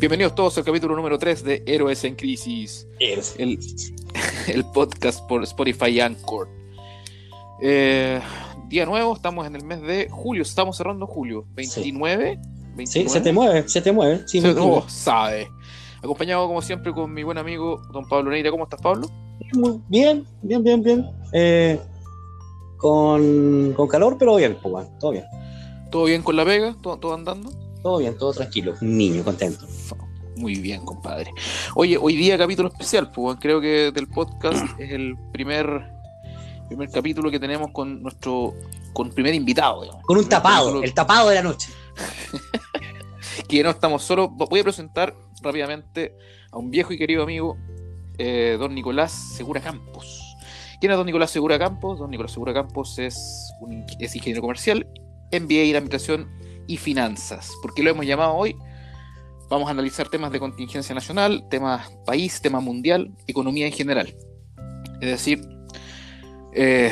Bienvenidos 0.00 0.34
todos 0.34 0.56
al 0.58 0.64
capítulo 0.64 0.96
número 0.96 1.18
3 1.18 1.44
de 1.44 1.62
Héroes 1.66 2.04
en 2.04 2.14
Crisis, 2.14 2.86
el, 3.00 3.58
el 4.48 4.64
podcast 4.66 5.26
por 5.26 5.42
Spotify 5.44 5.86
y 5.90 6.00
Anchor. 6.00 6.48
Eh, 7.62 8.20
día 8.68 8.84
nuevo, 8.86 9.14
estamos 9.14 9.46
en 9.46 9.56
el 9.56 9.64
mes 9.64 9.80
de 9.82 10.08
julio, 10.10 10.42
estamos 10.42 10.76
cerrando 10.76 11.06
julio, 11.06 11.44
29. 11.54 12.38
29. 12.76 12.86
Sí, 12.86 13.08
se 13.08 13.20
te 13.20 13.32
mueve, 13.32 13.68
se 13.68 13.80
te 13.80 13.92
mueve. 13.92 14.22
Sí, 14.26 14.40
Se- 14.40 14.50
oh, 14.58 14.84
sabe. 14.88 15.48
Acompañado 16.02 16.46
como 16.48 16.60
siempre 16.60 16.92
con 16.92 17.12
mi 17.12 17.22
buen 17.22 17.38
amigo 17.38 17.80
don 17.92 18.06
Pablo 18.06 18.30
Neira. 18.30 18.50
¿Cómo 18.50 18.64
estás, 18.64 18.80
Pablo? 18.82 19.08
Bien, 19.88 20.26
bien, 20.42 20.62
bien, 20.62 20.82
bien. 20.82 21.06
Eh, 21.32 21.80
con, 22.76 23.72
con 23.74 23.88
calor, 23.88 24.16
pero 24.18 24.36
bien, 24.36 24.58
pues, 24.62 24.86
todo 24.98 25.12
bien. 25.12 25.24
¿Todo 25.90 26.04
bien 26.04 26.22
con 26.22 26.36
la 26.36 26.44
pega? 26.44 26.76
¿Todo, 26.82 26.98
todo 26.98 27.14
andando? 27.14 27.50
Todo 27.84 27.98
bien, 27.98 28.16
todo 28.16 28.32
tranquilo. 28.32 28.74
Un 28.80 28.96
niño 28.96 29.22
contento. 29.22 29.66
Muy 30.36 30.54
bien, 30.54 30.82
compadre. 30.86 31.30
Oye, 31.74 31.98
hoy 32.00 32.16
día 32.16 32.38
capítulo 32.38 32.70
especial, 32.70 33.10
pues 33.10 33.36
creo 33.38 33.60
que 33.60 33.92
del 33.92 34.08
podcast 34.08 34.64
es 34.80 34.90
el 34.90 35.14
primer, 35.34 35.66
primer 36.66 36.88
capítulo 36.88 37.30
que 37.30 37.38
tenemos 37.38 37.72
con 37.72 38.02
nuestro 38.02 38.54
con 38.94 39.10
primer 39.10 39.34
invitado. 39.34 39.82
digamos. 39.82 40.02
Con 40.02 40.16
un 40.16 40.26
tapado, 40.26 40.64
capítulo 40.64 40.82
el 40.82 40.94
tapado 40.94 41.28
de 41.28 41.34
la 41.34 41.42
noche. 41.42 41.68
Que 43.48 43.62
no 43.62 43.68
estamos 43.68 44.02
solos. 44.02 44.30
Voy 44.32 44.60
a 44.60 44.62
presentar 44.62 45.14
rápidamente 45.42 46.16
a 46.52 46.56
un 46.56 46.70
viejo 46.70 46.92
y 46.94 46.96
querido 46.96 47.22
amigo, 47.22 47.58
eh, 48.16 48.56
don 48.58 48.74
Nicolás 48.74 49.12
Segura 49.12 49.60
Campos. 49.60 50.36
¿Quién 50.80 50.92
es 50.92 50.96
don 50.96 51.04
Nicolás 51.04 51.32
Segura 51.32 51.58
Campos? 51.58 51.98
Don 51.98 52.10
Nicolás 52.10 52.32
Segura 52.32 52.54
Campos 52.54 52.98
es, 52.98 53.52
un, 53.60 53.84
es 53.98 54.16
ingeniero 54.16 54.40
comercial, 54.40 54.86
MBA 55.32 55.64
en 55.64 55.76
Administración 55.76 56.43
y 56.66 56.76
Finanzas. 56.76 57.52
¿Por 57.62 57.74
qué 57.74 57.82
lo 57.82 57.90
hemos 57.90 58.06
llamado 58.06 58.34
hoy? 58.34 58.56
Vamos 59.50 59.68
a 59.68 59.72
analizar 59.72 60.08
temas 60.08 60.32
de 60.32 60.40
contingencia 60.40 60.94
nacional, 60.94 61.46
temas 61.50 61.90
país, 62.06 62.40
tema 62.40 62.60
mundial, 62.60 63.14
economía 63.26 63.66
en 63.66 63.72
general. 63.72 64.14
Es 65.00 65.10
decir, 65.10 65.40
eh, 66.52 66.90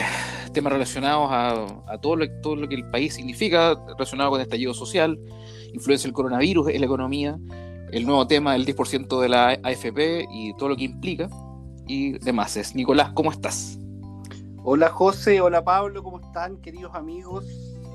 temas 0.52 0.72
relacionados 0.72 1.28
a, 1.30 1.92
a 1.92 1.98
todo, 1.98 2.16
lo, 2.16 2.30
todo 2.40 2.56
lo 2.56 2.68
que 2.68 2.74
el 2.74 2.88
país 2.90 3.14
significa, 3.14 3.74
relacionado 3.88 4.30
con 4.30 4.40
el 4.40 4.46
estallido 4.46 4.74
social, 4.74 5.18
influencia 5.72 6.06
del 6.06 6.14
coronavirus 6.14 6.68
en 6.68 6.80
la 6.80 6.86
economía, 6.86 7.38
el 7.90 8.06
nuevo 8.06 8.26
tema 8.26 8.52
del 8.54 8.66
10% 8.66 9.20
de 9.20 9.28
la 9.28 9.48
AFP 9.62 10.26
y 10.30 10.54
todo 10.56 10.70
lo 10.70 10.76
que 10.76 10.84
implica, 10.84 11.28
y 11.86 12.18
demás. 12.18 12.56
Es 12.56 12.74
Nicolás, 12.74 13.12
¿cómo 13.14 13.30
estás? 13.30 13.78
Hola 14.64 14.88
José, 14.90 15.40
hola 15.40 15.64
Pablo, 15.64 16.02
¿cómo 16.02 16.20
están 16.20 16.60
queridos 16.60 16.94
amigos? 16.94 17.44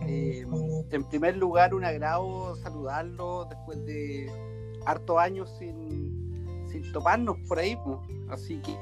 Eh, 0.07 0.45
en 0.91 1.03
primer 1.09 1.37
lugar, 1.37 1.73
un 1.73 1.83
agrado 1.83 2.55
saludarlos 2.55 3.49
después 3.49 3.85
de 3.85 4.31
hartos 4.85 5.17
años 5.19 5.53
sin, 5.59 6.65
sin 6.71 6.91
toparnos 6.91 7.37
por 7.47 7.59
ahí. 7.59 7.77
pues. 7.83 7.97
Así 8.29 8.57
que 8.61 8.75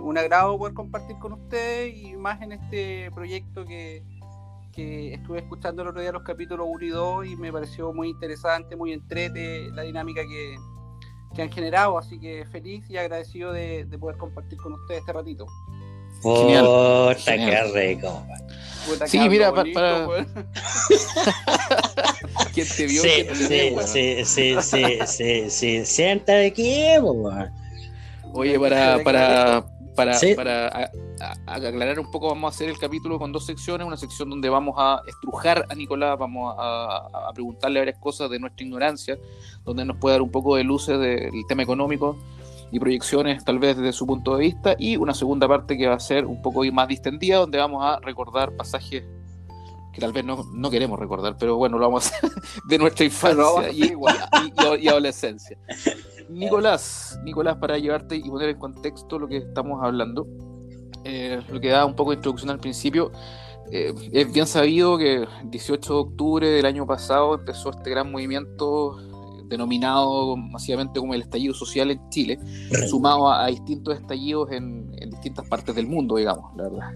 un 0.00 0.16
agrado 0.18 0.58
poder 0.58 0.74
compartir 0.74 1.18
con 1.18 1.32
ustedes 1.34 1.94
y 1.94 2.16
más 2.16 2.40
en 2.42 2.52
este 2.52 3.10
proyecto 3.14 3.64
que, 3.66 4.02
que 4.72 5.14
estuve 5.14 5.38
escuchando 5.38 5.82
el 5.82 5.88
otro 5.88 6.00
día 6.00 6.12
los 6.12 6.22
capítulos 6.22 6.66
1 6.70 6.84
y 6.84 6.88
2 6.88 7.26
y 7.26 7.36
me 7.36 7.52
pareció 7.52 7.92
muy 7.92 8.08
interesante, 8.08 8.76
muy 8.76 8.92
entrete 8.92 9.70
la 9.72 9.82
dinámica 9.82 10.22
que, 10.22 10.56
que 11.34 11.42
han 11.42 11.50
generado. 11.50 11.98
Así 11.98 12.18
que 12.18 12.46
feliz 12.46 12.88
y 12.88 12.96
agradecido 12.96 13.52
de, 13.52 13.84
de 13.84 13.98
poder 13.98 14.16
compartir 14.16 14.58
con 14.58 14.74
ustedes 14.74 15.00
este 15.00 15.12
ratito. 15.12 15.46
Genial, 16.22 16.64
Puta, 16.64 17.14
genial. 17.32 17.70
qué 17.72 17.94
rico. 17.94 18.26
Puta, 18.88 19.06
Sí, 19.06 19.18
mira, 19.28 19.50
bonito, 19.50 19.74
para-. 19.74 20.26
¿Quién 22.54 22.66
te 22.76 22.86
vio? 22.86 23.02
Sí, 23.02 23.08
¿Quién 23.08 23.26
no 23.26 23.32
te 23.32 23.46
sí, 23.46 23.70
vio, 23.70 23.82
sí, 23.86 24.24
sí, 24.24 24.56
sí, 24.62 24.98
sí, 25.06 25.50
sí. 25.50 25.86
Sienta 25.86 26.32
de 26.34 26.98
weón. 27.02 27.50
Oye, 28.32 28.58
para, 28.60 29.02
para, 29.02 29.64
para, 29.96 30.14
Sí. 30.14 30.34
para 30.34 30.68
a- 30.68 30.90
a- 31.20 31.34
a 31.46 31.54
aclarar 31.56 31.98
un 32.00 32.10
poco, 32.10 32.28
vamos 32.28 32.52
a 32.52 32.54
hacer 32.54 32.68
el 32.70 32.78
capítulo 32.78 33.18
con 33.18 33.32
dos 33.32 33.44
secciones. 33.46 33.86
Una 33.86 33.96
sección 33.96 34.30
donde 34.30 34.48
vamos 34.48 34.74
a 34.78 35.02
estrujar 35.06 35.66
a 35.68 35.74
Nicolás, 35.74 36.18
vamos 36.18 36.54
a, 36.58 37.08
a 37.28 37.32
preguntarle 37.34 37.80
varias 37.80 37.98
cosas 37.98 38.30
de 38.30 38.38
nuestra 38.38 38.64
ignorancia, 38.64 39.18
donde 39.64 39.84
nos 39.84 39.96
puede 39.98 40.14
dar 40.14 40.22
un 40.22 40.30
poco 40.30 40.56
de 40.56 40.64
luces 40.64 40.98
del 40.98 41.30
tema 41.48 41.62
económico 41.62 42.16
y 42.72 42.78
proyecciones 42.78 43.44
tal 43.44 43.58
vez 43.58 43.76
desde 43.76 43.92
su 43.92 44.06
punto 44.06 44.36
de 44.36 44.42
vista. 44.42 44.76
Y 44.78 44.96
una 44.96 45.14
segunda 45.14 45.48
parte 45.48 45.76
que 45.76 45.86
va 45.86 45.94
a 45.94 46.00
ser 46.00 46.26
un 46.26 46.42
poco 46.42 46.64
más 46.72 46.88
distendida, 46.88 47.38
donde 47.38 47.58
vamos 47.58 47.84
a 47.84 48.00
recordar 48.00 48.56
pasajes 48.56 49.04
que 49.92 50.00
tal 50.00 50.12
vez 50.12 50.24
no, 50.24 50.44
no 50.52 50.70
queremos 50.70 50.98
recordar, 50.98 51.36
pero 51.38 51.56
bueno, 51.56 51.78
lo 51.78 51.86
vamos 51.86 52.06
a 52.06 52.16
hacer 52.16 52.30
de 52.68 52.78
nuestra 52.78 53.04
infancia 53.04 53.72
y, 53.72 54.88
adolescencia. 54.88 55.58
Nicolás, 56.28 57.18
Nicolás, 57.24 57.56
para 57.56 57.76
llevarte 57.78 58.16
y 58.16 58.22
poner 58.22 58.50
en 58.50 58.58
contexto 58.58 59.18
lo 59.18 59.26
que 59.26 59.38
estamos 59.38 59.82
hablando, 59.82 60.26
eh, 61.04 61.40
lo 61.48 61.60
que 61.60 61.70
da 61.70 61.84
un 61.84 61.96
poco 61.96 62.10
de 62.10 62.16
introducción 62.16 62.50
al 62.50 62.60
principio, 62.60 63.10
eh, 63.72 63.92
es 64.12 64.32
bien 64.32 64.46
sabido 64.46 64.96
que 64.96 65.14
el 65.14 65.28
18 65.44 65.92
de 65.92 66.00
octubre 66.00 66.48
del 66.48 66.66
año 66.66 66.86
pasado 66.86 67.34
empezó 67.34 67.70
este 67.70 67.90
gran 67.90 68.10
movimiento 68.10 68.96
denominado 69.50 70.36
masivamente 70.36 70.98
como 70.98 71.12
el 71.12 71.20
estallido 71.22 71.52
social 71.52 71.90
en 71.90 72.08
Chile, 72.08 72.38
sumado 72.88 73.28
a, 73.30 73.44
a 73.44 73.48
distintos 73.48 73.98
estallidos 73.98 74.50
en, 74.52 74.90
en 74.98 75.10
distintas 75.10 75.46
partes 75.46 75.74
del 75.74 75.86
mundo, 75.86 76.16
digamos, 76.16 76.56
la 76.56 76.62
verdad. 76.62 76.92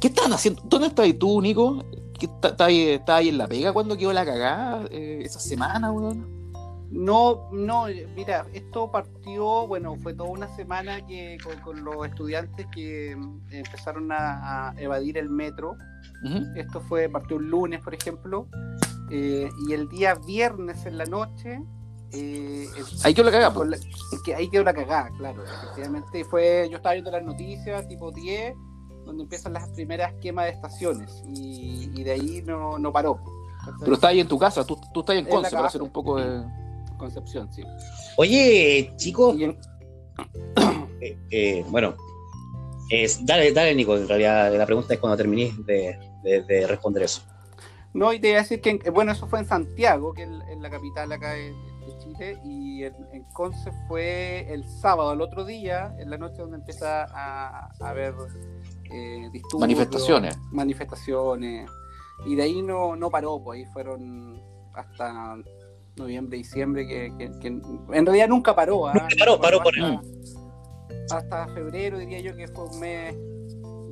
¿Qué 0.00 0.08
están 0.08 0.32
haciendo? 0.32 0.62
¿Dónde 0.66 0.88
estás 0.88 1.08
tú, 1.18 1.40
Nico? 1.40 1.82
¿Qué 2.18 2.26
está- 2.26 2.50
¿Estás 2.50 2.66
ahí, 2.68 3.00
ahí 3.08 3.28
en 3.30 3.38
la 3.38 3.48
pega 3.48 3.72
cuando 3.72 3.96
quedó 3.96 4.12
la 4.12 4.24
cagada 4.24 4.84
eh, 4.90 5.22
esa 5.24 5.40
semana, 5.40 5.90
weón? 5.90 6.32
No, 6.90 7.48
no, 7.50 7.86
mira, 8.14 8.46
esto 8.52 8.88
partió, 8.92 9.66
bueno, 9.66 9.96
fue 9.96 10.14
toda 10.14 10.28
una 10.30 10.54
semana 10.54 11.04
que 11.04 11.38
con, 11.42 11.58
con 11.60 11.82
los 11.84 12.06
estudiantes 12.06 12.66
que 12.72 13.16
mm, 13.16 13.40
empezaron 13.50 14.12
a, 14.12 14.68
a 14.70 14.74
evadir 14.80 15.18
el 15.18 15.28
metro. 15.28 15.74
Esto 16.54 16.80
fue, 16.80 17.08
partió 17.08 17.36
un 17.36 17.50
lunes, 17.50 17.80
por 17.82 17.94
ejemplo, 17.94 18.46
eh, 19.10 19.48
y 19.68 19.72
el 19.72 19.88
día 19.88 20.14
viernes 20.14 20.86
en 20.86 20.98
la 20.98 21.04
noche. 21.04 21.60
eh, 22.12 22.68
el- 22.76 22.84
Ahí 23.02 23.12
quedó 23.14 23.24
la 23.24 23.32
cagada, 23.32 23.54
que 24.24 24.34
ahí 24.34 24.48
quedó 24.48 24.62
la 24.62 24.72
cagada, 24.74 25.10
claro, 25.18 25.42
efectivamente. 25.56 26.24
Fue, 26.24 26.68
yo 26.70 26.76
estaba 26.76 26.92
viendo 26.94 27.10
las 27.10 27.24
noticias, 27.24 27.88
tipo 27.88 28.12
10, 28.12 28.54
donde 29.04 29.24
empiezan 29.24 29.52
las 29.52 29.68
primeras 29.70 30.14
quemas 30.20 30.44
de 30.46 30.52
estaciones, 30.52 31.22
y, 31.26 31.90
y 31.94 32.04
de 32.04 32.12
ahí 32.12 32.42
no, 32.46 32.78
no 32.78 32.92
paró. 32.92 33.18
Pero 33.80 33.94
estás 33.94 34.10
ahí 34.10 34.20
en 34.20 34.28
tu 34.28 34.38
casa, 34.38 34.64
tú, 34.64 34.78
tú 34.92 35.00
estás 35.00 35.16
en 35.16 35.24
En 35.26 35.30
Conce 35.30 35.50
para 35.50 35.66
hacer 35.66 35.82
un 35.82 35.90
poco 35.90 36.16
de. 36.20 36.44
Concepción, 36.98 37.52
sí. 37.52 37.62
Oye, 38.16 38.92
chicos, 38.96 39.34
en- 39.40 39.58
eh, 41.00 41.18
eh, 41.30 41.64
bueno, 41.68 41.94
es, 42.90 43.24
dale, 43.26 43.52
dale, 43.52 43.74
Nico. 43.74 43.96
En 43.96 44.06
realidad, 44.06 44.54
la 44.56 44.66
pregunta 44.66 44.94
es 44.94 45.00
cuando 45.00 45.16
termines 45.16 45.56
de, 45.66 45.98
de- 46.22 46.42
de 46.44 46.66
responder 46.68 47.02
eso. 47.02 47.22
No, 47.94 48.12
y 48.12 48.18
te 48.20 48.28
iba 48.30 48.38
a 48.38 48.42
decir 48.42 48.60
que, 48.60 48.70
en- 48.70 48.92
bueno, 48.92 49.12
eso 49.12 49.26
fue 49.28 49.38
en 49.38 49.46
Santiago, 49.46 50.12
que 50.12 50.24
es 50.24 50.58
la 50.58 50.68
capital 50.68 51.10
acá 51.12 51.30
de, 51.32 51.52
de 51.52 51.98
Chile, 51.98 52.38
y 52.44 52.82
en, 52.84 52.94
en 53.12 53.22
Conce 53.32 53.70
fue 53.88 54.52
el 54.52 54.64
sábado, 54.64 55.12
el 55.12 55.20
otro 55.20 55.44
día, 55.44 55.94
en 55.98 56.10
la 56.10 56.18
noche 56.18 56.38
donde 56.38 56.56
empieza 56.56 57.04
a, 57.04 57.70
a 57.80 57.88
haber 57.88 58.14
eh, 58.90 59.28
disturbios, 59.32 59.60
Manifestaciones. 59.60 60.36
manifestaciones, 60.50 61.70
y 62.26 62.34
de 62.34 62.42
ahí 62.42 62.62
no, 62.62 62.96
no 62.96 63.10
paró, 63.10 63.40
pues 63.42 63.60
ahí 63.64 63.72
fueron 63.72 64.42
hasta 64.74 65.36
noviembre, 65.96 66.38
diciembre, 66.38 66.86
que, 66.88 67.12
que- 67.16 67.30
que 67.38 67.46
en 67.48 68.06
realidad 68.06 68.26
nunca 68.28 68.56
paró. 68.56 68.88
Nunca 68.92 69.06
paró, 69.20 69.40
paró 69.40 69.62
por 69.62 69.72
hasta, 69.78 71.16
hasta 71.16 71.48
febrero, 71.54 71.98
diría 71.98 72.18
yo, 72.20 72.34
que 72.36 72.48
fue 72.48 72.64
un 72.64 72.80
mes 72.80 73.14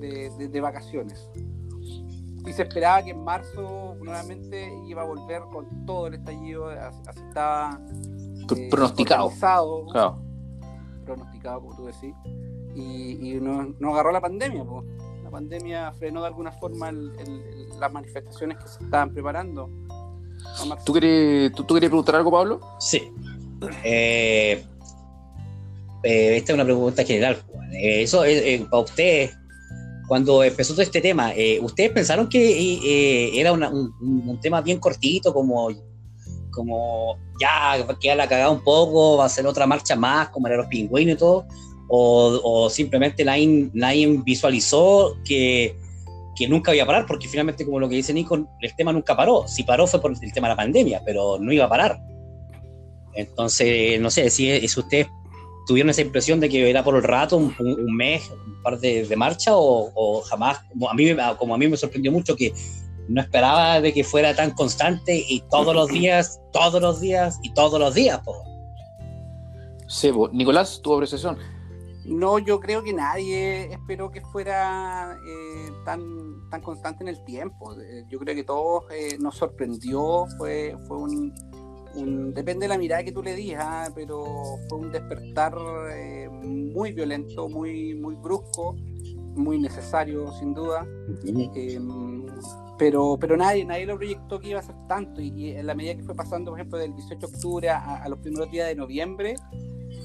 de, 0.00 0.30
de- 0.38 0.48
de 0.48 0.60
vacaciones. 0.60 1.28
Y 2.44 2.52
se 2.52 2.62
esperaba 2.62 3.02
que 3.04 3.10
en 3.12 3.22
marzo 3.22 3.94
nuevamente 4.00 4.72
iba 4.86 5.02
a 5.02 5.04
volver 5.04 5.42
con 5.52 5.86
todo 5.86 6.08
el 6.08 6.14
estallido, 6.14 6.68
así 6.68 6.98
así 7.08 7.20
estaba 7.28 7.80
eh, 8.56 8.68
pronosticado. 8.70 9.30
Claro. 9.92 10.18
pronosticado, 11.04 11.60
como 11.60 11.76
tú 11.76 11.84
decís, 11.86 12.14
y, 12.74 13.30
y 13.36 13.40
nos, 13.40 13.78
nos 13.80 13.92
agarró 13.94 14.12
la 14.12 14.20
pandemia. 14.20 14.64
po. 14.64 14.84
La 15.22 15.30
pandemia 15.30 15.92
frenó 15.92 16.20
de 16.22 16.26
alguna 16.28 16.52
forma 16.52 16.88
el- 16.90 17.12
el- 17.20 17.28
el- 17.72 17.80
las 17.80 17.92
manifestaciones 17.92 18.58
que 18.58 18.68
se 18.68 18.84
estaban 18.84 19.12
preparando. 19.12 19.70
¿Tú 20.84 20.92
querías, 20.92 21.52
tú, 21.52 21.62
tú 21.64 21.74
querías 21.74 21.90
preguntar 21.90 22.16
algo, 22.16 22.30
Pablo? 22.32 22.60
Sí. 22.80 23.12
Eh, 23.84 24.64
eh, 26.02 26.36
esta 26.36 26.52
es 26.52 26.54
una 26.54 26.64
pregunta 26.64 27.04
general. 27.04 27.40
Juan. 27.46 27.72
Eh, 27.74 28.02
eso 28.02 28.24
es 28.24 28.42
eh, 28.42 28.66
para 28.70 28.82
ustedes. 28.82 29.36
Cuando 30.12 30.44
empezó 30.44 30.74
todo 30.74 30.82
este 30.82 31.00
tema, 31.00 31.32
eh, 31.34 31.58
¿ustedes 31.62 31.90
pensaron 31.90 32.28
que 32.28 32.38
eh, 32.38 32.80
eh, 32.84 33.30
era 33.40 33.50
un, 33.50 34.38
tema 34.42 34.60
bien 34.60 34.78
cortito, 34.78 35.32
como, 35.32 35.70
como 36.50 37.16
ya 37.40 37.82
queda 37.98 38.16
la 38.16 38.28
cagada 38.28 38.50
un 38.50 38.62
poco, 38.62 39.16
va 39.16 39.24
a 39.24 39.30
ser 39.30 39.46
otra 39.46 39.66
marcha 39.66 39.96
más, 39.96 40.28
como 40.28 40.48
era 40.48 40.58
los 40.58 40.66
pingüinos 40.66 41.14
y 41.14 41.18
todo? 41.18 41.46
¿O, 41.88 42.40
o 42.44 42.68
simplemente 42.68 43.24
nadie, 43.24 43.70
nadie 43.72 44.06
visualizó 44.22 45.16
que, 45.24 45.78
que 46.36 46.46
nunca 46.46 46.74
iba 46.74 46.84
a 46.84 46.88
parar? 46.88 47.06
Porque 47.06 47.26
finalmente, 47.26 47.64
como 47.64 47.80
lo 47.80 47.88
que 47.88 47.96
dice 47.96 48.12
Nico, 48.12 48.34
el 48.60 48.76
tema 48.76 48.92
nunca 48.92 49.16
paró. 49.16 49.48
Si 49.48 49.62
paró 49.62 49.86
fue 49.86 50.02
por 50.02 50.12
el 50.12 50.32
tema 50.34 50.48
de 50.48 50.52
la 50.52 50.56
pandemia, 50.56 51.00
pero 51.06 51.38
no 51.38 51.50
iba 51.52 51.64
a 51.64 51.70
parar. 51.70 51.98
Entonces, 53.14 53.98
no 53.98 54.10
sé, 54.10 54.28
si, 54.28 54.68
si 54.68 54.78
ustedes 54.78 55.06
tuvieron 55.66 55.90
esa 55.90 56.02
impresión 56.02 56.40
de 56.40 56.48
que 56.48 56.68
era 56.68 56.82
por 56.82 56.96
el 56.96 57.02
rato, 57.02 57.36
un, 57.36 57.54
un 57.58 57.96
mes, 57.96 58.30
un 58.30 58.62
par 58.62 58.78
de, 58.78 59.06
de 59.06 59.16
marcha, 59.16 59.56
o, 59.56 59.90
o, 59.94 60.22
jamás, 60.22 60.60
como 60.70 60.90
a, 60.90 60.94
mí, 60.94 61.14
como 61.38 61.54
a 61.54 61.58
mí 61.58 61.68
me 61.68 61.76
sorprendió 61.76 62.12
mucho 62.12 62.36
que 62.36 62.52
no 63.08 63.20
esperaba 63.20 63.80
de 63.80 63.92
que 63.92 64.04
fuera 64.04 64.34
tan 64.34 64.52
constante 64.52 65.24
y 65.28 65.40
todos 65.50 65.74
los 65.74 65.88
días, 65.88 66.40
todos 66.52 66.80
los 66.80 67.00
días 67.00 67.38
y 67.42 67.52
todos 67.54 67.78
los 67.78 67.94
días. 67.94 68.20
Po. 68.20 68.42
Sí, 69.88 70.10
Nicolás, 70.32 70.80
tu 70.82 70.94
apreciación. 70.94 71.36
No, 72.04 72.38
yo 72.38 72.58
creo 72.58 72.82
que 72.82 72.92
nadie 72.92 73.72
esperó 73.72 74.10
que 74.10 74.20
fuera 74.20 75.16
eh, 75.24 75.70
tan, 75.84 76.48
tan 76.50 76.60
constante 76.60 77.04
en 77.04 77.08
el 77.08 77.24
tiempo. 77.24 77.78
Eh, 77.80 78.04
yo 78.08 78.18
creo 78.18 78.34
que 78.34 78.42
todos 78.42 78.84
eh, 78.90 79.16
nos 79.20 79.36
sorprendió, 79.36 80.26
fue, 80.36 80.76
fue 80.88 80.98
un, 80.98 81.32
un, 81.94 82.34
depende 82.34 82.64
de 82.64 82.68
la 82.68 82.78
mirada 82.78 83.04
que 83.04 83.12
tú 83.12 83.22
le 83.22 83.34
digas, 83.34 83.64
¿ah? 83.66 83.92
pero 83.94 84.24
fue 84.68 84.78
un 84.78 84.92
despertar 84.92 85.54
eh, 85.90 86.28
muy 86.30 86.92
violento, 86.92 87.48
muy, 87.48 87.94
muy 87.94 88.14
brusco, 88.14 88.76
muy 89.34 89.58
necesario 89.58 90.32
sin 90.32 90.54
duda. 90.54 90.86
Eh, 91.24 91.80
pero, 92.78 93.16
pero 93.20 93.36
nadie, 93.36 93.64
nadie 93.64 93.86
lo 93.86 93.96
proyectó 93.96 94.40
que 94.40 94.48
iba 94.48 94.60
a 94.60 94.62
ser 94.62 94.74
tanto 94.88 95.20
y, 95.20 95.28
y, 95.28 95.50
en 95.50 95.66
la 95.66 95.74
medida 95.74 95.94
que 95.94 96.02
fue 96.02 96.14
pasando, 96.14 96.50
por 96.50 96.58
ejemplo, 96.58 96.78
del 96.78 96.94
18 96.94 97.26
de 97.26 97.32
octubre 97.32 97.68
a, 97.68 98.02
a 98.02 98.08
los 98.08 98.18
primeros 98.18 98.50
días 98.50 98.66
de 98.66 98.74
noviembre, 98.74 99.36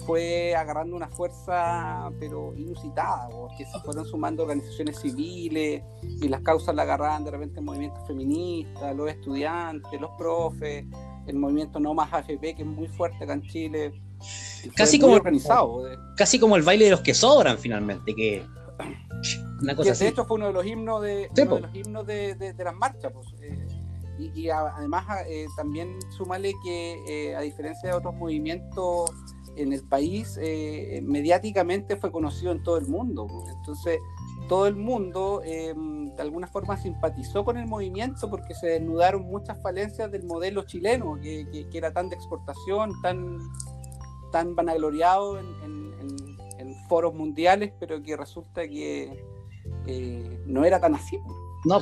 fue 0.06 0.56
agarrando 0.56 0.95
una 0.95 1.10
fuerza 1.10 2.10
pero 2.19 2.54
inusitada, 2.56 3.30
porque 3.30 3.66
se 3.66 3.80
fueron 3.80 4.06
sumando 4.06 4.44
organizaciones 4.44 5.00
civiles 5.00 5.83
y 6.01 6.28
las 6.28 6.42
causas 6.42 6.75
la 6.75 6.83
agarraban 6.83 7.24
de 7.24 7.31
repente 7.31 7.62
movimientos 7.62 8.06
feministas, 8.07 8.95
los 8.95 9.10
estudiantes, 9.10 10.00
los 10.00 10.12
profes, 10.18 10.86
el 11.28 11.36
movimiento 11.36 11.80
No 11.80 11.94
Más 11.94 12.12
AFP, 12.14 12.56
que 12.56 12.62
es 12.64 12.66
muy 12.66 12.88
fuerte 12.88 13.24
acá 13.24 13.34
en 13.34 13.44
Chile. 13.44 14.02
Casi 14.76 15.00
como, 15.00 15.14
organizado. 15.14 15.84
casi 16.16 16.40
como 16.40 16.56
el 16.56 16.64
baile 16.64 16.86
de 16.86 16.92
los 16.92 17.02
que 17.02 17.14
sobran 17.14 17.58
finalmente, 17.58 18.16
que 18.16 18.44
una 19.62 19.76
cosa 19.76 19.88
que 19.88 19.92
así. 19.92 20.04
de 20.06 20.10
hecho 20.10 20.26
fue 20.26 20.38
uno 20.38 20.48
de 20.48 20.54
los 20.54 20.66
himnos 20.66 21.02
de, 21.02 21.30
sí, 21.34 21.42
uno 21.44 21.56
de, 21.56 21.62
los 21.62 21.76
himnos 21.76 22.08
de, 22.08 22.36
de, 22.36 22.54
de 22.54 22.64
las 22.64 22.76
marchas. 22.76 23.12
Pues, 23.14 23.28
eh, 23.42 23.68
y, 24.18 24.50
además 24.50 25.06
eh, 25.28 25.46
también 25.56 26.00
súmale 26.10 26.54
que 26.64 27.04
eh, 27.08 27.36
a 27.36 27.42
diferencia 27.42 27.90
de 27.90 27.96
otros 27.96 28.16
movimientos 28.16 29.12
en 29.56 29.74
el 29.74 29.84
país, 29.84 30.38
eh, 30.42 31.02
mediáticamente 31.04 31.98
fue 31.98 32.12
conocido 32.12 32.52
en 32.52 32.64
todo 32.64 32.78
el 32.78 32.88
mundo. 32.88 33.28
Entonces, 33.58 34.00
todo 34.48 34.68
el 34.68 34.76
mundo 34.76 35.42
eh, 35.44 35.74
de 36.18 36.24
alguna 36.24 36.48
forma 36.48 36.75
simpatizó 36.75 37.46
con 37.46 37.58
el 37.58 37.68
movimiento 37.68 38.30
porque 38.30 38.56
se 38.56 38.68
desnudaron 38.68 39.24
muchas 39.24 39.62
falencias 39.62 40.12
del 40.12 40.24
modelo 40.24 40.64
chileno, 40.64 41.18
que, 41.22 41.48
que, 41.52 41.69
que 41.69 41.78
era 41.78 41.94
tan 41.94 42.10
de 42.10 42.16
exportación, 42.16 42.92
tan, 43.02 43.38
tan 44.31 44.56
vanagloriado 44.56 45.40
en, 45.40 45.46
en, 45.64 45.94
en, 46.00 46.68
en, 46.68 46.75
foros 46.90 47.14
mundiales, 47.14 47.72
pero 47.80 48.02
que 48.02 48.18
resulta 48.18 48.68
que 48.68 49.24
eh, 49.86 50.44
no 50.48 50.66
era 50.66 50.80
tan 50.80 50.96
así. 50.96 51.19
No, 51.66 51.81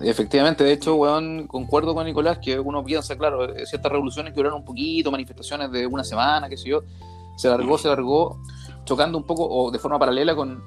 efectivamente, 0.00 0.64
de 0.64 0.72
hecho, 0.72 0.96
weón, 0.96 1.46
concuerdo 1.46 1.94
con 1.94 2.06
Nicolás 2.06 2.38
que 2.38 2.58
uno 2.58 2.82
piensa, 2.82 3.16
claro, 3.16 3.54
ciertas 3.66 3.92
revoluciones 3.92 4.32
que 4.32 4.36
duraron 4.36 4.60
un 4.60 4.64
poquito, 4.64 5.10
manifestaciones 5.10 5.70
de 5.70 5.86
una 5.86 6.02
semana, 6.02 6.48
qué 6.48 6.56
sé 6.56 6.70
yo, 6.70 6.82
se 7.36 7.48
largó, 7.48 7.78
se 7.78 7.88
largó, 7.88 8.40
chocando 8.84 9.16
un 9.18 9.24
poco 9.24 9.46
o 9.46 9.70
de 9.70 9.78
forma 9.78 9.98
paralela 9.98 10.34
con 10.34 10.62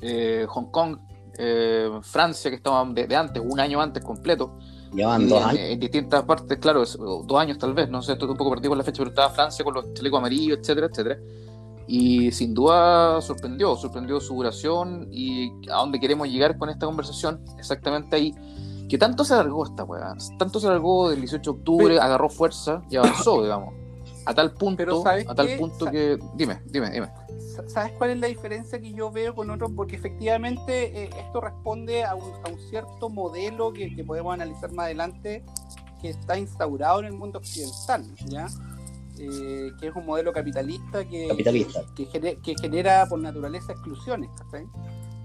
eh, 0.00 0.46
Hong 0.48 0.70
Kong, 0.70 0.98
eh, 1.38 1.90
Francia, 2.02 2.50
que 2.50 2.56
estaban 2.56 2.94
de, 2.94 3.06
de, 3.06 3.16
antes, 3.16 3.42
un 3.44 3.58
año 3.60 3.80
antes 3.80 4.02
completo. 4.02 4.58
Llevan 4.92 5.28
dos 5.28 5.42
años. 5.42 5.58
En, 5.58 5.72
en, 5.72 5.80
distintas 5.80 6.22
partes, 6.24 6.58
claro, 6.58 6.82
es, 6.82 6.96
dos 6.96 7.34
años 7.34 7.58
tal 7.58 7.74
vez, 7.74 7.88
no 7.88 8.02
sé, 8.02 8.12
estoy 8.12 8.28
un 8.28 8.36
poco 8.36 8.50
perdido 8.50 8.70
con 8.70 8.78
la 8.78 8.84
fecha, 8.84 8.98
pero 8.98 9.10
estaba 9.10 9.30
Francia 9.30 9.64
con 9.64 9.74
los 9.74 9.92
chalecos 9.94 10.18
amarillos, 10.18 10.58
etcétera, 10.58 10.86
etcétera. 10.86 11.18
Y 11.86 12.32
sin 12.32 12.54
duda 12.54 13.20
sorprendió, 13.20 13.76
sorprendió 13.76 14.20
su 14.20 14.34
duración 14.34 15.08
y 15.10 15.50
a 15.70 15.76
dónde 15.76 16.00
queremos 16.00 16.28
llegar 16.28 16.56
con 16.56 16.70
esta 16.70 16.86
conversación, 16.86 17.44
exactamente 17.58 18.16
ahí. 18.16 18.34
Que 18.88 18.98
tanto 18.98 19.24
se 19.24 19.34
alargó 19.34 19.64
esta 19.64 19.84
weá, 19.84 20.14
tanto 20.38 20.60
se 20.60 20.66
alargó 20.66 21.10
del 21.10 21.20
18 21.20 21.42
de 21.42 21.58
octubre, 21.58 21.86
pero, 21.88 22.02
agarró 22.02 22.28
fuerza 22.28 22.82
y 22.90 22.96
avanzó, 22.96 23.42
digamos. 23.42 23.83
A 24.26 24.34
tal 24.34 24.52
punto, 24.52 25.06
a 25.06 25.34
tal 25.34 25.46
qué? 25.46 25.56
punto 25.56 25.90
que. 25.90 26.18
Dime, 26.34 26.60
dime, 26.66 26.90
dime. 26.90 27.08
¿Sabes 27.68 27.92
cuál 27.92 28.10
es 28.10 28.18
la 28.18 28.26
diferencia 28.26 28.80
que 28.80 28.92
yo 28.92 29.10
veo 29.10 29.34
con 29.34 29.50
otros? 29.50 29.70
Porque 29.76 29.96
efectivamente 29.96 31.04
eh, 31.04 31.10
esto 31.18 31.40
responde 31.40 32.04
a 32.04 32.14
un, 32.14 32.32
a 32.44 32.50
un 32.50 32.58
cierto 32.68 33.08
modelo 33.08 33.72
que, 33.72 33.94
que, 33.94 34.02
podemos 34.02 34.34
analizar 34.34 34.72
más 34.72 34.86
adelante 34.86 35.44
que 36.00 36.10
está 36.10 36.38
instaurado 36.38 37.00
en 37.00 37.06
el 37.06 37.12
mundo 37.12 37.38
occidental, 37.38 38.04
¿ya? 38.26 38.48
Eh, 39.18 39.70
que 39.78 39.88
es 39.88 39.94
un 39.94 40.06
modelo 40.06 40.32
capitalista 40.32 41.04
que, 41.04 41.28
capitalista. 41.28 41.82
que, 41.94 42.08
que, 42.08 42.36
que 42.40 42.54
genera 42.60 43.06
por 43.08 43.20
naturaleza 43.20 43.72
exclusiones, 43.72 44.30
¿sí? 44.50 44.58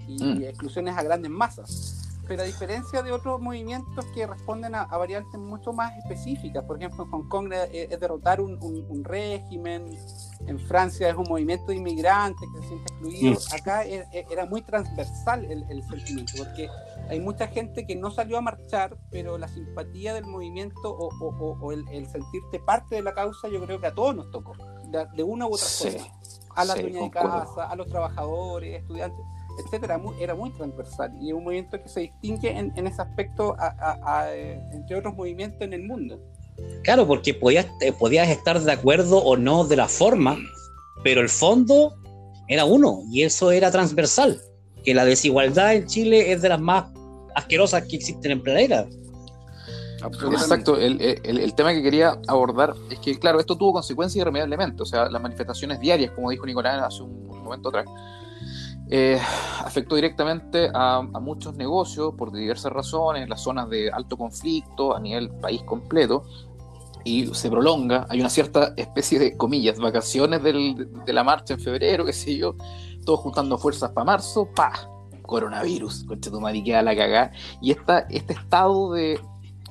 Y 0.06 0.22
mm. 0.22 0.42
exclusiones 0.44 0.96
a 0.96 1.02
grandes 1.02 1.30
masas 1.30 2.09
pero 2.30 2.44
a 2.44 2.46
diferencia 2.46 3.02
de 3.02 3.10
otros 3.10 3.40
movimientos 3.40 4.04
que 4.14 4.24
responden 4.24 4.76
a, 4.76 4.82
a, 4.82 4.96
variantes 4.96 5.40
mucho 5.40 5.72
más 5.72 5.98
específicas, 5.98 6.62
por 6.62 6.76
ejemplo, 6.76 7.02
en 7.02 7.10
Hong 7.10 7.28
Kong 7.28 7.52
es, 7.52 7.90
es 7.90 7.98
derrotar 7.98 8.40
un, 8.40 8.56
un, 8.62 8.86
un, 8.88 9.02
régimen, 9.02 9.98
en 10.46 10.60
Francia 10.60 11.08
es 11.08 11.16
un 11.16 11.24
movimiento 11.28 11.72
de 11.72 11.78
inmigrantes 11.78 12.48
que 12.54 12.62
se 12.62 12.68
siente 12.68 12.92
excluido, 12.92 13.32
mm. 13.32 13.54
acá 13.60 13.82
era, 13.82 14.06
era, 14.12 14.46
muy 14.46 14.62
transversal 14.62 15.44
el, 15.44 15.64
el, 15.70 15.82
sentimiento, 15.88 16.34
porque 16.38 16.68
hay 17.08 17.18
mucha 17.18 17.48
gente 17.48 17.84
que 17.84 17.96
no 17.96 18.12
salió 18.12 18.38
a 18.38 18.42
marchar, 18.42 18.96
pero 19.10 19.36
la 19.36 19.48
simpatía 19.48 20.14
del 20.14 20.26
movimiento 20.26 20.88
o, 20.88 21.08
o, 21.08 21.58
o 21.60 21.72
el, 21.72 21.84
el, 21.88 22.06
sentirte 22.06 22.60
parte 22.60 22.94
de 22.94 23.02
la 23.02 23.12
causa, 23.12 23.48
yo 23.48 23.60
creo 23.66 23.80
que 23.80 23.88
a 23.88 23.94
todos 23.96 24.14
nos 24.14 24.30
tocó, 24.30 24.52
de, 24.84 25.04
de 25.16 25.22
una 25.24 25.48
u 25.48 25.54
otra 25.54 25.66
sí, 25.66 25.90
forma, 25.90 26.06
a 26.54 26.64
la 26.64 26.74
sí, 26.74 26.82
dueña 26.82 27.02
de 27.02 27.10
casa, 27.10 27.68
a 27.68 27.74
los 27.74 27.88
trabajadores, 27.88 28.82
estudiantes 28.82 29.18
etcétera, 29.64 30.00
era 30.20 30.34
muy 30.34 30.50
transversal 30.50 31.12
y 31.20 31.28
es 31.28 31.34
un 31.34 31.44
movimiento 31.44 31.82
que 31.82 31.88
se 31.88 32.00
distingue 32.00 32.50
en, 32.50 32.72
en 32.76 32.86
ese 32.86 33.02
aspecto 33.02 33.54
a, 33.58 33.66
a, 33.78 34.20
a, 34.20 34.34
entre 34.34 34.96
otros 34.96 35.14
movimientos 35.14 35.60
en 35.62 35.72
el 35.72 35.82
mundo. 35.84 36.20
Claro, 36.82 37.06
porque 37.06 37.34
podías, 37.34 37.66
eh, 37.80 37.92
podías 37.92 38.28
estar 38.28 38.60
de 38.60 38.72
acuerdo 38.72 39.18
o 39.18 39.36
no 39.36 39.64
de 39.64 39.76
la 39.76 39.88
forma, 39.88 40.38
pero 41.02 41.20
el 41.20 41.28
fondo 41.28 41.94
era 42.48 42.64
uno 42.64 43.02
y 43.10 43.22
eso 43.22 43.50
era 43.50 43.70
transversal, 43.70 44.40
que 44.84 44.94
la 44.94 45.04
desigualdad 45.04 45.74
en 45.74 45.86
Chile 45.86 46.32
es 46.32 46.42
de 46.42 46.48
las 46.48 46.60
más 46.60 46.86
asquerosas 47.34 47.84
que 47.86 47.96
existen 47.96 48.32
en 48.32 48.42
planeta. 48.42 48.86
Exacto, 50.32 50.78
el, 50.78 50.98
el, 51.00 51.38
el, 51.38 51.54
tema 51.54 51.74
que 51.74 51.82
quería 51.82 52.18
abordar 52.26 52.74
es 52.90 52.98
que, 53.00 53.18
claro, 53.18 53.38
esto 53.38 53.56
tuvo 53.56 53.74
consecuencias 53.74 54.22
irremediablemente, 54.22 54.82
o 54.82 54.86
sea, 54.86 55.10
las 55.10 55.20
manifestaciones 55.20 55.78
diarias, 55.78 56.12
como 56.12 56.30
dijo 56.30 56.46
Nicolás 56.46 56.82
hace 56.82 57.02
un 57.02 57.28
momento 57.42 57.68
atrás, 57.68 57.84
eh, 58.90 59.20
afectó 59.64 59.94
directamente 59.94 60.68
a, 60.74 61.00
muchos 61.02 61.54
negocios 61.54 62.14
por 62.16 62.32
diversas 62.32 62.72
razones, 62.72 63.28
las 63.28 63.40
zonas 63.40 63.68
de 63.70 63.90
alto 63.90 64.16
conflicto 64.16 64.96
a 64.96 65.00
nivel 65.00 65.30
país 65.30 65.62
completo, 65.62 66.24
y 67.04 67.26
se 67.34 67.48
prolonga. 67.48 68.06
Hay 68.08 68.20
una 68.20 68.28
cierta 68.28 68.74
especie 68.76 69.18
de, 69.18 69.36
comillas, 69.36 69.78
vacaciones 69.78 70.42
de 70.42 71.12
la 71.12 71.24
marcha 71.24 71.54
en 71.54 71.60
febrero, 71.60 72.04
qué 72.04 72.12
sé 72.12 72.36
yo, 72.36 72.56
todos 73.04 73.20
juntando 73.20 73.56
fuerzas 73.58 73.92
para 73.92 74.04
marzo, 74.04 74.48
pa, 74.54 74.72
coronavirus, 75.22 76.04
concha 76.04 76.30
tu 76.30 76.40
queda 76.64 76.82
la 76.82 76.96
cagada. 76.96 77.32
Y 77.62 77.70
esta, 77.70 78.00
este 78.10 78.32
estado 78.34 78.92
de 78.92 79.20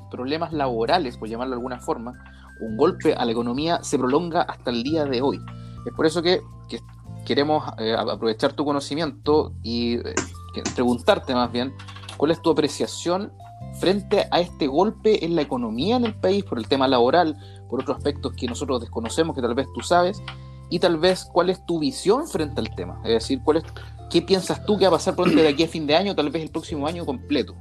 problemas 0.10 0.54
laborales, 0.54 1.18
por 1.18 1.28
llamarlo 1.28 1.52
de 1.52 1.58
alguna 1.58 1.80
forma, 1.80 2.14
un 2.62 2.78
golpe 2.78 3.14
a 3.14 3.26
la 3.26 3.32
economía 3.32 3.80
se 3.84 3.98
prolonga 3.98 4.42
hasta 4.44 4.72
el 4.72 4.84
día 4.84 5.06
de 5.06 5.22
hoy. 5.22 5.40
Es 5.86 5.94
por 5.94 6.06
eso 6.06 6.22
que 6.22 6.42
queremos 7.30 7.64
eh, 7.78 7.94
aprovechar 7.94 8.54
tu 8.54 8.66
conocimiento 8.66 9.54
y 9.62 9.98
eh, 9.98 10.16
preguntarte 10.74 11.36
más 11.36 11.52
bien 11.52 11.76
cuál 12.18 12.32
es 12.32 12.42
tu 12.42 12.50
apreciación 12.50 13.32
frente 13.80 14.26
a 14.32 14.40
este 14.40 14.66
golpe 14.66 15.24
en 15.24 15.36
la 15.36 15.44
economía 15.44 15.98
en 15.98 16.06
el 16.06 16.16
país 16.16 16.44
por 16.44 16.58
el 16.58 16.68
tema 16.68 16.88
laboral, 16.88 17.38
por 17.70 17.84
otros 17.84 17.98
aspectos 17.98 18.34
que 18.34 18.48
nosotros 18.48 18.82
desconocemos, 18.82 19.36
que 19.36 19.44
tal 19.44 19.54
vez 19.54 19.68
tú 19.76 19.82
sabes, 19.82 20.24
y 20.72 20.80
tal 20.80 20.98
vez 20.98 21.24
cuál 21.32 21.52
es 21.52 21.64
tu 21.68 21.78
visión 21.78 22.28
frente 22.28 22.62
al 22.62 22.74
tema. 22.74 23.00
Es 23.04 23.12
decir, 23.12 23.42
cuál 23.44 23.58
es, 23.58 23.64
qué 24.10 24.24
piensas 24.24 24.66
tú 24.66 24.80
que 24.80 24.86
va 24.86 24.96
a 24.96 24.98
pasar 24.98 25.16
pronto 25.16 25.36
de 25.36 25.50
aquí 25.50 25.66
a 25.66 25.68
fin 25.68 25.86
de 25.86 25.96
año, 25.96 26.16
tal 26.16 26.32
vez 26.32 26.42
el 26.42 26.50
próximo 26.50 26.88
año 26.88 27.06
completo. 27.06 27.56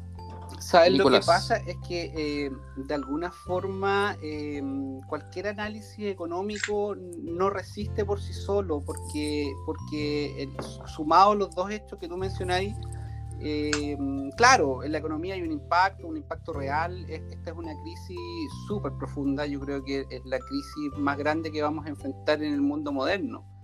¿Sabes 0.60 0.92
lo 0.92 1.10
que 1.10 1.20
pasa? 1.20 1.56
Es 1.58 1.76
que 1.86 2.12
eh, 2.14 2.50
de 2.76 2.94
alguna 2.94 3.30
forma 3.30 4.16
eh, 4.22 4.62
cualquier 5.06 5.48
análisis 5.48 6.06
económico 6.06 6.94
no 6.96 7.50
resiste 7.50 8.04
por 8.04 8.20
sí 8.20 8.32
solo, 8.32 8.80
porque, 8.84 9.52
porque 9.66 10.42
el, 10.42 10.50
sumado 10.86 11.34
los 11.34 11.54
dos 11.54 11.70
hechos 11.70 11.98
que 11.98 12.08
tú 12.08 12.16
mencionáis, 12.16 12.74
eh, 13.40 13.96
claro, 14.36 14.82
en 14.82 14.92
la 14.92 14.98
economía 14.98 15.34
hay 15.34 15.42
un 15.42 15.52
impacto, 15.52 16.06
un 16.06 16.16
impacto 16.16 16.52
real. 16.52 17.04
Esta 17.08 17.50
es 17.50 17.56
una 17.56 17.72
crisis 17.82 18.18
súper 18.66 18.92
profunda, 18.98 19.46
yo 19.46 19.60
creo 19.60 19.84
que 19.84 20.06
es 20.10 20.24
la 20.24 20.38
crisis 20.38 20.92
más 20.98 21.16
grande 21.16 21.50
que 21.50 21.62
vamos 21.62 21.86
a 21.86 21.90
enfrentar 21.90 22.42
en 22.42 22.52
el 22.52 22.60
mundo 22.60 22.92
moderno. 22.92 23.57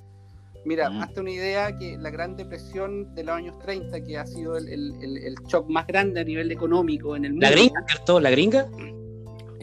Mira, 0.64 0.90
mm. 0.90 1.02
hazte 1.02 1.20
una 1.20 1.30
idea 1.30 1.76
que 1.76 1.98
la 1.98 2.10
Gran 2.10 2.36
Depresión 2.36 3.14
de 3.14 3.24
los 3.24 3.34
años 3.34 3.58
30, 3.58 4.02
que 4.02 4.18
ha 4.18 4.26
sido 4.26 4.56
el, 4.56 4.68
el, 4.68 5.18
el 5.18 5.34
shock 5.46 5.68
más 5.68 5.86
grande 5.86 6.20
a 6.20 6.24
nivel 6.24 6.50
económico 6.50 7.16
en 7.16 7.26
el 7.26 7.32
mundo. 7.32 7.46
¿La 7.46 7.52
gringa, 7.52 7.84
cierto? 7.86 8.20
¿La 8.20 8.30
gringa? 8.30 8.68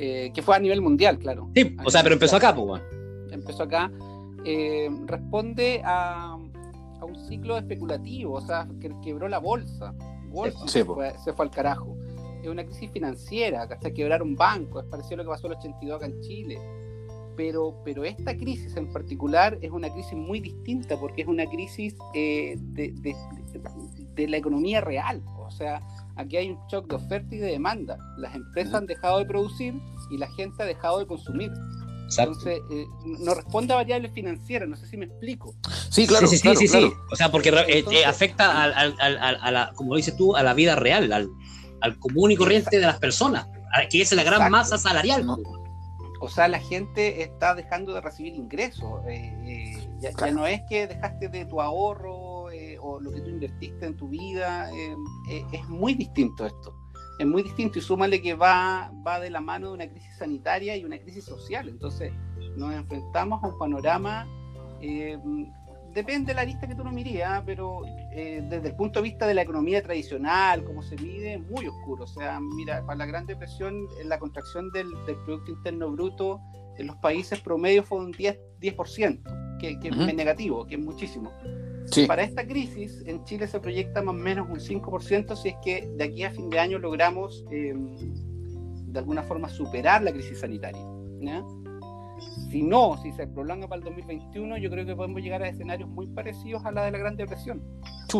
Eh, 0.03 0.31
que 0.33 0.41
fue 0.41 0.55
a 0.55 0.59
nivel 0.59 0.81
mundial, 0.81 1.19
claro. 1.19 1.49
Sí, 1.55 1.75
o 1.85 1.91
sea, 1.91 2.01
pero 2.01 2.13
empezó 2.13 2.37
acá, 2.37 2.55
pues, 2.55 2.81
empezó 3.29 3.63
acá, 3.63 3.91
eh, 4.43 4.89
responde 5.05 5.81
a, 5.83 6.33
a, 6.99 7.05
un 7.05 7.15
ciclo 7.27 7.55
especulativo, 7.55 8.33
o 8.33 8.41
sea, 8.41 8.67
que 8.79 8.91
quebró 9.03 9.27
la 9.27 9.37
bolsa. 9.37 9.93
se, 10.65 10.83
fue, 10.85 11.13
se, 11.23 11.33
fue, 11.33 11.45
al 11.45 11.51
carajo. 11.51 11.95
Es 12.41 12.49
una 12.49 12.63
crisis 12.63 12.89
financiera, 12.89 13.61
hasta 13.61 13.91
quebrar 13.91 14.23
un 14.23 14.35
banco, 14.35 14.79
es 14.79 14.87
parecido 14.87 15.15
a 15.15 15.17
lo 15.17 15.23
que 15.25 15.29
pasó 15.29 15.45
en 15.47 15.53
el 15.53 15.59
82 15.59 15.95
acá 15.97 16.05
en 16.07 16.21
Chile. 16.21 16.57
Pero, 17.41 17.75
pero 17.83 18.03
esta 18.03 18.37
crisis 18.37 18.77
en 18.77 18.93
particular 18.93 19.57
es 19.63 19.71
una 19.71 19.91
crisis 19.91 20.13
muy 20.13 20.39
distinta 20.39 20.95
porque 20.95 21.23
es 21.23 21.27
una 21.27 21.47
crisis 21.47 21.95
eh, 22.13 22.55
de, 22.55 22.91
de, 22.91 23.15
de, 24.13 24.27
la 24.27 24.37
economía 24.37 24.79
real. 24.79 25.23
O 25.39 25.49
sea, 25.49 25.81
aquí 26.17 26.37
hay 26.37 26.51
un 26.51 26.59
shock 26.71 26.87
de 26.87 26.97
oferta 26.97 27.33
y 27.33 27.39
de 27.39 27.47
demanda. 27.47 27.97
Las 28.19 28.35
empresas 28.35 28.75
han 28.75 28.85
dejado 28.85 29.17
de 29.17 29.25
producir 29.25 29.73
y 30.11 30.19
la 30.19 30.31
gente 30.33 30.61
ha 30.61 30.67
dejado 30.67 30.99
de 30.99 31.07
consumir. 31.07 31.51
Entonces, 32.15 32.59
eh, 32.69 32.85
no 33.03 33.33
responde 33.33 33.73
a 33.73 33.77
variables 33.77 34.11
financieras, 34.11 34.69
no 34.69 34.75
sé 34.75 34.85
si 34.85 34.97
me 34.97 35.05
explico. 35.05 35.55
Sí, 35.89 36.05
claro, 36.05 36.27
sí, 36.27 36.37
sí, 36.37 36.67
sí, 36.67 36.93
O 37.11 37.15
sea, 37.15 37.31
porque 37.31 37.49
eh, 37.49 37.83
eh, 37.91 38.05
afecta, 38.05 38.65
al, 38.65 38.95
a 38.99 39.51
la, 39.51 39.71
como 39.73 39.95
dices 39.95 40.15
tú, 40.15 40.35
a 40.35 40.43
la 40.43 40.53
vida 40.53 40.75
real, 40.75 41.11
al, 41.11 41.27
al 41.81 41.97
común 41.97 42.29
y 42.29 42.35
corriente 42.35 42.77
de 42.77 42.85
las 42.85 42.99
personas, 42.99 43.47
que 43.89 44.03
es 44.03 44.11
la 44.11 44.21
gran 44.21 44.51
masa 44.51 44.77
salarial. 44.77 45.25
O 46.21 46.29
sea, 46.29 46.47
la 46.47 46.59
gente 46.59 47.23
está 47.23 47.55
dejando 47.55 47.93
de 47.93 48.01
recibir 48.01 48.35
ingresos. 48.35 49.01
ya, 49.99 50.11
ya, 50.11 50.31
no 50.31 50.45
es 50.47 50.61
que 50.69 50.87
dejaste 50.87 51.27
de 51.29 51.45
tu 51.45 51.61
ahorro 51.61 52.45
o 52.81 52.99
lo 52.99 53.11
que 53.11 53.21
tú 53.21 53.29
invertiste 53.29 53.85
en 53.85 53.97
tu 53.97 54.07
vida. 54.07 54.69
es 55.51 55.67
muy 55.67 55.95
distinto 55.95 56.45
esto 56.45 56.75
es 57.21 57.27
muy 57.27 57.43
distinto 57.43 57.77
y 57.77 57.81
súmale 57.83 58.19
que 58.19 58.33
va, 58.33 58.91
va 59.05 59.19
de 59.19 59.29
la 59.29 59.41
mano 59.41 59.67
de 59.67 59.73
una 59.73 59.87
crisis 59.87 60.17
sanitaria 60.17 60.75
y 60.75 60.83
una 60.83 60.97
crisis 60.97 61.23
social. 61.23 61.69
Entonces 61.69 62.11
nos 62.57 62.73
enfrentamos 62.73 63.43
a 63.43 63.47
un 63.47 63.59
panorama, 63.59 64.27
eh, 64.81 65.19
depende 65.93 66.31
de 66.31 66.35
la 66.35 66.43
lista 66.43 66.67
que 66.67 66.75
tú 66.75 66.83
no 66.83 66.91
mirías, 66.91 67.29
¿ah? 67.31 67.43
pero 67.45 67.81
eh, 68.13 68.43
desde 68.49 68.69
el 68.69 68.75
punto 68.75 68.99
de 68.99 69.03
vista 69.03 69.27
de 69.27 69.33
la 69.33 69.41
economía 69.41 69.81
tradicional, 69.81 70.63
cómo 70.63 70.81
se 70.81 70.95
mide, 70.97 71.37
muy 71.37 71.67
oscuro. 71.67 72.03
O 72.03 72.07
sea, 72.07 72.39
mira, 72.39 72.85
para 72.85 72.97
la 72.99 73.05
Gran 73.05 73.25
Depresión, 73.25 73.87
la 74.05 74.19
contracción 74.19 74.71
del, 74.71 74.87
Producto 75.25 75.51
Interno 75.51 75.91
Bruto 75.91 76.39
en 76.77 76.87
los 76.87 76.95
países 76.97 77.39
promedio 77.39 77.83
fue 77.83 77.99
un 77.99 78.13
10%, 78.13 78.37
10% 78.59 79.57
que, 79.59 79.79
que 79.79 79.89
es 79.89 80.15
negativo, 80.15 80.65
que 80.65 80.75
es 80.75 80.81
muchísimo. 80.81 81.31
Para 82.07 82.23
esta 82.23 82.45
crisis, 82.47 83.03
en 83.05 83.23
Chile 83.25 83.47
se 83.47 83.59
proyecta 83.59 84.01
más 84.01 84.15
o 84.15 84.17
menos 84.17 84.47
un 84.49 84.59
5% 84.59 85.35
si 85.35 85.49
es 85.49 85.55
que 85.63 85.89
de 85.97 86.03
aquí 86.05 86.23
a 86.23 86.31
fin 86.31 86.49
de 86.49 86.59
año 86.59 86.79
logramos 86.79 87.43
em, 87.51 87.95
de 88.87 88.99
alguna 88.99 89.23
forma 89.23 89.49
superar 89.49 90.01
la 90.01 90.11
crisis 90.11 90.39
sanitaria. 90.39 90.81
Si 92.51 92.61
no, 92.61 92.97
si 93.01 93.13
se 93.13 93.27
prolonga 93.27 93.65
para 93.69 93.79
el 93.79 93.85
2021, 93.85 94.57
yo 94.57 94.69
creo 94.69 94.85
que 94.85 94.93
podemos 94.93 95.21
llegar 95.21 95.41
a 95.41 95.47
escenarios 95.47 95.87
muy 95.87 96.05
parecidos 96.07 96.65
a 96.65 96.71
la 96.71 96.83
de 96.83 96.91
la 96.91 96.97
Gran 96.97 97.15
Depresión. 97.15 97.61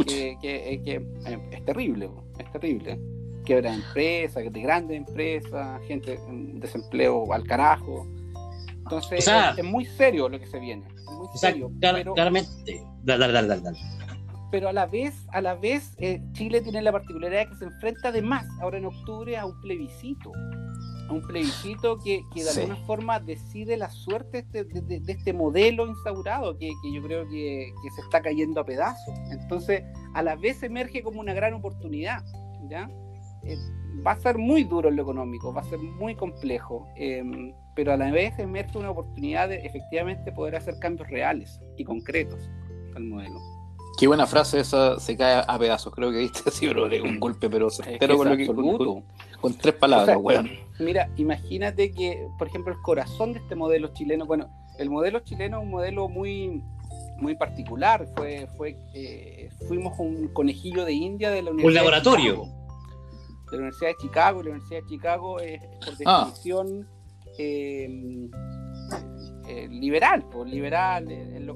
Que, 0.07 0.38
que, 0.41 0.81
que, 0.85 0.95
eh, 1.25 1.39
es 1.51 1.65
terrible, 1.65 2.09
es 2.39 2.50
terrible. 2.53 2.97
Quiebra 3.43 3.71
de 3.71 3.77
empresas, 3.77 4.53
de 4.53 4.61
grandes 4.61 4.97
empresas, 4.97 5.81
gente 5.85 6.17
en 6.29 6.61
desempleo 6.61 7.33
al 7.33 7.43
carajo. 7.43 8.07
Entonces, 8.77 9.27
es, 9.57 9.63
muy 9.65 9.83
serio 9.83 10.29
lo 10.29 10.39
que 10.39 10.47
se 10.47 10.59
viene. 10.59 10.85
Muy 11.07 11.27
serio, 11.35 11.69
claramente. 12.15 12.81
Pero 14.50 14.69
a 14.69 14.73
la 14.73 14.85
vez, 14.85 15.27
a 15.33 15.41
la 15.41 15.55
vez 15.55 15.93
eh, 15.97 16.21
Chile 16.31 16.61
tiene 16.61 16.81
la 16.81 16.93
particularidad 16.93 17.50
que 17.50 17.55
se 17.55 17.65
enfrenta 17.65 18.09
además, 18.09 18.45
ahora 18.61 18.77
en 18.77 18.85
octubre, 18.85 19.38
a 19.38 19.45
un 19.45 19.59
plebiscito. 19.59 20.31
Un 21.11 21.21
plebiscito 21.21 21.99
que, 21.99 22.23
que 22.33 22.43
de 22.43 22.49
alguna 22.49 22.75
forma 22.87 23.19
decide 23.19 23.77
la 23.77 23.89
suerte 23.89 24.43
de, 24.43 24.63
de, 24.63 25.01
este 25.07 25.33
modelo 25.33 25.87
instaurado, 25.87 26.57
que, 26.57 26.71
que 26.81 26.93
yo 26.93 27.01
creo 27.03 27.27
que, 27.27 27.71
que, 27.83 27.91
se 27.91 28.01
está 28.01 28.21
cayendo 28.21 28.61
a 28.61 28.65
pedazos. 28.65 29.13
Entonces, 29.31 29.83
a 30.13 30.23
la 30.23 30.35
vez 30.35 30.63
emerge 30.63 31.03
como 31.03 31.19
una 31.19 31.33
gran 31.33 31.53
oportunidad. 31.53 32.23
¿ya? 32.69 32.89
Eh, 33.43 33.57
va 34.05 34.11
a 34.11 34.19
ser 34.19 34.37
muy 34.37 34.63
duro 34.63 34.89
en 34.89 34.95
lo 34.95 35.03
económico, 35.03 35.53
va 35.53 35.61
a 35.61 35.65
ser 35.65 35.79
muy 35.79 36.15
complejo. 36.15 36.87
Eh, 36.95 37.53
pero 37.75 37.93
a 37.93 37.97
la 37.97 38.11
vez 38.11 38.37
emerge 38.39 38.77
una 38.77 38.91
oportunidad 38.91 39.49
de 39.49 39.55
efectivamente 39.65 40.31
poder 40.31 40.55
hacer 40.55 40.77
cambios 40.79 41.09
reales 41.09 41.59
y 41.77 41.83
concretos 41.83 42.49
al 42.95 43.03
modelo. 43.03 43.39
Qué 43.97 44.07
buena 44.07 44.25
frase 44.25 44.59
esa, 44.59 44.99
se 44.99 45.15
cae 45.17 45.43
a 45.45 45.59
pedazos, 45.59 45.93
creo 45.93 46.11
que 46.11 46.19
viste 46.19 46.41
así, 46.47 46.67
de 46.67 47.01
un 47.01 47.19
golpe, 47.19 47.49
pero, 47.49 47.67
pero 47.99 48.17
con, 48.17 48.29
lo 48.29 48.37
que, 48.37 48.47
con, 49.39 49.53
tres 49.53 49.75
palabras, 49.75 50.17
Mira, 50.81 51.09
imagínate 51.17 51.91
que, 51.91 52.27
por 52.38 52.47
ejemplo, 52.47 52.73
el 52.73 52.81
corazón 52.81 53.33
de 53.33 53.39
este 53.39 53.55
modelo 53.55 53.93
chileno, 53.93 54.25
bueno, 54.25 54.50
el 54.77 54.89
modelo 54.89 55.19
chileno 55.19 55.57
es 55.57 55.63
un 55.63 55.71
modelo 55.71 56.09
muy, 56.09 56.63
muy 57.17 57.35
particular, 57.35 58.07
fue, 58.15 58.47
fue 58.57 58.77
eh, 58.93 59.50
fuimos 59.67 59.97
un 60.00 60.27
conejillo 60.29 60.85
de 60.85 60.93
India 60.93 61.29
de 61.29 61.41
la 61.41 61.51
Universidad. 61.51 61.83
Un 61.83 61.91
laboratorio. 61.91 62.43
De, 62.43 63.51
la 63.51 63.57
Universidad 63.57 63.89
de 63.89 63.97
Chicago, 63.97 64.43
la 64.43 64.50
Universidad 64.50 64.81
de 64.81 64.88
Chicago 64.88 65.39
es 65.39 65.59
por 65.59 65.93
ah. 66.05 66.25
definición... 66.25 66.88
Eh, 67.38 68.29
eh, 69.51 69.67
liberal, 69.70 70.24
pues, 70.31 70.50
liberal, 70.50 71.12
el, 71.12 71.51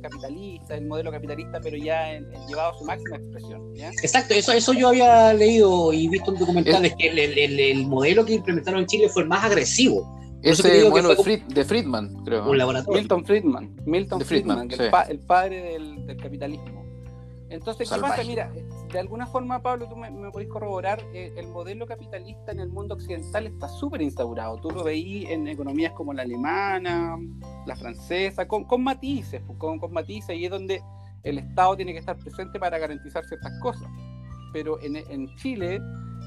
capitalista, 0.00 0.76
el 0.76 0.86
modelo 0.86 1.10
capitalista, 1.10 1.60
pero 1.60 1.76
ya 1.76 2.18
llevado 2.48 2.70
a 2.70 2.78
su 2.78 2.84
máxima 2.84 3.16
expresión. 3.16 3.72
Exacto, 4.02 4.34
eso, 4.34 4.52
eso 4.52 4.72
yo 4.72 4.88
había 4.88 5.34
leído 5.34 5.92
y 5.92 6.08
visto 6.08 6.32
en 6.32 6.38
documentales 6.38 6.94
que 6.96 7.08
el, 7.08 7.86
modelo 7.86 8.24
que 8.24 8.34
implementaron 8.34 8.80
en 8.80 8.86
Chile 8.86 9.08
fue 9.08 9.22
el 9.22 9.28
más 9.28 9.44
agresivo. 9.44 10.16
Ese 10.42 10.88
modelo 10.88 11.08
de, 11.14 11.64
Friedman, 11.64 12.24
creo. 12.24 12.48
Un 12.48 12.56
laboratorio. 12.56 12.98
Milton 13.00 13.24
Friedman, 13.24 13.76
Milton 13.84 14.20
Friedman, 14.22 14.70
el, 15.08 15.18
padre 15.18 15.78
del 16.06 16.16
capitalismo. 16.16 16.84
Entonces, 17.50 17.90
¿qué 17.90 18.00
pasa? 18.00 18.22
Mira, 18.24 18.52
de 18.92 18.98
alguna 18.98 19.26
forma, 19.26 19.62
Pablo, 19.62 19.88
tú 19.88 19.96
me, 19.96 20.10
me 20.10 20.30
podés 20.30 20.48
corroborar, 20.48 21.00
eh, 21.14 21.32
el 21.36 21.46
modelo 21.48 21.86
capitalista 21.86 22.52
en 22.52 22.60
el 22.60 22.68
mundo 22.68 22.94
occidental 22.94 23.46
está 23.46 23.68
súper 23.68 24.02
instaurado. 24.02 24.60
Tú 24.60 24.70
lo 24.70 24.84
veís 24.84 25.28
en 25.28 25.46
economías 25.46 25.92
como 25.92 26.12
la 26.12 26.22
alemana, 26.22 27.18
la 27.66 27.76
francesa, 27.76 28.48
con, 28.48 28.66
matices, 28.82 29.42
pues, 29.46 29.58
con, 29.58 29.78
con, 29.78 29.92
matices, 29.92 30.36
y 30.36 30.44
es 30.44 30.50
donde 30.50 30.82
el 31.22 31.38
Estado 31.38 31.76
tiene 31.76 31.92
que 31.92 31.98
estar 31.98 32.16
presente 32.18 32.58
para 32.58 32.78
garantizar 32.78 33.24
ciertas 33.24 33.52
cosas. 33.60 33.88
Pero 34.52 34.80
en, 34.82 34.96
en 34.96 35.34
Chile, 35.36 35.80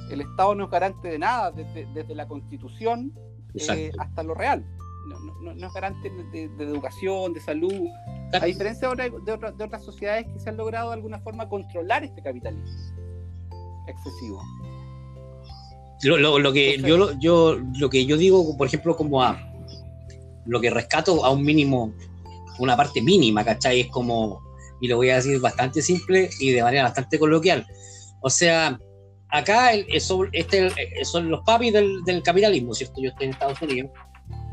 el 0.09 0.21
Estado 0.21 0.55
no 0.55 0.65
es 0.65 0.69
garante 0.69 1.09
de 1.09 1.19
nada, 1.19 1.51
desde, 1.51 1.85
desde 1.93 2.15
la 2.15 2.27
Constitución 2.27 3.13
eh, 3.55 3.91
hasta 3.99 4.23
lo 4.23 4.33
real 4.33 4.65
no, 5.05 5.53
no, 5.53 5.67
es 5.67 5.73
garante 5.73 6.09
de, 6.09 6.43
educación, 6.59 7.33
de 7.33 7.41
salud, 7.41 7.87
a 8.33 8.45
diferencia 8.45 8.89
de, 8.89 9.09
de, 9.09 9.33
otras 9.63 9.83
sociedades 9.83 10.25
que 10.27 10.39
se 10.39 10.49
han 10.49 10.57
logrado 10.57 10.89
de 10.89 10.95
alguna 10.95 11.19
forma 11.19 11.47
controlar 11.47 12.03
este 12.03 12.21
capitalismo 12.21 12.65
excesivo. 13.87 14.41
Lo, 16.03 16.37
lo, 16.37 16.51
que 16.51 16.77
yo, 16.79 17.17
yo 17.19 17.57
lo 17.77 17.89
que 17.89 18.05
yo 18.05 18.17
digo, 18.17 18.57
por 18.57 18.67
ejemplo, 18.67 18.95
como 18.95 19.23
a 19.23 19.39
lo 20.45 20.59
que 20.59 20.69
rescato 20.69 21.23
a 21.23 21.29
un 21.29 21.43
mínimo, 21.43 21.93
una 22.59 22.75
parte 22.75 23.01
mínima, 23.01 23.43
¿cachai? 23.45 23.81
Es 23.81 23.87
como, 23.87 24.41
y 24.81 24.87
lo 24.87 24.97
voy 24.97 25.09
a 25.11 25.15
decir 25.15 25.39
bastante 25.39 25.81
simple 25.81 26.29
y 26.39 26.51
de 26.51 26.61
manera 26.61 26.83
bastante 26.83 27.17
coloquial. 27.17 27.65
O 28.21 28.29
sea, 28.29 28.77
acá 29.29 29.71
el, 29.71 29.85
este, 30.33 30.69
son 31.05 31.29
los 31.29 31.41
papis 31.45 31.71
del, 31.71 32.03
del 32.03 32.21
capitalismo, 32.21 32.73
¿cierto? 32.73 33.01
Yo 33.01 33.09
estoy 33.09 33.27
en 33.27 33.33
Estados 33.33 33.61
Unidos 33.61 33.89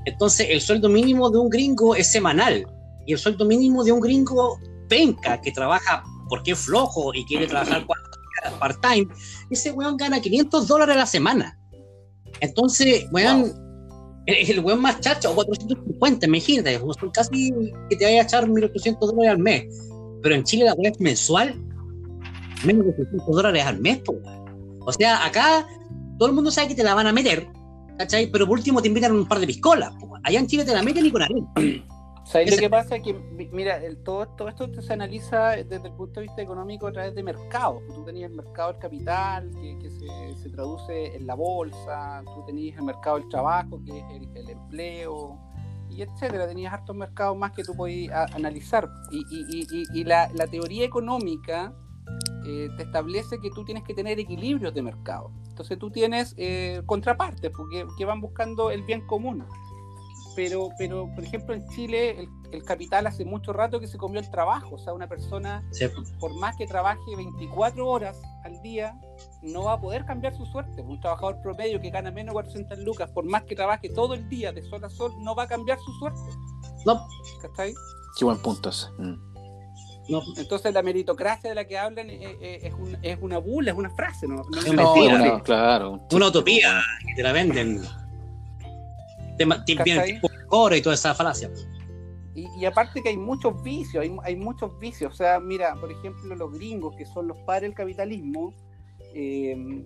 entonces, 0.04 0.47
el 0.50 0.61
sueldo 0.61 0.88
mínimo 0.88 1.30
de 1.30 1.38
un 1.38 1.50
gringo 1.50 1.95
es 1.95 2.11
semanal 2.11 2.66
y 3.07 3.12
el 3.12 3.19
sueldo 3.19 3.45
mínimo 3.45 3.85
de 3.85 3.92
un 3.92 4.00
gringo 4.00 4.59
penca 4.88 5.40
que 5.40 5.52
trabaja 5.52 6.02
porque 6.28 6.52
es 6.52 6.59
flojo 6.59 7.12
y 7.14 7.25
quiere 7.25 7.47
trabajar 7.47 7.87
part-time, 8.59 9.09
ese 9.50 9.71
weón 9.73 9.97
gana 9.97 10.21
500 10.21 10.66
dólares 10.66 10.97
a 10.97 11.00
la 11.00 11.07
semana. 11.07 11.59
Entonces, 12.40 13.07
weón, 13.12 13.52
el, 14.26 14.61
weón 14.61 14.80
más 14.80 15.00
chacha, 15.00 15.28
o 15.28 15.35
450, 15.35 16.26
imagínate, 16.26 16.78
son 16.78 17.11
casi 17.12 17.52
que 17.88 17.97
te 17.97 18.04
vaya 18.04 18.23
a 18.23 18.25
echar 18.25 18.49
1800 18.49 19.11
dólares 19.11 19.33
al 19.33 19.38
mes. 19.38 19.64
Pero 20.23 20.35
en 20.35 20.45
Chile 20.45 20.64
la 20.64 20.75
weón 20.75 20.92
es 20.92 21.00
mensual, 21.00 21.61
menos 22.64 22.87
de 22.87 22.97
600 22.97 23.26
dólares 23.26 23.64
al 23.64 23.78
mes, 23.78 24.00
O 24.87 24.92
sea, 24.92 25.26
acá 25.26 25.66
todo 26.19 26.28
el 26.28 26.35
mundo 26.35 26.50
sabe 26.50 26.69
que 26.69 26.75
te 26.75 26.85
la 26.85 26.95
van 26.95 27.07
a 27.07 27.12
meter, 27.12 27.49
¿cachai? 28.00 28.28
Pero 28.28 28.47
por 28.47 28.57
último 28.57 28.80
te 28.80 28.88
invitan 28.88 29.12
un 29.12 29.28
par 29.28 29.38
de 29.38 29.47
piscolas. 29.47 29.92
Allá 30.25 30.40
en 30.40 30.47
Chile 30.47 30.64
te 30.64 30.73
la 30.73 30.83
meten 30.83 31.04
y 31.04 31.12
con 31.12 31.23
arena. 31.23 31.47
¿Sabes 32.25 32.50
lo 32.52 32.57
que 32.57 32.71
pasa? 32.71 32.97
Es 32.97 33.02
que, 33.02 33.12
mira, 33.52 33.78
todo, 34.04 34.26
todo, 34.28 34.49
esto 34.49 34.80
se 34.80 34.92
analiza 34.92 35.50
desde 35.50 35.88
el 35.88 35.92
punto 35.95 36.21
de 36.21 36.26
vista 36.26 36.40
económico 36.40 36.87
a 36.87 36.92
través 36.92 37.14
de 37.14 37.23
mercados. 37.23 37.83
Tú 37.95 38.02
tenías 38.04 38.30
el 38.30 38.37
mercado 38.37 38.73
del 38.73 38.80
capital, 38.80 39.50
que, 39.61 39.90
se, 39.90 40.49
traduce 40.50 41.14
en 41.14 41.26
la 41.26 41.35
bolsa, 41.35 42.23
tú 42.25 42.45
tenías 42.47 42.78
el 42.78 42.85
mercado 42.85 43.19
del 43.19 43.28
trabajo, 43.28 43.83
que 43.85 43.99
es 43.99 44.04
el, 44.35 44.49
empleo, 44.49 45.38
y 45.90 46.00
etcétera. 46.00 46.49
Tenías 46.49 46.73
hartos 46.73 46.97
mercados 46.97 47.37
más 47.37 47.52
que 47.52 47.64
tú 47.64 47.75
podías 47.75 48.33
analizar. 48.35 48.88
Y, 49.11 49.25
y, 49.28 49.85
y 49.92 50.04
la, 50.04 50.30
la, 50.35 50.47
teoría 50.47 50.85
económica 50.85 51.75
eh, 52.47 52.68
te 52.76 52.82
establece 52.85 53.38
que 53.40 53.50
tú 53.50 53.64
tienes 53.64 53.85
que 53.85 53.94
tener 53.94 54.18
equilibrios 54.18 54.73
de 54.75 54.82
mercado. 54.82 55.30
Entonces 55.49 55.78
tú 55.78 55.90
tienes 55.90 56.35
eh, 56.38 56.82
contrapartes 56.87 57.50
porque, 57.56 57.87
que 57.99 58.04
van 58.04 58.20
buscando 58.20 58.70
el 58.70 58.82
bien 58.82 59.06
común. 59.06 59.44
pero, 60.37 60.70
pero, 60.78 61.09
por 61.14 61.25
ejemplo, 61.25 61.54
en 61.54 61.66
Chile 61.68 62.20
el, 62.20 62.28
el 62.52 62.64
capital 62.64 63.06
hace 63.06 63.25
mucho 63.25 63.52
rato 63.52 63.78
que 63.80 63.87
se 63.87 63.99
comió 63.99 64.20
el 64.20 64.30
trabajo. 64.30 64.76
O 64.76 64.78
sea, 64.78 64.92
una 64.94 65.06
persona, 65.09 65.62
Sí. 65.70 65.87
por 66.18 66.35
más 66.38 66.56
que 66.56 66.66
trabaje 66.66 67.00
24 67.16 67.87
horas 67.87 68.20
al 68.44 68.61
día, 68.62 68.99
no 69.42 69.64
va 69.64 69.75
a 69.75 69.80
poder 69.80 70.06
cambiar 70.06 70.35
su 70.35 70.47
suerte. 70.47 70.80
Un 70.82 71.00
trabajador 71.00 71.42
promedio 71.42 71.80
que 71.80 71.90
gana 71.90 72.11
menos 72.11 72.32
de 72.32 72.35
400 72.35 72.78
lucas, 72.78 73.11
por 73.11 73.25
más 73.25 73.42
que 73.42 73.54
trabaje 73.56 73.90
todo 73.90 74.14
el 74.14 74.28
día 74.30 74.52
de 74.52 74.62
sol 74.62 74.82
a 74.85 74.88
sol, 74.88 75.12
no 75.20 75.35
va 75.35 75.42
a 75.42 75.49
cambiar 75.49 75.78
su 75.78 75.92
suerte. 75.99 76.20
No, 76.87 77.06
¿Cachai? 77.42 77.75
Qué 78.16 78.25
buen 78.25 78.38
punto 78.38 78.70
ese. 78.70 78.87
Mm. 78.99 79.29
No. 80.11 80.23
Entonces 80.37 80.75
la 80.75 80.83
meritocracia 80.83 81.50
de 81.50 81.55
la 81.55 81.64
que 81.67 81.79
hablan 81.79 82.11
eh, 82.11 82.37
eh, 82.40 82.59
es, 82.62 82.75
un- 82.75 82.97
es 83.02 83.19
una 83.21 83.38
bula, 83.38 83.71
es 83.73 83.76
una 83.76 83.90
frase, 83.90 84.26
¿no? 84.29 84.37
No- 84.37 84.59
Es 84.59 84.73
No, 84.73 84.95
mentira. 84.95 85.19
no, 85.19 85.43
claro. 85.43 86.00
Una 86.12 86.26
utopía 86.29 86.81
que 87.07 87.14
te 87.14 87.23
la 87.23 87.33
venden. 87.33 87.81
De 89.38 90.21
oro 90.50 90.76
y 90.76 90.83
toda 90.83 90.95
esa 90.95 91.14
falacia. 91.14 91.50
Y, 92.35 92.47
y 92.59 92.64
aparte 92.64 93.02
que 93.02 93.09
hay 93.11 93.17
muchos 93.17 93.62
vicios, 93.62 94.02
hay, 94.05 94.14
hay 94.25 94.37
muchos 94.37 94.79
vicios. 94.79 95.12
O 95.12 95.17
sea, 95.17 95.40
mira, 95.40 95.75
por 95.76 95.90
ejemplo, 95.90 96.35
los 96.35 96.52
gringos, 96.52 96.95
que 96.97 97.07
son 97.07 97.26
los 97.29 97.37
padres 97.38 97.71
del 97.71 97.75
capitalismo, 97.75 98.52
eh, 99.14 99.83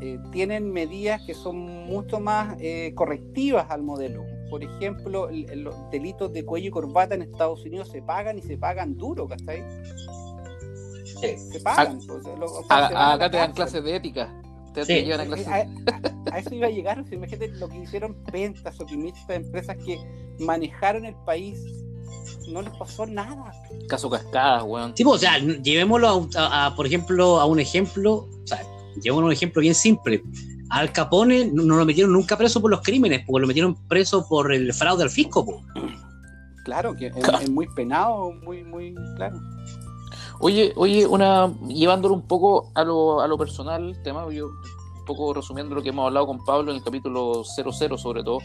eh, 0.00 0.18
tienen 0.30 0.72
medidas 0.72 1.20
que 1.26 1.34
son 1.34 1.56
mucho 1.58 2.20
más 2.20 2.56
eh, 2.60 2.92
correctivas 2.94 3.70
al 3.70 3.82
modelo. 3.82 4.24
Por 4.52 4.62
ejemplo, 4.62 5.30
el- 5.30 5.64
los 5.64 5.74
delitos 5.90 6.30
de 6.30 6.44
cuello 6.44 6.68
y 6.68 6.70
corbata 6.70 7.14
en 7.14 7.22
Estados 7.22 7.64
Unidos 7.64 7.88
se 7.90 8.02
pagan 8.02 8.36
y 8.36 8.42
se 8.42 8.58
pagan 8.58 8.98
duro, 8.98 9.26
¿cachai? 9.26 9.64
Se 11.50 11.58
pagan. 11.60 11.98
pues, 12.06 12.22
lo- 12.38 12.44
o 12.44 12.64
sea, 12.66 12.76
A- 12.84 12.88
se 12.88 12.94
acá 12.94 13.30
te 13.30 13.36
dan 13.38 13.52
clases 13.52 13.82
de 13.82 13.96
ética. 13.96 14.30
Te, 14.74 14.82
Sí. 14.84 14.88
te 14.94 15.04
llevan 15.04 15.20
a 15.20 15.24
clases. 15.26 15.46
A, 15.48 16.34
a 16.34 16.38
eso 16.38 16.54
iba 16.54 16.66
a 16.66 16.70
llegar, 16.70 17.00
o 17.00 17.04
sea, 17.06 17.14
imagínate 17.14 17.48
lo 17.52 17.66
que 17.68 17.78
hicieron 17.78 18.14
Pentas 18.30 18.78
o 18.78 18.84
Quimistas, 18.84 19.36
empresas 19.36 19.76
que 19.78 19.98
manejaron 20.38 21.06
el 21.06 21.14
país, 21.24 21.58
no 22.48 22.60
les 22.60 22.74
pasó 22.76 23.06
nada. 23.06 23.52
Caso 23.88 24.10
cascadas, 24.10 24.64
weón. 24.64 24.92
Sí, 24.94 25.02
pues, 25.04 25.16
o 25.16 25.18
sea, 25.18 25.38
llevémoslo 25.38 26.08
a, 26.08 26.16
un- 26.16 26.30
a- 26.36 26.66
a, 26.66 26.76
por 26.76 26.86
ejemplo, 26.86 27.40
a 27.40 27.46
un 27.46 27.58
ejemplo, 27.58 28.28
o 28.42 28.46
sea, 28.46 28.60
llevémoslo 28.96 29.26
a 29.26 29.28
un 29.28 29.32
ejemplo 29.32 29.62
bien 29.62 29.74
simple. 29.74 30.22
Al 30.72 30.90
Capone 30.90 31.50
no, 31.52 31.76
lo 31.76 31.84
metieron 31.84 32.14
nunca 32.14 32.38
preso 32.38 32.62
por 32.62 32.70
los 32.70 32.80
crímenes, 32.80 33.24
porque 33.26 33.42
lo 33.42 33.46
metieron 33.46 33.76
preso 33.88 34.26
por 34.26 34.54
el 34.54 34.72
fraude 34.72 35.02
al 35.02 35.10
fisco. 35.10 35.44
po. 35.44 35.62
Claro, 36.64 36.94
que 36.96 37.08
es, 37.08 37.14
es 37.42 37.50
muy 37.50 37.68
penado, 37.74 38.32
muy, 38.42 38.64
muy 38.64 38.94
claro. 39.16 39.38
Oye, 40.40 40.72
oye, 40.76 41.06
una 41.06 41.52
llevándolo 41.68 42.14
un 42.14 42.26
poco 42.26 42.72
a 42.74 42.84
lo, 42.84 43.20
a 43.20 43.28
lo 43.28 43.36
personal, 43.36 43.90
el 43.90 44.02
tema, 44.02 44.26
yo 44.30 44.46
un 44.46 45.04
poco 45.04 45.34
resumiendo 45.34 45.74
lo 45.74 45.82
que 45.82 45.90
hemos 45.90 46.06
hablado 46.06 46.26
con 46.26 46.42
Pablo 46.42 46.70
en 46.70 46.78
el 46.78 46.82
capítulo 46.82 47.44
00 47.44 47.98
sobre 47.98 48.24
todo, 48.24 48.38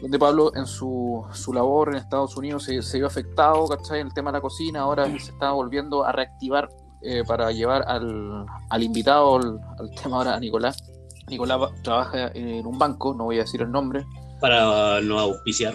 donde 0.00 0.18
Pablo 0.18 0.52
en 0.54 0.66
su, 0.66 1.22
su 1.34 1.52
labor 1.52 1.90
en 1.90 1.96
Estados 1.96 2.34
Unidos 2.38 2.64
se, 2.64 2.80
se 2.80 2.96
vio 2.96 3.08
afectado, 3.08 3.68
¿cachai? 3.68 4.00
En 4.00 4.06
el 4.06 4.14
tema 4.14 4.30
de 4.30 4.38
la 4.38 4.40
cocina, 4.40 4.80
ahora 4.80 5.04
se 5.04 5.32
está 5.32 5.52
volviendo 5.52 6.02
a 6.02 6.12
reactivar 6.12 6.70
eh, 7.02 7.24
para 7.26 7.52
llevar 7.52 7.84
al, 7.86 8.46
al 8.70 8.82
invitado, 8.82 9.36
al, 9.36 9.60
al 9.78 9.90
tema 9.90 10.16
ahora 10.16 10.34
a 10.34 10.40
Nicolás. 10.40 10.82
Nicolás 11.28 11.58
trabaja 11.82 12.30
en 12.34 12.66
un 12.66 12.78
banco, 12.78 13.14
no 13.14 13.24
voy 13.24 13.36
a 13.38 13.42
decir 13.42 13.62
el 13.62 13.70
nombre, 13.70 14.04
para 14.40 15.00
no 15.00 15.18
auspiciar. 15.18 15.74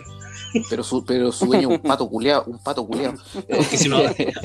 pero 0.70 0.84
su, 0.84 1.04
pero 1.06 1.32
su 1.32 1.46
dueño 1.46 1.70
es 1.72 1.78
un 1.78 1.82
pato 1.84 2.08
culeado, 2.10 2.44
un 2.48 2.58
pato 2.60 2.86
culeado. 2.86 3.18
Aunque 3.54 3.78
si 3.78 3.90
no, 3.90 3.98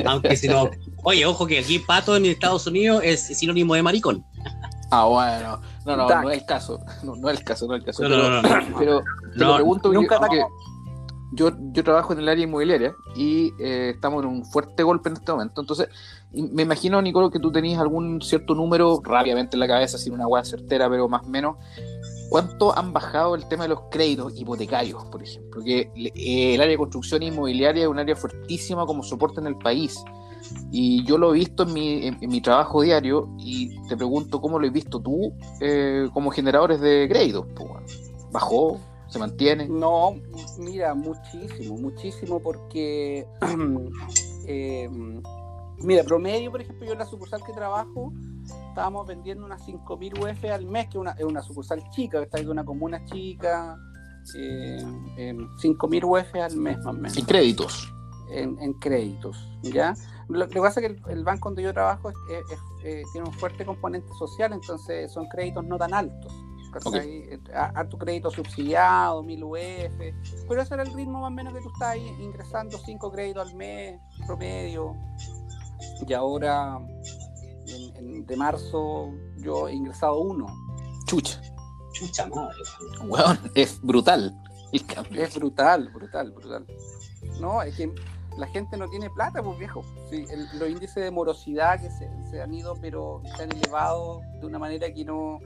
aunque 0.06 0.36
si 0.36 0.48
no- 0.48 0.70
oye, 1.04 1.24
ojo 1.26 1.46
que 1.46 1.58
aquí 1.60 1.78
pato 1.78 2.16
en 2.16 2.26
Estados 2.26 2.66
Unidos 2.66 3.02
es 3.04 3.20
sinónimo 3.38 3.74
de 3.74 3.82
maricón. 3.82 4.24
Ah, 4.90 5.04
bueno, 5.06 5.60
no, 5.84 5.96
no, 5.96 6.04
Duck. 6.08 6.22
no 6.22 6.30
es 6.30 6.38
el 6.40 6.46
caso, 6.46 6.78
no, 7.02 7.16
no 7.16 7.28
es 7.28 7.38
el 7.38 7.44
caso, 7.44 7.66
no 7.66 7.74
es 7.74 7.80
el 7.80 7.86
caso. 7.86 8.02
No, 8.04 8.08
pero, 8.08 8.22
no, 8.28 8.42
no, 8.42 8.60
no. 8.70 8.78
pero 8.78 9.00
te 9.00 9.38
No, 9.38 9.46
lo 9.48 9.54
pregunto 9.56 9.92
nunca 9.92 10.18
porque. 10.20 10.44
Yo, 11.36 11.52
yo 11.72 11.84
trabajo 11.84 12.12
en 12.12 12.20
el 12.20 12.28
área 12.28 12.44
inmobiliaria 12.44 12.96
y 13.14 13.52
eh, 13.60 13.90
estamos 13.94 14.24
en 14.24 14.30
un 14.30 14.44
fuerte 14.44 14.82
golpe 14.82 15.10
en 15.10 15.16
este 15.16 15.30
momento. 15.30 15.60
Entonces, 15.60 15.88
me 16.32 16.62
imagino, 16.62 17.00
Nicolo, 17.00 17.30
que 17.30 17.38
tú 17.38 17.52
tenías 17.52 17.80
algún 17.80 18.20
cierto 18.22 18.54
número 18.54 19.00
rápidamente 19.04 19.56
en 19.56 19.60
la 19.60 19.68
cabeza, 19.68 19.98
sin 19.98 20.14
una 20.14 20.26
hueá 20.26 20.44
certera, 20.44 20.88
pero 20.88 21.08
más 21.08 21.22
o 21.22 21.28
menos. 21.28 21.56
¿Cuánto 22.28 22.76
han 22.76 22.92
bajado 22.92 23.36
el 23.36 23.46
tema 23.46 23.64
de 23.64 23.68
los 23.68 23.82
créditos 23.90 24.32
hipotecarios, 24.36 25.04
por 25.04 25.22
ejemplo? 25.22 25.62
Que 25.62 25.90
eh, 25.94 26.54
el 26.54 26.60
área 26.60 26.72
de 26.72 26.78
construcción 26.78 27.22
inmobiliaria 27.22 27.84
es 27.84 27.88
un 27.88 27.98
área 27.98 28.16
fuertísima 28.16 28.84
como 28.84 29.02
soporte 29.02 29.40
en 29.40 29.46
el 29.46 29.56
país. 29.56 30.02
Y 30.72 31.04
yo 31.04 31.18
lo 31.18 31.34
he 31.34 31.38
visto 31.38 31.64
en 31.64 31.72
mi, 31.72 32.40
trabajo 32.40 32.82
diario 32.82 33.28
y 33.38 33.80
te 33.88 33.96
pregunto 33.96 34.40
cómo 34.40 34.58
lo 34.58 34.66
has 34.66 34.72
visto 34.72 35.00
tú 35.00 35.32
eh, 35.60 36.08
como 36.12 36.30
generadores 36.30 36.80
de 36.80 37.06
créditos. 37.08 37.46
pues. 37.54 38.12
¿Bajó? 38.32 38.80
¿Se 39.08 39.18
mantiene? 39.18 39.68
No, 39.68 40.14
mira, 40.58 40.94
muchísimo, 40.94 41.76
muchísimo, 41.78 42.40
porque, 42.40 43.26
eh, 44.46 44.88
mira, 45.78 46.02
promedio, 46.04 46.50
por 46.50 46.60
ejemplo, 46.60 46.86
yo 46.86 46.92
en 46.92 46.98
la 46.98 47.06
sucursal 47.06 47.42
que 47.44 47.52
trabajo, 47.52 48.12
estábamos 48.68 49.06
vendiendo 49.06 49.44
unas 49.44 49.62
5.000 49.64 50.12
UF 50.18 50.44
al 50.52 50.66
mes, 50.66 50.84
que 50.86 50.90
es 50.98 51.00
una, 51.00 51.12
es 51.12 51.24
una 51.24 51.42
sucursal 51.42 51.82
chica, 51.90 52.18
que 52.18 52.24
está 52.24 52.38
en 52.38 52.48
una 52.50 52.64
comuna 52.64 53.04
chica, 53.06 53.76
eh, 54.36 54.78
em, 55.18 55.48
5.000 55.58 56.04
UF 56.04 56.34
al 56.42 56.56
mes 56.56 56.76
más 56.78 56.86
o 56.86 56.92
menos 56.92 57.16
En 57.16 57.24
créditos. 57.24 57.92
en, 58.30 58.60
en 58.60 58.72
créditos, 58.74 59.48
¿ya? 59.62 59.94
Lo, 60.28 60.40
lo 60.40 60.48
que 60.48 60.60
pasa 60.60 60.80
es 60.80 60.86
que 60.88 60.92
el, 60.92 61.18
el 61.18 61.24
banco 61.24 61.48
donde 61.48 61.62
yo 61.62 61.72
trabajo 61.72 62.10
es- 62.10 62.16
es- 62.28 62.52
es, 62.52 62.58
eh, 62.84 63.02
tiene 63.12 63.28
un 63.28 63.34
fuerte 63.34 63.64
componente 63.64 64.08
social, 64.18 64.52
entonces 64.52 65.12
son 65.12 65.26
créditos 65.28 65.64
no 65.64 65.78
tan 65.78 65.94
altos. 65.94 66.32
A- 67.54 67.66
Harto 67.74 67.98
crédito 67.98 68.30
subsidiado, 68.30 69.22
1000 69.22 69.44
UF, 69.44 70.14
pero 70.48 70.62
ese 70.62 70.74
era 70.74 70.82
el 70.82 70.92
ritmo 70.94 71.20
más 71.20 71.28
o 71.28 71.30
menos 71.30 71.52
que 71.54 71.60
tú 71.60 71.70
estás 71.72 71.96
ingresando 71.96 72.78
5 72.78 73.10
créditos 73.12 73.48
al 73.48 73.54
mes 73.56 74.00
promedio. 74.26 74.94
Y 76.06 76.12
ahora, 76.12 76.78
en- 77.66 77.96
en- 77.96 78.26
de 78.26 78.36
marzo, 78.36 79.12
yo 79.38 79.68
he 79.68 79.74
ingresado 79.74 80.18
uno. 80.20 80.46
Chucha. 81.06 81.40
Chucha 81.92 82.26
madre. 82.26 82.54
Weón, 83.08 83.38
es 83.54 83.80
brutal 83.80 84.34
el 84.72 84.84
cambio. 84.86 85.22
Es 85.22 85.34
brutal, 85.34 85.88
brutal, 85.92 86.30
brutal. 86.32 86.66
No, 87.40 87.62
es 87.62 87.74
que 87.76 87.90
la 88.36 88.46
gente 88.48 88.76
no 88.76 88.86
tiene 88.88 89.08
plata, 89.10 89.42
pues 89.42 89.58
viejo. 89.58 89.82
Sí, 90.10 90.26
el- 90.28 90.58
los 90.58 90.68
índices 90.68 90.96
de 90.96 91.10
morosidad 91.10 91.80
que 91.80 91.90
se, 91.90 92.10
se 92.30 92.42
han 92.42 92.52
ido, 92.52 92.74
pero 92.80 93.22
se 93.36 93.44
han 93.44 93.52
elevado 93.52 94.20
de 94.40 94.46
una 94.46 94.58
manera 94.58 94.92
que 94.92 95.04
no. 95.04 95.38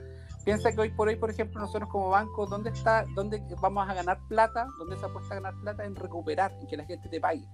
Piensa 0.51 0.73
que 0.73 0.81
hoy 0.81 0.91
por 0.91 1.07
hoy, 1.07 1.15
por 1.15 1.31
ejemplo, 1.31 1.61
nosotros 1.61 1.89
como 1.89 2.09
banco, 2.11 2.45
¿dónde 2.47 2.71
está, 2.71 3.05
dónde 3.15 3.41
vamos 3.61 3.89
a 3.89 3.95
ganar 3.95 4.19
plata? 4.29 4.67
¿Dónde 4.81 4.97
se 4.97 5.07
apuesta 5.07 5.35
a 5.35 5.41
ganar 5.41 5.55
plata? 5.63 5.85
En 5.85 5.95
recuperar, 5.95 6.53
en 6.61 6.67
que 6.67 6.77
la 6.77 6.85
gente 6.85 7.09
te 7.09 7.21
pague. 7.21 7.45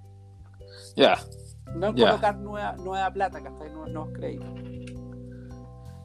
Ya. 0.97 1.19
No 1.75 1.89
en 1.89 1.95
colocar 1.95 2.37
nueva, 2.39 2.73
nueva 2.77 3.13
plata, 3.13 3.43
¿cachai? 3.43 3.69
Nuevos, 3.71 3.91
nuevos 3.91 4.13
créditos. 4.15 4.49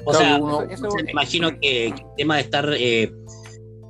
O 0.05 0.13
sea, 0.13 0.37
uno- 0.37 0.63
Eso- 0.63 0.87
eso- 0.87 0.95
me 1.05 1.11
imagino 1.11 1.49
que, 1.51 1.59
que 1.59 1.87
el 2.01 2.15
tema 2.17 2.35
de 2.35 2.41
estar 2.41 2.69
eh, 2.73 3.13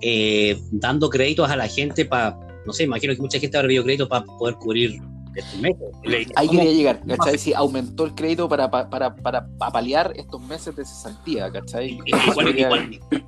eh, 0.02 0.62
dando 0.72 1.10
créditos 1.10 1.50
a 1.50 1.56
la 1.56 1.68
gente 1.68 2.06
para, 2.06 2.38
no 2.68 2.72
sé, 2.74 2.84
imagino 2.84 3.16
que 3.16 3.22
mucha 3.22 3.40
gente 3.40 3.58
habrá 3.58 3.68
pedido 3.68 3.84
crédito 3.84 4.08
para 4.08 4.26
poder 4.26 4.56
cubrir 4.58 5.02
estos 5.36 5.60
meses. 5.60 5.82
Le- 6.04 6.28
Ahí 6.36 6.48
¿cómo- 6.48 6.60
quería 6.60 6.74
llegar, 6.76 7.02
¿cachai? 7.08 7.38
Si 7.38 7.54
aumentó 7.54 8.06
el 8.06 8.14
crédito 8.16 8.48
para, 8.50 8.70
para, 8.70 8.90
para, 8.90 9.16
para 9.16 9.72
paliar 9.72 10.12
estos 10.16 10.42
meses 10.42 10.76
de 10.76 10.84
cesantía, 10.86 11.52
¿cachai? 11.52 12.00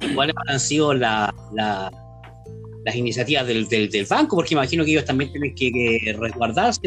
igual 0.02 0.34
han 0.48 0.60
sido 0.60 0.94
la- 0.94 1.34
la- 1.54 1.92
las 2.86 2.96
iniciativas 2.96 3.48
del, 3.48 3.68
del- 3.70 3.90
del 3.90 4.06
banco? 4.06 4.36
Porque 4.36 4.54
imagino 4.54 4.84
que 4.84 4.92
ellos 4.92 5.06
también 5.06 5.32
tienen 5.32 5.56
que, 5.56 5.72
que 5.72 6.16
resguardarse 6.20 6.82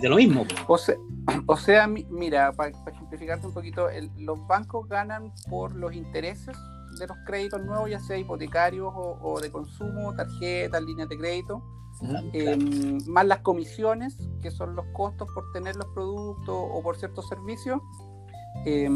de, 0.00 0.08
lo 0.08 0.16
mismo. 0.16 0.44
O 0.66 0.76
sea, 0.78 0.94
o 1.46 1.56
sea 1.56 1.86
mi- 1.86 2.06
mira, 2.10 2.52
para 2.52 2.70
ejemplificarte 2.70 3.46
un 3.46 3.54
poquito, 3.54 3.88
el- 3.88 4.10
los 4.18 4.46
bancos 4.46 4.88
ganan 4.88 5.32
por 5.48 5.74
los 5.74 5.94
intereses 5.94 6.56
de 6.98 7.06
los 7.06 7.16
créditos 7.24 7.62
nuevos, 7.64 7.88
ya 7.90 7.98
sea 8.00 8.18
hipotecarios 8.18 8.92
o, 8.94 9.18
o 9.22 9.40
de 9.40 9.50
consumo, 9.50 10.14
tarjetas, 10.14 10.82
líneas 10.82 11.08
de 11.08 11.16
crédito, 11.16 11.62
eh, 12.32 12.56
más 13.06 13.26
las 13.26 13.40
comisiones, 13.40 14.16
que 14.40 14.50
son 14.50 14.74
los 14.74 14.86
costos 14.92 15.28
por 15.34 15.50
tener 15.52 15.76
los 15.76 15.86
productos 15.94 16.54
o 16.56 16.82
por 16.82 16.96
ciertos 16.96 17.28
servicios. 17.28 17.80
eh, 18.66 18.88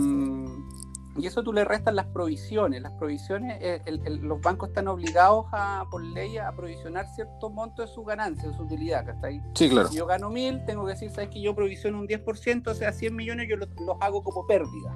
y 1.19 1.27
eso 1.27 1.43
tú 1.43 1.51
le 1.51 1.65
restas 1.65 1.95
las 1.95 2.05
provisiones. 2.07 2.83
Las 2.83 2.93
provisiones, 2.93 3.57
eh, 3.63 3.81
el- 3.87 4.03
el- 4.07 4.17
los 4.21 4.39
bancos 4.43 4.69
están 4.69 4.87
obligados 4.87 5.47
a, 5.53 5.87
por 5.91 6.05
ley 6.05 6.37
a 6.37 6.53
provisionar 6.55 7.07
cierto 7.15 7.49
monto 7.49 7.81
de 7.81 7.89
su 7.89 8.05
ganancia, 8.05 8.51
de 8.51 8.55
su 8.55 8.65
utilidad, 8.65 9.07
¿cachai? 9.07 9.41
Sí, 9.55 9.71
claro. 9.71 9.89
Si 9.89 9.97
yo 9.97 10.05
gano 10.05 10.29
mil, 10.29 10.63
tengo 10.67 10.85
que 10.85 10.91
decir, 10.93 11.11
¿sabes 11.11 11.31
que 11.31 11.41
yo 11.41 11.55
provisiono 11.55 11.99
un 12.01 12.07
10%, 12.07 12.71
o 12.71 12.75
sea, 12.75 12.93
100 12.93 13.17
millones, 13.17 13.49
yo 13.49 13.57
los, 13.57 13.71
los 13.81 13.97
hago 14.01 14.23
como 14.23 14.47
pérdida. 14.47 14.95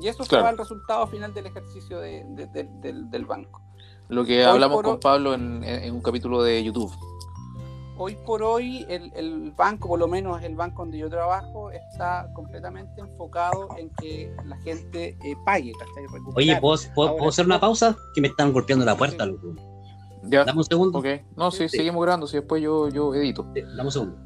Y 0.00 0.08
eso 0.08 0.24
Claro. 0.24 0.42
será 0.46 0.50
el 0.50 0.58
resultado 0.58 1.06
final 1.06 1.32
del 1.32 1.46
ejercicio 1.46 2.00
de- 2.00 2.24
de- 2.30 2.46
de- 2.48 2.68
del, 2.80 3.08
del 3.08 3.24
banco. 3.24 3.62
Lo 4.08 4.24
que 4.24 4.38
Hoy 4.38 4.44
hablamos 4.52 4.82
con 4.82 4.94
hoy- 4.94 5.00
Pablo 5.00 5.34
en, 5.34 5.64
un 5.92 6.00
capítulo 6.02 6.42
de 6.42 6.62
YouTube. 6.62 6.92
Hoy 7.96 8.16
por 8.26 8.42
hoy, 8.42 8.84
el, 8.88 9.12
el 9.14 9.52
banco, 9.52 9.86
por 9.88 10.00
lo 10.00 10.08
menos 10.08 10.42
el 10.42 10.56
banco 10.56 10.82
donde 10.82 10.98
yo 10.98 11.08
trabajo, 11.08 11.70
está 11.70 12.28
completamente 12.34 13.00
enfocado 13.00 13.68
en 13.78 13.88
que 14.00 14.34
la 14.44 14.56
gente 14.58 15.16
eh, 15.22 15.36
pague. 15.44 15.72
Oye, 16.34 16.56
¿puedo, 16.60 16.76
puedo- 16.94 17.08
Ahora, 17.10 17.18
puedo 17.18 17.28
hacer 17.30 17.46
una 17.46 17.60
pausa? 17.60 17.96
Que 18.14 18.20
me 18.20 18.28
están 18.28 18.52
golpeando 18.52 18.84
la 18.84 18.96
puerta, 18.96 19.24
Sí. 19.24 19.30
loco. 19.30 19.54
Ya. 20.24 20.44
Dame 20.44 20.58
un 20.58 20.64
segundo. 20.64 21.02
No, 21.36 21.50
sí, 21.52 21.68
Sí. 21.68 21.76
seguimos 21.76 22.02
grabando, 22.02 22.26
si 22.26 22.36
después 22.38 22.60
yo, 22.62 22.88
yo 22.88 23.14
edito. 23.14 23.46
Sí, 23.54 23.60
Dame 23.62 23.84
un 23.84 23.92
segundo. 23.92 24.16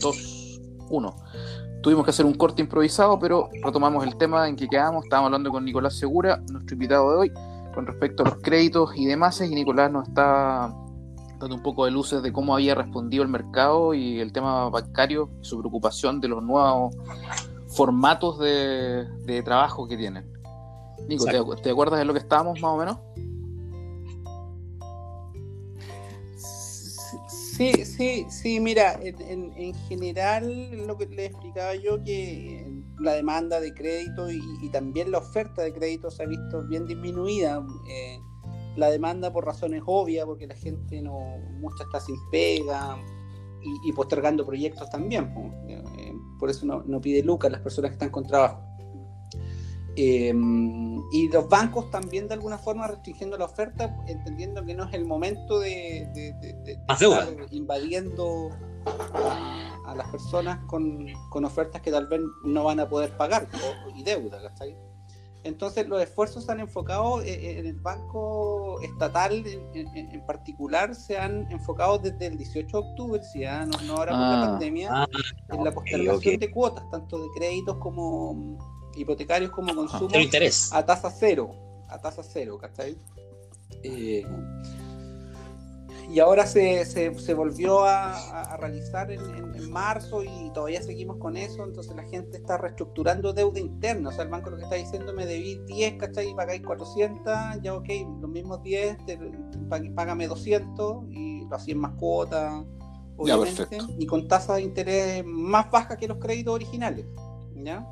Dos, 0.00 0.60
uno. 0.88 1.14
Tuvimos 1.82 2.04
que 2.04 2.10
hacer 2.10 2.24
un 2.24 2.34
corte 2.34 2.62
improvisado, 2.62 3.18
pero 3.18 3.50
retomamos 3.62 4.04
el 4.06 4.16
tema 4.16 4.48
en 4.48 4.56
que 4.56 4.66
quedamos. 4.66 5.04
Estábamos 5.04 5.26
hablando 5.28 5.50
con 5.50 5.64
Nicolás 5.64 5.94
Segura, 5.98 6.40
nuestro 6.50 6.74
invitado 6.74 7.10
de 7.12 7.16
hoy, 7.18 7.32
con 7.78 7.86
respecto 7.86 8.24
a 8.24 8.30
los 8.30 8.38
créditos 8.42 8.90
y 8.96 9.06
demás. 9.06 9.40
Y 9.40 9.54
Nicolás 9.54 9.92
nos 9.92 10.08
está 10.08 10.74
dando 11.38 11.54
un 11.54 11.62
poco 11.62 11.84
de 11.84 11.92
luces 11.92 12.20
de 12.24 12.32
cómo 12.32 12.52
había 12.52 12.74
respondido 12.74 13.22
el 13.22 13.28
mercado 13.28 13.94
y 13.94 14.18
el 14.18 14.32
tema 14.32 14.68
bancario, 14.68 15.30
y 15.40 15.44
su 15.44 15.60
preocupación 15.60 16.20
de 16.20 16.26
los 16.26 16.42
nuevos 16.42 16.96
formatos 17.68 18.40
de, 18.40 19.04
de 19.24 19.42
trabajo 19.44 19.86
que 19.86 19.96
tienen. 19.96 20.28
Nico, 21.06 21.24
¿te, 21.62 21.70
acuerdas 21.70 22.00
de 22.00 22.04
lo 22.04 22.14
que 22.14 22.18
estábamos 22.18 22.60
más 22.60 22.72
o 22.72 22.76
menos? 22.78 22.98
Sí, 27.28 27.84
sí, 27.84 28.26
sí, 28.28 28.58
mira, 28.58 28.94
en, 29.00 29.20
en- 29.22 29.52
en 29.56 29.74
general 29.86 30.84
lo 30.84 30.98
que 30.98 31.06
le 31.06 31.26
explicaba 31.26 31.76
yo 31.76 32.02
que 32.02 32.67
la 33.00 33.12
demanda 33.12 33.60
de 33.60 33.72
crédito 33.74 34.30
y, 34.30 34.40
y 34.62 34.68
también 34.70 35.10
la 35.10 35.18
oferta 35.18 35.62
de 35.62 35.72
crédito 35.72 36.10
se 36.10 36.22
ha 36.22 36.26
visto 36.26 36.66
bien 36.68 36.86
disminuida. 36.86 37.64
Eh, 37.88 38.18
la 38.76 38.90
demanda 38.90 39.32
por 39.32 39.44
razones 39.44 39.82
obvias, 39.86 40.24
porque 40.24 40.46
la 40.46 40.54
gente 40.54 41.02
no, 41.02 41.18
mucha 41.60 41.84
está 41.84 42.00
sin 42.00 42.16
pega 42.30 42.96
y, 43.62 43.88
y 43.88 43.92
postergando 43.92 44.46
proyectos 44.46 44.88
también. 44.90 45.32
Eh, 45.68 46.12
por 46.38 46.48
eso 46.50 46.64
no, 46.66 46.82
no 46.86 47.00
pide 47.00 47.22
lucas 47.22 47.50
las 47.50 47.60
personas 47.60 47.90
que 47.90 47.94
están 47.94 48.10
con 48.10 48.24
trabajo. 48.26 48.62
Eh, 49.96 50.32
y 51.10 51.28
los 51.32 51.48
bancos 51.48 51.90
también 51.90 52.28
de 52.28 52.34
alguna 52.34 52.56
forma 52.56 52.86
restringiendo 52.86 53.36
la 53.36 53.46
oferta, 53.46 53.96
entendiendo 54.06 54.64
que 54.64 54.74
no 54.74 54.84
es 54.84 54.94
el 54.94 55.04
momento 55.04 55.58
de, 55.58 56.06
de- 56.14 56.32
de- 56.64 56.78
estar 56.88 57.36
invadiendo 57.50 58.50
a, 58.86 59.80
a 59.86 59.94
las 59.94 60.08
personas 60.08 60.64
con, 60.66 61.06
con 61.30 61.44
ofertas 61.44 61.80
que 61.82 61.90
tal 61.90 62.06
vez 62.06 62.20
no 62.44 62.64
van 62.64 62.80
a 62.80 62.88
poder 62.88 63.16
pagar 63.16 63.48
o- 63.54 63.90
y 63.96 64.02
deuda, 64.02 64.40
¿cachai? 64.42 64.76
Entonces 65.44 65.86
los 65.88 66.02
esfuerzos 66.02 66.44
se 66.44 66.52
han 66.52 66.60
enfocado 66.60 67.22
eh, 67.22 67.30
eh, 67.32 67.58
en 67.60 67.66
el 67.66 67.76
banco 67.80 68.80
estatal 68.82 69.46
en, 69.46 69.86
en- 69.96 70.10
en 70.12 70.26
particular, 70.26 70.94
se 70.94 71.16
han 71.16 71.50
enfocado 71.50 71.98
desde 71.98 72.26
el 72.26 72.36
18 72.36 72.66
de 72.82 72.88
octubre, 72.88 73.22
si 73.22 73.40
ya 73.40 73.64
no, 73.64 73.78
no 73.86 73.96
ahora 73.96 74.12
por 74.12 74.20
la 74.20 74.42
Ah. 74.42 74.46
pandemia, 74.50 74.88
Ah, 74.92 75.06
en 75.50 75.64
la 75.64 75.72
postergación 75.72 76.34
ok. 76.34 76.40
de 76.40 76.50
cuotas, 76.50 76.90
tanto 76.90 77.18
de 77.22 77.28
créditos 77.36 77.76
como 77.78 78.34
mm, 78.34 78.58
hipotecarios 78.96 79.50
como 79.52 79.74
consumo 79.74 80.08
Cero 80.10 80.22
interés. 80.24 80.72
a 80.72 80.84
tasa 80.84 81.08
cero, 81.10 81.54
a 81.88 81.98
tasa 82.00 82.22
cero, 82.24 82.58
¿cachai? 82.60 82.96
Eh, 83.84 84.26
y 86.08 86.20
ahora 86.20 86.46
se, 86.46 86.84
se, 86.86 87.12
se 87.18 87.34
volvió 87.34 87.84
a, 87.84 88.12
a- 88.52 88.56
realizar 88.56 89.10
en, 89.12 89.20
en- 89.34 89.54
en 89.54 89.70
marzo 89.70 90.22
y 90.22 90.50
todavía 90.54 90.82
seguimos 90.82 91.18
con 91.18 91.36
eso, 91.36 91.64
entonces 91.64 91.94
la 91.94 92.04
gente 92.04 92.38
está 92.38 92.56
reestructurando 92.56 93.32
deuda 93.32 93.60
interna, 93.60 94.08
o 94.08 94.12
sea, 94.12 94.24
el 94.24 94.30
banco 94.30 94.50
lo 94.50 94.56
que 94.56 94.62
está 94.64 94.76
diciendo, 94.76 95.12
me 95.12 95.26
debí 95.26 95.60
10, 95.66 95.94
¿cachai? 95.98 96.30
Y 96.30 96.34
pagáis 96.34 96.62
400, 96.62 97.24
ya 97.62 97.74
ok, 97.74 97.88
los 98.20 98.30
mismos 98.30 98.62
10, 98.62 98.96
te- 99.06 99.18
págame 99.94 100.26
200 100.28 101.04
y 101.10 101.44
lo 101.46 101.54
hacían 101.56 101.78
más 101.78 101.92
cuotas, 101.92 102.52
Ya, 102.62 102.64
obviamente, 103.36 103.66
perfecto. 103.66 103.86
y 103.98 104.06
con 104.06 104.26
tasas 104.28 104.56
de 104.56 104.62
interés 104.62 105.24
más 105.26 105.70
bajas 105.70 105.96
que 105.98 106.08
los 106.08 106.18
créditos 106.18 106.54
originales, 106.54 107.04
¿ya? 107.54 107.86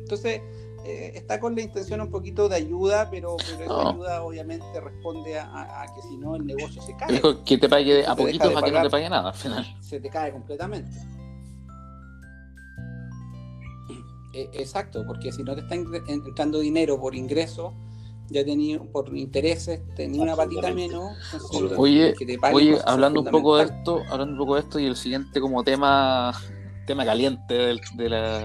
Entonces, 0.00 0.40
eh, 0.84 1.12
está 1.14 1.38
con 1.38 1.54
la 1.54 1.62
intención 1.62 2.00
un 2.00 2.10
poquito 2.10 2.48
de 2.48 2.56
ayuda, 2.56 3.08
pero, 3.10 3.36
pero 3.36 3.64
esa 3.64 3.66
No. 3.84 3.90
ayuda 3.90 4.22
obviamente 4.22 4.80
responde 4.80 5.38
a, 5.38 5.44
a- 5.46 5.82
a 5.82 5.94
que 5.94 6.02
si 6.02 6.16
no 6.16 6.34
el 6.36 6.44
negocio 6.44 6.82
se 6.82 6.96
cae, 6.96 7.12
Dijo 7.12 7.42
que 7.44 7.58
te 7.58 7.68
pague 7.68 8.04
a 8.06 8.14
poquito 8.16 8.52
para 8.52 8.66
que 8.66 8.72
no 8.72 8.82
te 8.82 8.90
pague 8.90 9.08
nada 9.08 9.28
al 9.30 9.34
final. 9.34 9.76
se 9.80 10.00
te 10.00 10.08
cae 10.10 10.32
completamente. 10.32 10.90
Eh, 14.34 14.48
exacto, 14.54 15.04
porque 15.06 15.30
si 15.30 15.42
no 15.42 15.54
te 15.54 15.60
está 15.60 15.74
entrando 15.74 16.58
dinero 16.60 16.98
por 16.98 17.14
ingreso, 17.14 17.74
ya 18.30 18.42
tenía 18.44 18.80
por 18.80 19.14
intereses, 19.14 19.80
tenía 19.94 20.22
una 20.22 20.34
patita 20.34 20.72
menos. 20.72 21.18
entonces. 21.34 21.76
Oye, 21.78 22.14
que 22.18 22.24
te 22.24 22.38
paguen 22.38 22.56
Oye, 22.56 22.78
hablando 22.86 23.20
un 23.20 23.26
poco 23.26 23.58
de 23.58 23.64
esto, 23.64 24.02
hablando 24.10 24.32
un 24.32 24.38
poco 24.38 24.54
de 24.54 24.60
esto 24.62 24.78
y 24.80 24.86
el 24.86 24.96
siguiente 24.96 25.38
como 25.38 25.62
tema, 25.62 26.32
tema 26.86 27.04
caliente 27.04 27.52
del- 27.52 27.80
de, 27.94 28.08
la, 28.08 28.44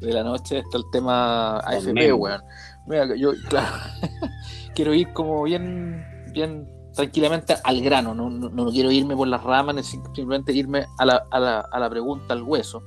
de 0.00 0.12
la 0.12 0.22
noche 0.22 0.58
está 0.58 0.78
el 0.78 0.84
tema 0.92 1.58
AFP, 1.58 2.12
weón. 2.12 2.42
Mira, 2.86 3.14
yo, 3.16 3.32
claro, 3.48 3.74
quiero 4.74 4.94
ir 4.94 5.12
como 5.12 5.42
bien, 5.42 6.04
bien 6.32 6.68
tranquilamente 6.94 7.54
al 7.64 7.80
grano, 7.82 8.14
no, 8.14 8.30
no, 8.30 8.48
no 8.48 8.70
quiero 8.70 8.90
irme 8.90 9.14
por 9.14 9.28
las 9.28 9.42
ramas, 9.42 9.84
simplemente 9.86 10.52
irme 10.52 10.86
a 10.98 11.04
la, 11.04 11.24
a 11.30 11.38
la, 11.38 11.60
a 11.60 11.78
la 11.78 11.90
pregunta, 11.90 12.32
al 12.34 12.42
hueso. 12.42 12.82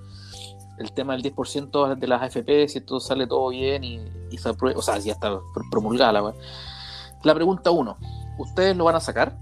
El 0.78 0.92
tema 0.94 1.14
del 1.14 1.22
10% 1.22 1.96
de 1.96 2.08
las 2.08 2.22
AFP, 2.24 2.68
si 2.68 2.80
esto 2.80 3.00
sale 3.00 3.28
todo 3.28 3.50
bien 3.50 3.84
y, 3.84 4.02
y 4.32 4.38
se 4.40 4.50
aprueba, 4.50 4.80
o 4.80 4.82
sea, 4.82 5.00
si 5.00 5.08
ya 5.08 5.14
está 5.14 5.30
pr- 5.32 5.70
promulgada 5.70 6.12
la 6.12 6.24
weá. 6.24 6.34
La 7.24 7.36
pregunta 7.36 7.70
uno, 7.70 7.98
¿ustedes 8.40 8.76
lo 8.76 8.86
van 8.86 8.96
a 8.96 9.00
sacar? 9.00 9.38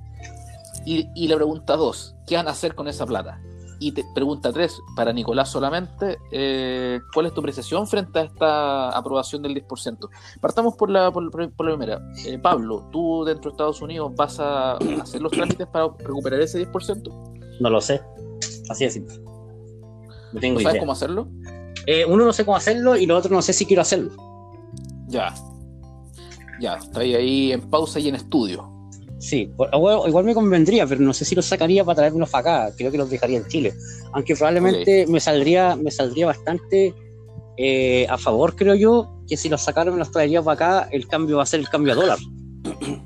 Y, 0.85 1.07
y 1.15 1.27
la 1.29 1.35
pregunta 1.37 1.77
dos, 1.77 2.15
¿qué 2.27 2.35
van 2.35 2.47
a 2.49 2.51
hacer 2.51 2.75
con 2.75 2.89
esa 2.89 3.05
plata? 3.05 3.39
Y 3.79 3.93
te, 3.93 4.03
pregunta 4.13 4.51
tres, 4.51 4.81
para 4.95 5.13
Nicolás 5.13 5.49
solamente, 5.49 6.17
eh, 6.31 6.99
¿cuál 7.13 7.27
es 7.27 7.33
tu 7.33 7.39
apreciación 7.39 7.87
frente 7.87 8.19
a 8.19 8.23
esta 8.23 8.89
aprobación 8.89 9.41
del 9.41 9.55
10%? 9.55 10.09
Partamos 10.41 10.75
por 10.75 10.89
la, 10.89 11.11
por, 11.11 11.31
por 11.31 11.65
la 11.65 11.77
primera. 11.77 12.01
Eh, 12.25 12.37
Pablo, 12.37 12.89
¿tú 12.91 13.23
dentro 13.23 13.51
de 13.51 13.53
Estados 13.53 13.81
Unidos 13.81 14.11
vas 14.15 14.39
a 14.39 14.73
hacer 15.01 15.21
los 15.21 15.31
trámites 15.31 15.65
para 15.67 15.89
recuperar 15.97 16.41
ese 16.41 16.69
10%? 16.69 17.59
No 17.61 17.69
lo 17.69 17.79
sé. 17.79 18.01
Así 18.69 18.83
de 18.83 18.91
simple. 18.91 19.15
No 20.33 20.39
tengo 20.39 20.55
¿No 20.55 20.61
sabes 20.61 20.73
idea. 20.73 20.81
cómo 20.81 20.91
hacerlo? 20.91 21.27
Eh, 21.87 22.05
uno 22.05 22.25
no 22.25 22.33
sé 22.33 22.45
cómo 22.45 22.57
hacerlo 22.57 22.97
y 22.97 23.05
lo 23.05 23.17
otro 23.17 23.33
no 23.33 23.41
sé 23.41 23.53
si 23.53 23.65
quiero 23.65 23.81
hacerlo. 23.81 24.11
Ya. 25.07 25.33
Ya, 26.59 26.77
ahí, 26.95 27.15
ahí 27.15 27.51
en 27.53 27.61
pausa 27.69 27.99
y 27.99 28.09
en 28.09 28.15
estudio. 28.15 28.78
Sí, 29.19 29.51
igual 29.73 30.23
me 30.23 30.33
convendría, 30.33 30.87
pero 30.87 31.01
no 31.01 31.13
sé 31.13 31.25
si 31.25 31.35
los 31.35 31.45
sacaría 31.45 31.83
para 31.83 31.97
traerlos 31.97 32.29
para 32.29 32.65
acá. 32.67 32.75
Creo 32.77 32.89
que 32.91 32.97
los 32.97 33.09
dejaría 33.09 33.37
en 33.37 33.47
Chile. 33.47 33.73
Aunque 34.13 34.33
probablemente 34.35 35.05
me 35.07 35.19
saldría, 35.19 35.75
me 35.75 35.91
saldría 35.91 36.25
bastante 36.27 36.93
eh, 37.57 38.07
a 38.09 38.17
favor, 38.17 38.55
creo 38.55 38.75
yo, 38.75 39.21
que 39.27 39.35
si 39.35 39.49
los 39.49 39.61
sacaron 39.61 39.95
y 39.95 39.99
los 39.99 40.09
traería 40.11 40.41
para 40.41 40.53
acá, 40.81 40.89
el 40.91 41.05
cambio 41.07 41.35
va 41.37 41.43
a 41.43 41.45
ser 41.45 41.59
el 41.59 41.67
cambio 41.67 41.91
a 41.91 41.95
dólar. 41.97 42.17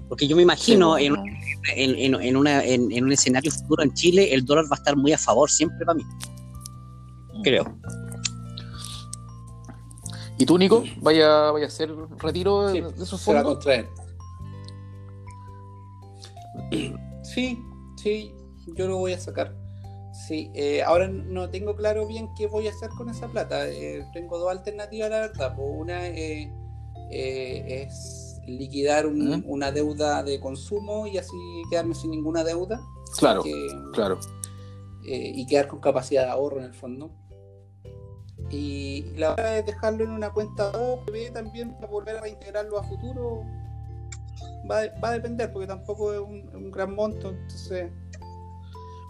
Porque 0.08 0.28
yo 0.28 0.36
me 0.36 0.44
imagino 0.44 0.98
Sí, 0.98 1.06
en, 1.06 1.16
bueno. 1.16 1.32
en, 1.76 1.96
en- 2.14 2.22
en 2.22 2.38
una, 2.38 2.64
en, 2.64 2.92
en 2.92 3.04
un 3.06 3.12
escenario 3.12 3.52
futuro 3.52 3.82
en 3.82 3.92
Chile, 3.96 4.32
el 4.36 4.46
dólar 4.46 4.66
va 4.66 4.76
a 4.76 4.80
estar 4.80 4.96
muy 4.96 5.12
a 5.14 5.18
favor 5.18 5.50
siempre 5.50 5.84
para 5.84 5.96
mí, 5.98 6.04
creo. 7.44 7.66
¿Y 10.38 10.46
tú, 10.46 10.58
Nico? 10.58 10.84
¿Vaya, 11.02 11.52
vaya 11.52 11.66
a 11.66 11.68
hacer 11.68 11.92
retiro 12.20 12.68
de, 12.68 12.74
Sí, 12.74 12.82
de 12.82 13.04
esos 13.04 13.22
se 13.22 13.34
va 13.34 13.40
a 13.40 13.44
fondos? 13.44 13.58
contraer. 13.64 13.88
Sí, 17.24 17.58
sí, 17.96 18.36
yo 18.76 18.88
lo 18.88 18.98
voy 18.98 19.14
a 19.14 19.20
sacar. 19.20 19.56
Sí, 20.28 20.52
eh, 20.54 20.84
ahora 20.84 21.08
no 21.08 21.50
tengo 21.50 21.76
claro 21.76 22.06
bien 22.06 22.28
qué 22.38 22.48
voy 22.48 22.68
a 22.68 22.72
hacer 22.72 22.90
con 22.98 23.10
esa 23.10 23.28
plata. 23.30 23.68
Eh, 23.70 24.06
tengo 24.14 24.38
dos 24.38 24.52
alternativas, 24.52 25.10
la 25.10 25.20
verdad. 25.22 25.56
Pues 25.56 25.68
una 25.74 26.06
eh, 26.08 26.52
eh, 27.12 27.84
es 27.88 28.40
liquidar 28.46 29.08
un- 29.08 29.38
¿Mm? 29.40 29.44
una 29.48 29.72
deuda 29.72 30.22
de 30.22 30.40
consumo 30.42 31.08
y 31.08 31.18
así 31.18 31.32
quedarme 31.70 31.96
sin 31.96 32.12
ninguna 32.12 32.44
deuda. 32.44 32.82
Claro, 33.18 33.42
que- 33.42 33.68
claro. 33.94 34.20
eh, 35.06 35.32
y 35.34 35.46
quedar 35.48 35.68
con 35.68 35.80
capacidad 35.80 36.26
de 36.26 36.32
ahorro 36.32 36.60
en 36.60 36.66
el 36.66 36.74
fondo. 36.74 37.10
Y 38.50 39.06
la 39.18 39.32
otra 39.32 39.58
es 39.60 39.66
dejarlo 39.66 40.04
en 40.04 40.12
una 40.12 40.30
cuenta 40.32 40.70
OPB 40.70 41.32
también 41.34 41.74
para 41.76 41.88
volver 41.88 42.18
a 42.18 42.22
reintegrarlo 42.22 42.78
a 42.78 42.84
futuro. 42.84 43.44
Va, 44.70 44.80
a- 44.82 45.00
va 45.04 45.10
a 45.10 45.12
depender, 45.14 45.52
porque 45.52 45.68
tampoco 45.68 46.14
es 46.14 46.20
un, 46.20 46.50
un 46.56 46.72
gran 46.72 46.94
monto, 46.96 47.30
entonces. 47.30 47.92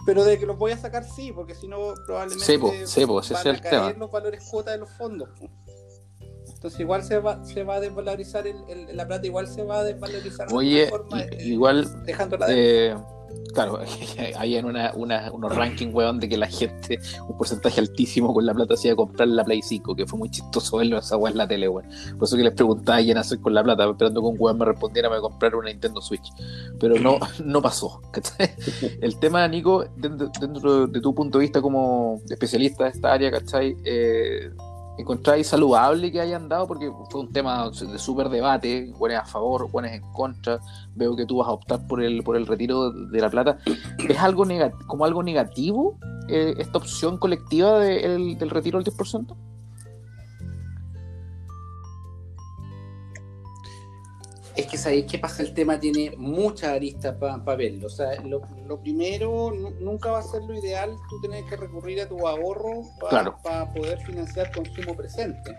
Pero 0.06 0.22
de 0.24 0.38
que 0.38 0.44
los 0.46 0.58
voy 0.58 0.72
a 0.72 0.76
sacar, 0.76 1.02
sí, 1.04 1.32
porque 1.32 1.54
si 1.54 1.66
no, 1.66 1.94
probablemente 2.06 2.44
Sí, 2.44 2.58
po, 2.58 2.72
sí, 2.84 3.06
po, 3.06 3.20
ese 3.20 3.32
van 3.34 3.40
es 3.40 3.46
a 3.46 3.50
el 3.50 3.60
caer 3.60 3.72
tema. 3.92 3.92
los 3.98 4.10
valores 4.10 4.46
cuota 4.50 4.70
de 4.72 4.78
los 4.78 4.90
fondos. 4.90 5.30
Entonces, 6.54 6.80
igual 6.80 7.02
se 7.04 7.18
va, 7.18 7.42
se 7.44 7.62
va 7.62 7.76
a 7.76 7.80
desvalorizar 7.80 8.46
el, 8.46 8.56
el- 8.68 8.96
la 8.96 9.06
plata, 9.06 9.26
igual 9.26 9.46
se 9.48 9.62
va 9.64 9.78
a 9.80 9.84
desvalorizar 9.84 10.48
de 10.48 10.54
Oye, 10.54 10.84
alguna 10.84 10.98
forma, 11.08 11.22
eh, 11.22 11.38
igual 11.44 12.04
dejando 12.04 12.36
la 12.36 12.46
deuda. 12.46 12.60
Eh, 12.60 12.96
claro, 13.52 13.78
hay 14.38 14.56
en 14.56 14.64
una, 14.64 14.92
una- 14.94 15.30
unos 15.32 15.54
rankings, 15.54 15.94
weón, 15.94 16.18
de 16.20 16.28
que 16.28 16.36
la 16.36 16.46
gente, 16.46 16.98
un 17.28 17.36
porcentaje 17.36 17.80
altísimo 17.80 18.32
con 18.34 18.44
la 18.46 18.54
plata 18.54 18.76
se 18.76 18.88
iba 18.88 18.94
a 18.94 18.96
comprar 18.96 19.28
la 19.28 19.44
Play 19.44 19.62
5, 19.62 19.94
que 19.94 20.06
fue 20.06 20.18
muy 20.18 20.30
chistoso 20.30 20.76
verlo 20.78 20.98
esa 20.98 21.16
weón 21.16 21.32
en 21.32 21.38
la 21.38 21.48
tele, 21.48 21.68
weón. 21.68 21.88
Por 22.18 22.26
eso 22.26 22.36
que 22.36 22.42
les 22.44 22.54
preguntaba 22.54 22.98
quién 22.98 23.18
hacer 23.18 23.38
con 23.40 23.54
la 23.54 23.62
plata, 23.62 23.88
esperando 23.88 24.20
que 24.20 24.26
un 24.26 24.36
weón 24.38 24.58
me 24.58 24.64
respondiera 24.64 25.08
me 25.10 25.20
comprar 25.20 25.54
una 25.54 25.68
Nintendo 25.70 26.00
Switch. 26.00 26.28
Pero 26.78 26.98
no, 26.98 27.18
no 27.44 27.62
pasó. 27.62 28.00
¿cachai? 28.10 28.50
El 29.00 29.18
tema, 29.18 29.46
Nico, 29.48 29.84
dentro, 29.96 30.30
dentro 30.40 30.86
de 30.86 31.00
tu 31.00 31.14
punto 31.14 31.38
de 31.38 31.42
vista 31.44 31.60
como 31.62 32.20
especialista 32.28 32.84
de 32.84 32.90
esta 32.90 33.12
área, 33.12 33.30
¿cachai? 33.30 33.76
Eh, 33.84 34.50
¿Encontráis 34.96 35.48
saludable 35.48 36.12
que 36.12 36.20
hayan 36.20 36.48
dado? 36.48 36.66
Porque 36.68 36.90
fue 37.10 37.22
un 37.22 37.32
tema 37.32 37.68
de 37.70 37.98
súper 37.98 38.28
debate, 38.28 38.92
buenas 38.96 39.22
a 39.22 39.26
favor, 39.26 39.70
buenas 39.70 39.92
en 39.92 40.02
contra. 40.12 40.60
Veo 40.94 41.16
que 41.16 41.26
tú 41.26 41.38
vas 41.38 41.48
a 41.48 41.52
optar 41.52 41.86
por 41.86 42.02
el, 42.02 42.22
por 42.22 42.36
el 42.36 42.46
retiro 42.46 42.90
de 42.90 43.20
la 43.20 43.30
plata. 43.30 43.58
¿Es 44.08 44.18
algo 44.18 44.46
como 44.86 45.04
algo 45.04 45.22
negativo 45.22 45.98
eh, 46.28 46.54
esta 46.58 46.78
opción 46.78 47.18
colectiva 47.18 47.80
del 47.80 48.50
retiro 48.50 48.80
del 48.80 48.92
10%? 48.94 49.36
Que 54.74 54.78
sabéis 54.78 55.06
qué 55.06 55.20
pasa, 55.20 55.42
el 55.44 55.54
tema 55.54 55.78
tiene 55.78 56.14
muchas 56.16 56.70
aristas 56.70 57.14
para 57.16 57.56
verlo. 57.56 57.86
O 57.86 57.90
sea, 57.90 58.20
lo, 58.22 58.80
primero, 58.80 59.52
nunca 59.78 60.10
va 60.10 60.18
a 60.18 60.22
ser 60.22 60.42
lo 60.42 60.58
ideal 60.58 60.96
tú 61.08 61.20
tenés 61.20 61.44
que 61.44 61.56
recurrir 61.56 62.00
a 62.00 62.08
tu 62.08 62.26
ahorro 62.26 62.82
para 62.98 63.72
poder 63.72 64.00
financiar 64.00 64.50
consumo 64.50 64.96
presente. 64.96 65.56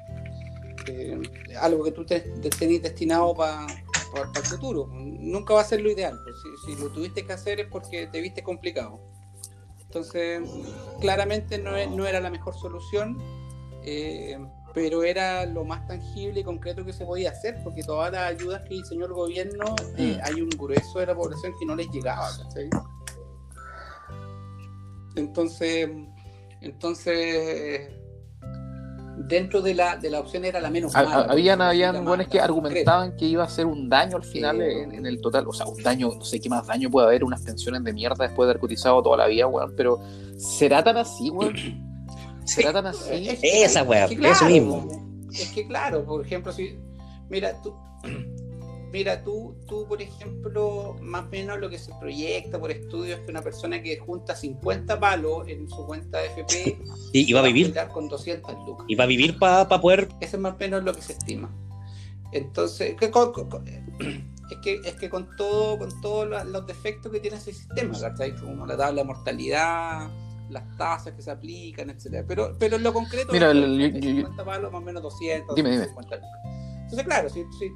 Eh, 0.87 1.17
algo 1.61 1.85
que 1.85 1.93
tú 1.93 2.05
te, 2.05 2.19
tenés 2.19 2.81
destinado 2.81 3.33
para 3.33 3.65
el 4.35 4.43
futuro. 4.43 4.87
Nunca 4.91 5.53
va 5.53 5.61
a 5.61 5.63
ser 5.63 5.79
lo 5.79 5.89
ideal. 5.89 6.19
Pues, 6.21 6.35
si, 6.65 6.75
lo 6.83 6.89
tuviste 6.89 7.25
que 7.25 7.31
hacer 7.31 7.61
es 7.61 7.67
porque 7.67 8.07
te 8.07 8.19
viste 8.19 8.43
complicado. 8.43 8.99
Entonces, 9.79 10.41
claramente 10.99 11.57
no, 11.57 11.71
no 11.95 12.05
era 12.05 12.19
la 12.19 12.29
mejor 12.29 12.53
solución. 12.53 13.17
Eh, 13.81 14.37
pero 14.75 15.03
era 15.03 15.45
lo 15.45 15.63
más 15.63 15.87
tangible 15.87 16.41
y 16.41 16.43
concreto 16.43 16.83
que 16.83 16.91
se 16.91 17.05
podía 17.05 17.31
hacer, 17.31 17.55
porque 17.63 17.81
todas 17.81 18.11
las 18.11 18.23
ayudas 18.23 18.61
que 18.63 18.75
diseñó 18.75 19.05
el 19.05 19.13
gobierno, 19.13 19.73
eh, 19.97 20.19
mm. 20.19 20.25
hay 20.25 20.41
un 20.41 20.49
grueso 20.49 20.99
de 20.99 21.05
la 21.05 21.15
población 21.15 21.53
que 21.57 21.65
no 21.65 21.77
les 21.77 21.89
llegaba, 21.89 22.27
Entonces, 25.15 25.89
entonces 26.59 27.89
dentro 29.17 29.61
de 29.61 29.73
la, 29.73 29.95
de 29.95 30.09
la 30.09 30.19
opción 30.19 30.43
era 30.43 30.59
la 30.59 30.69
menos 30.69 30.93
mala. 30.93 31.21
Habían, 31.21 31.61
habían 31.61 32.03
buenos 32.03 32.27
que 32.27 32.41
argumentaban 32.41 33.15
que 33.15 33.25
iba 33.25 33.45
a 33.45 33.49
ser 33.49 33.65
un 33.65 33.87
daño 33.87 34.17
al 34.17 34.25
final 34.25 34.61
en, 34.61 35.05
el 35.05 35.21
total, 35.21 35.47
o 35.47 35.53
sea, 35.53 35.65
un 35.67 35.81
daño, 35.81 36.09
no 36.13 36.25
sé 36.25 36.41
qué 36.41 36.49
más 36.49 36.67
daño 36.67 36.91
puede 36.91 37.07
haber, 37.07 37.23
unas 37.23 37.41
pensiones 37.41 37.81
de 37.81 37.93
mierda 37.93 38.25
después 38.25 38.45
de 38.45 38.51
haber 38.51 38.59
cotizado 38.59 39.01
toda 39.01 39.15
la 39.15 39.27
vida, 39.27 39.47
weón, 39.47 39.73
pero 39.77 40.01
¿será 40.37 40.83
tan 40.83 40.97
así, 40.97 41.29
weón? 41.29 41.55
Se 42.45 42.61
tratan 42.61 42.87
así. 42.87 43.37
Esa 43.41 43.83
weá, 43.83 44.05
eso 44.05 44.45
mismo. 44.45 45.27
Es 45.33 45.49
que 45.49 45.67
claro, 45.67 46.05
por 46.05 46.25
ejemplo, 46.25 46.51
si. 46.51 46.77
Mira, 47.29 47.61
tú. 47.61 47.73
Mira, 48.91 49.21
tú, 49.25 49.57
tú, 49.67 49.85
por 49.89 50.01
ejemplo, 50.01 50.95
más 51.01 51.25
o 51.25 51.29
menos 51.29 51.59
lo 51.59 51.69
que 51.69 51.77
se 51.77 51.91
proyecta 51.99 52.57
por 52.57 52.71
estudios 52.71 53.19
es 53.19 53.25
que 53.25 53.31
una 53.31 53.41
persona 53.41 53.83
que 53.83 53.97
junta 53.97 54.33
50 54.33 54.97
palos 55.01 55.49
en 55.49 55.67
su 55.69 55.85
cuenta 55.85 56.19
de 56.19 56.27
FP 56.27 56.77
y, 57.11 57.33
va 57.33 57.41
a 57.41 57.43
vivir 57.43 57.75
con 57.91 58.07
200 58.07 58.55
lucas. 58.65 58.85
Y 58.87 58.95
va 58.95 59.03
a 59.03 59.07
vivir 59.07 59.37
para 59.37 59.67
poder. 59.67 60.07
Eso 60.21 60.37
es 60.37 60.41
más 60.41 60.53
o 60.53 60.57
menos 60.57 60.81
lo 60.85 60.93
que 60.93 61.01
se 61.01 61.11
estima. 61.11 61.53
Entonces, 62.31 62.95
es 63.01 64.57
que, 64.63 64.79
es 64.85 64.95
que 64.95 65.09
con 65.09 65.27
todo, 65.35 65.77
con 65.77 66.01
todos 66.01 66.45
los 66.45 66.65
defectos 66.65 67.11
que 67.11 67.19
tiene 67.19 67.35
ese 67.35 67.51
sistema, 67.51 67.99
¿cachai? 67.99 68.33
Como 68.37 68.65
la 68.65 68.77
tabla 68.77 69.01
de 69.01 69.07
mortalidad, 69.07 70.09
las 70.55 70.77
tasas 70.77 71.13
que 71.13 71.21
se 71.21 71.29
aplican, 71.29 71.89
etcétera. 71.89 72.25
Pero, 72.27 72.55
pero 72.57 72.77
en 72.77 72.83
lo 72.83 72.93
concreto, 72.93 73.31
Mira, 73.31 73.51
el, 73.51 74.01
50 74.01 74.43
palos 74.43 74.71
más 74.71 74.81
o 74.81 74.85
menos 74.85 75.03
200, 75.03 75.55
dime, 75.55 75.71
dime. 75.71 75.87
Entonces, 76.83 77.03
claro, 77.03 77.29
si, 77.29 77.43
si, 77.59 77.71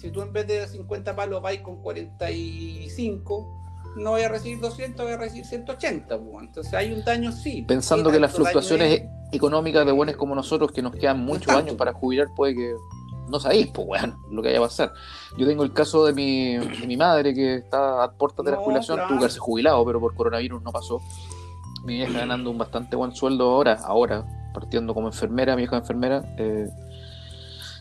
si, 0.00 0.10
tú 0.10 0.22
en 0.22 0.32
vez 0.32 0.46
de 0.46 0.66
50 0.66 1.16
palos 1.16 1.42
vais 1.42 1.60
con 1.60 1.82
45, 1.82 3.94
no 3.96 4.10
voy 4.10 4.22
a 4.22 4.28
recibir 4.28 4.60
200, 4.60 5.04
voy 5.04 5.14
a 5.14 5.16
recibir 5.16 5.46
180. 5.46 6.18
Pues, 6.18 6.46
entonces 6.46 6.74
hay 6.74 6.92
un 6.92 7.04
daño, 7.04 7.32
sí. 7.32 7.64
Pensando 7.66 8.10
que 8.10 8.20
las 8.20 8.32
fluctuaciones 8.32 9.02
económicas 9.32 9.86
de 9.86 9.92
buenos 9.92 10.16
como 10.16 10.34
nosotros, 10.34 10.72
que 10.72 10.82
nos 10.82 10.94
quedan 10.94 11.20
muchos 11.20 11.52
años 11.52 11.74
para 11.76 11.92
jubilar, 11.92 12.28
puede 12.36 12.54
que 12.54 12.74
no 13.28 13.40
sabéis, 13.40 13.68
pues, 13.68 13.86
bueno, 13.86 14.18
lo 14.30 14.42
que 14.42 14.48
vaya 14.48 14.58
a 14.58 14.62
pasar. 14.62 14.92
Yo 15.38 15.46
tengo 15.46 15.64
el 15.64 15.72
caso 15.72 16.04
de 16.04 16.12
mi, 16.12 16.58
de 16.58 16.86
mi 16.86 16.96
madre 16.96 17.34
que 17.34 17.56
está 17.56 18.04
a 18.04 18.12
puertas 18.12 18.44
de 18.44 18.52
la 18.52 18.58
jubilación, 18.58 18.98
tuvo 18.98 19.18
que 19.18 19.24
haberse 19.24 19.38
jubilado, 19.38 19.84
pero 19.84 20.00
por 20.00 20.14
coronavirus 20.14 20.62
no 20.62 20.72
pasó 20.72 21.00
mi 21.86 21.94
vieja 21.94 22.18
ganando 22.18 22.50
un 22.50 22.58
bastante 22.58 22.96
buen 22.96 23.14
sueldo 23.14 23.44
ahora, 23.44 23.74
ahora, 23.84 24.26
partiendo 24.52 24.92
como 24.92 25.06
enfermera, 25.06 25.56
mi 25.56 25.62
hija 25.62 25.76
enfermera, 25.76 26.22
eh, 26.36 26.68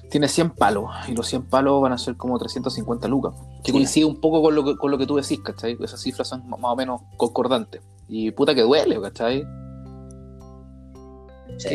tiene 0.10 0.28
100 0.28 0.52
palos, 0.52 0.86
y 1.08 1.14
los 1.14 1.28
100 1.28 1.50
palos 1.50 1.82
van 1.82 1.92
a 1.92 1.98
ser 1.98 2.16
como 2.16 2.38
350 2.38 3.08
lucas, 3.08 3.34
que 3.64 3.72
coincide 3.72 4.06
un 4.06 4.22
poco 4.22 4.42
con 4.42 4.54
lo 4.54 4.64
que, 4.64 4.78
con 4.78 4.92
lo 4.92 4.98
que 4.98 5.08
tú 5.08 5.16
decís, 5.16 5.40
¿cachai? 5.42 5.76
Esas 5.82 6.02
cifras 6.02 6.28
son 6.28 6.48
más 6.48 6.60
o 6.62 6.76
menos 6.76 7.02
concordantes. 7.18 7.82
Y 8.08 8.30
puta 8.32 8.54
que 8.54 8.62
duele, 8.62 9.02
¿cachai? 9.02 9.44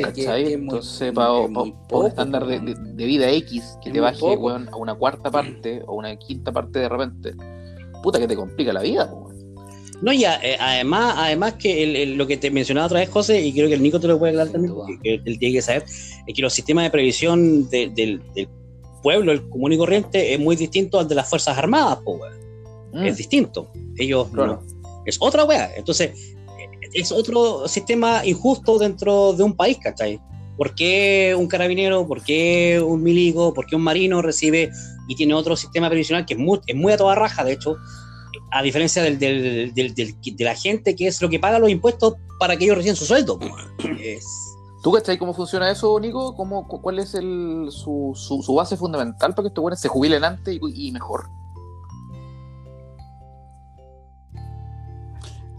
¿cachai? 0.02 0.52
Entonces, 0.52 1.12
para 1.12 1.32
un 1.32 2.06
estándar 2.06 2.46
de, 2.46 3.04
vida 3.04 3.28
X 3.30 3.78
que 3.82 3.90
te 3.90 4.00
baje 4.00 4.24
a 4.24 4.76
una 4.76 4.94
cuarta 4.94 5.30
parte 5.30 5.82
o 5.86 5.94
una 5.94 6.14
quinta 6.16 6.52
parte 6.52 6.78
de 6.78 6.88
repente, 6.88 7.34
puta 8.02 8.18
que 8.18 8.28
te 8.28 8.36
complica 8.36 8.72
la 8.72 8.82
vida, 8.82 9.12
no, 10.02 10.12
y 10.12 10.24
eh, 10.24 10.56
además, 10.58 11.14
además 11.16 11.54
que 11.54 12.06
lo 12.06 12.26
que 12.26 12.36
te 12.36 12.50
mencionaba 12.50 12.86
otra 12.86 13.00
vez, 13.00 13.10
José, 13.10 13.40
y 13.42 13.52
creo 13.52 13.68
que 13.68 13.74
el 13.74 13.82
Nico 13.82 14.00
te 14.00 14.08
lo 14.08 14.18
puede 14.18 14.32
aclarar 14.32 14.52
también, 14.52 14.74
porque 14.74 15.20
él 15.24 15.38
tiene 15.38 15.54
que 15.54 15.62
saber, 15.62 15.84
es 16.26 16.34
que 16.34 16.42
los 16.42 16.52
sistemas 16.52 16.84
de 16.84 16.90
previsión 16.90 17.68
del 17.68 18.20
pueblo, 19.02 19.32
el 19.32 19.48
común 19.48 19.72
y 19.72 19.78
corriente, 19.78 20.34
es 20.34 20.40
muy 20.40 20.56
distinto 20.56 20.98
al 20.98 21.08
de 21.08 21.14
las 21.14 21.28
Fuerzas 21.28 21.56
Armadas, 21.56 21.98
mm. 22.92 23.04
Es 23.04 23.16
distinto. 23.16 23.70
Ellos 23.96 24.32
no. 24.32 24.62
Es 25.06 25.16
otra 25.20 25.44
wea. 25.44 25.70
Entonces, 25.76 26.34
es 26.92 27.12
otro 27.12 27.68
sistema 27.68 28.24
injusto 28.24 28.78
dentro 28.78 29.32
de 29.32 29.42
un 29.42 29.54
país, 29.54 29.78
¿cachai? 29.82 30.20
¿Por 30.56 30.74
qué 30.74 31.34
un 31.38 31.46
carabinero, 31.46 32.06
por 32.06 32.22
qué 32.22 32.82
un 32.84 33.02
milico, 33.02 33.54
por 33.54 33.66
qué 33.66 33.76
un 33.76 33.82
marino 33.82 34.20
recibe 34.20 34.70
y 35.08 35.14
tiene 35.14 35.34
otro 35.34 35.56
sistema 35.56 35.88
previsional 35.88 36.26
que 36.26 36.34
es 36.34 36.40
muy, 36.40 36.60
es 36.66 36.76
muy 36.76 36.92
a 36.92 36.96
toda 36.96 37.14
raja, 37.14 37.44
de 37.44 37.52
hecho, 37.52 37.76
a 38.50 38.62
diferencia 38.62 39.02
del, 39.02 39.18
del, 39.18 39.72
del, 39.74 39.94
de 39.94 40.44
la 40.44 40.54
gente 40.54 40.96
que 40.96 41.06
es 41.06 41.20
lo 41.22 41.28
que 41.28 41.38
paga 41.38 41.58
los 41.58 41.70
impuestos 41.70 42.14
para 42.38 42.56
que 42.56 42.64
ellos 42.64 42.76
reciban 42.76 42.96
su 42.96 43.04
sueldo. 43.04 43.38
Es... 44.00 44.24
¿Tú 44.82 44.92
cachai 44.92 45.18
cómo 45.18 45.34
funciona 45.34 45.70
eso, 45.70 46.00
Nico? 46.00 46.34
¿Cómo, 46.34 46.66
¿Cuál 46.66 47.00
es 47.00 47.14
el, 47.14 47.68
su, 47.70 48.12
su, 48.14 48.54
base 48.54 48.78
fundamental 48.78 49.34
para 49.34 49.44
que 49.44 49.48
estos 49.48 49.60
buenos 49.60 49.78
se 49.78 49.88
jubilen 49.88 50.24
antes 50.24 50.58
y, 50.58 50.90
mejor? 50.90 51.28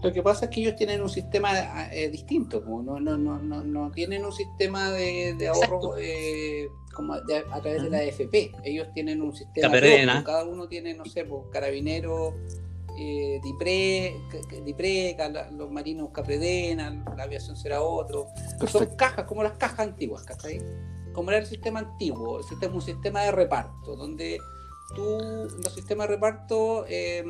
Lo 0.02 0.12
que 0.12 0.20
pasa 0.22 0.46
es 0.46 0.50
que 0.50 0.62
ellos 0.62 0.74
tienen 0.74 1.00
un 1.00 1.08
sistema 1.08 1.52
eh, 1.92 2.10
distinto, 2.10 2.64
no, 2.66 2.98
no, 2.98 3.16
no, 3.16 3.38
no, 3.38 3.62
no 3.62 3.90
tienen 3.92 4.24
un 4.24 4.32
sistema 4.32 4.90
de, 4.90 5.34
de 5.38 5.46
ahorro 5.46 5.96
eh, 5.96 6.68
como 6.92 7.12
a 7.12 7.22
través 7.22 7.84
de 7.84 7.90
la 7.90 7.98
AFP. 7.98 8.50
Ellos 8.64 8.88
tienen 8.92 9.22
un 9.22 9.32
sistema, 9.36 9.70
cada 10.24 10.44
uno 10.44 10.66
tiene, 10.66 10.94
no 10.94 11.04
sé, 11.04 11.24
pues, 11.24 11.44
carabinero, 11.52 12.34
eh, 12.98 13.40
Dipré 13.42 15.16
los 15.52 15.70
marinos 15.70 16.10
Capredena, 16.10 17.04
la 17.16 17.24
aviación 17.24 17.56
será 17.56 17.82
otro. 17.82 18.28
Son 18.66 18.86
cajas, 18.96 19.24
como 19.24 19.42
las 19.42 19.52
cajas 19.52 19.80
antiguas, 19.80 20.24
¿cachai? 20.24 20.60
Como 21.12 21.30
era 21.30 21.40
el 21.40 21.46
sistema 21.46 21.80
antiguo, 21.80 22.38
el 22.38 22.44
sistema, 22.44 22.74
un 22.74 22.82
sistema 22.82 23.22
de 23.22 23.32
reparto, 23.32 23.96
donde 23.96 24.38
tú, 24.94 25.18
los 25.62 25.74
sistemas 25.74 26.08
de 26.08 26.14
reparto, 26.14 26.84
eh, 26.88 27.24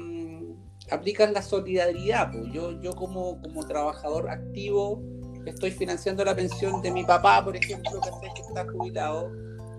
aplicas 0.91 1.31
la 1.33 1.43
solidaridad. 1.43 2.31
Pues. 2.31 2.53
Yo, 2.53 2.81
yo 2.81 2.95
como, 2.95 3.41
como 3.41 3.67
trabajador 3.67 4.31
activo 4.31 5.03
estoy 5.47 5.71
financiando 5.71 6.25
la 6.25 6.35
pensión 6.35 6.83
de 6.83 6.91
mi 6.91 7.05
papá, 7.05 7.45
por 7.45 7.57
ejemplo, 7.57 8.01
que 8.35 8.41
está 8.41 8.65
jubilado 8.65 9.33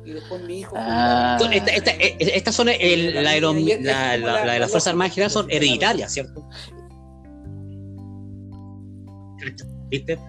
y 0.05 0.11
después 0.11 0.41
mi 0.43 0.59
hijo. 0.59 0.75
Ah. 0.77 1.37
Estas 2.19 2.55
son 2.55 2.69
el, 2.69 3.13
la, 3.13 3.21
la, 3.23 4.17
la, 4.17 4.53
de 4.53 4.59
las 4.59 4.69
Fuerzas 4.71 4.87
Armadas 4.87 5.13
General 5.13 5.31
son 5.31 5.49
hereditarias, 5.49 6.13
¿cierto? 6.13 6.47
¿Viste? 9.89 10.19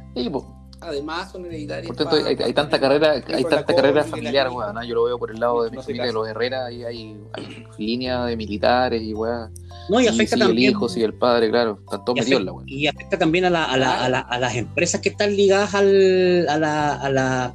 Además 0.81 1.33
son 1.33 1.47
hereditarias. 1.47 1.87
Por 1.87 1.97
tanto, 1.97 2.17
hay, 2.17 2.53
tanta 2.53 2.79
carrera, 2.79 3.13
hay 3.13 3.45
tanta 3.45 3.75
carrera 3.75 4.05
familiar, 4.05 4.51
weón. 4.51 4.77
Yo 4.87 4.95
lo 4.95 5.05
veo 5.05 5.19
por 5.19 5.31
el 5.31 5.41
lado 5.41 5.63
de 5.65 5.71
mi 5.71 5.79
familia, 5.79 6.05
de 6.07 6.13
los 6.13 6.29
Herrera, 6.29 6.71
y 6.71 6.85
hay, 6.85 7.17
hay 7.33 7.67
línea 7.79 8.27
de 8.27 8.37
militares 8.37 9.03
y 9.03 9.15
weón. 9.15 9.53
No, 9.89 10.01
y 10.01 10.07
afecta 10.07 10.37
también. 10.37 10.69
el 10.69 10.77
hijo, 10.77 10.89
sí, 10.89 11.03
el 11.03 11.15
padre, 11.15 11.51
claro. 11.51 11.79
Están 11.85 12.05
todos 12.05 12.19
metidos 12.19 12.45
la 12.45 12.53
weón. 12.53 12.69
Y 12.69 12.87
afecta 12.87 13.19
también 13.19 13.47
a, 13.47 13.51
la, 13.51 13.65
a, 13.65 13.77
la, 13.79 14.05
a, 14.05 14.09
la, 14.09 14.21
a, 14.21 14.39
las 14.39 14.55
empresas 14.57 15.01
que 15.01 15.09
están 15.11 15.35
ligadas 15.35 15.75
al, 15.75 16.47
a 16.49 16.59
la, 16.59 16.95
a 16.97 17.11
la, 17.11 17.55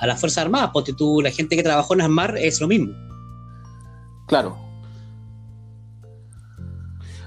a 0.00 0.06
la 0.06 0.10
a 0.10 0.14
las 0.14 0.20
Fuerzas 0.20 0.44
Armadas, 0.44 0.70
porque 0.72 0.92
tú, 0.92 1.20
la 1.20 1.30
gente 1.30 1.56
que 1.56 1.62
trabajó 1.62 1.94
en 1.94 2.00
ASMAR 2.00 2.36
es 2.38 2.60
lo 2.60 2.68
mismo. 2.68 2.92
Claro. 4.26 4.56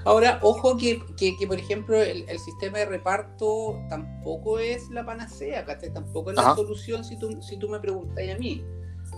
Ahora, 0.04 0.38
ojo 0.42 0.76
que, 0.76 1.00
por 1.46 1.58
ejemplo, 1.58 2.02
el, 2.02 2.26
sistema 2.38 2.78
de 2.78 2.86
reparto 2.86 3.80
tampoco 3.88 4.58
es 4.58 4.90
la 4.90 5.04
panacea, 5.04 5.64
tampoco 5.94 6.30
es 6.30 6.36
la 6.36 6.54
solución 6.54 7.04
si 7.04 7.18
tú, 7.18 7.40
si 7.40 7.56
tú 7.56 7.68
me 7.68 7.80
preguntas 7.80 8.22
a 8.28 8.38
mí. 8.38 8.62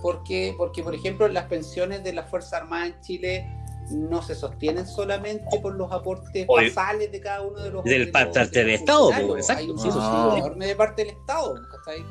Porque, 0.02 0.54
porque, 0.56 0.82
por 0.82 0.94
ejemplo, 0.94 1.26
las 1.28 1.44
pensiones 1.46 2.04
de 2.04 2.12
las 2.12 2.30
Fuerzas 2.30 2.52
Armadas 2.54 2.88
en 2.88 3.00
Chile 3.00 3.46
no 3.90 4.22
se 4.22 4.34
sostienen 4.34 4.86
solamente 4.86 5.58
por 5.60 5.74
los 5.74 5.90
aportes 5.90 6.46
basales 6.46 7.10
de 7.10 7.20
cada 7.20 7.42
uno 7.42 7.60
de 7.60 7.70
los... 7.70 7.84
Del 7.84 8.10
parte 8.10 8.46
del 8.50 8.70
Estado, 8.70 9.10
exacto. 9.36 9.62
Hay 9.62 9.70
un 9.70 9.78
sí, 9.78 9.88
enorme 9.88 10.66
de 10.66 10.76
parte 10.76 11.04
del 11.04 11.14
Estado, 11.14 11.54
¿cachai? 11.70 12.04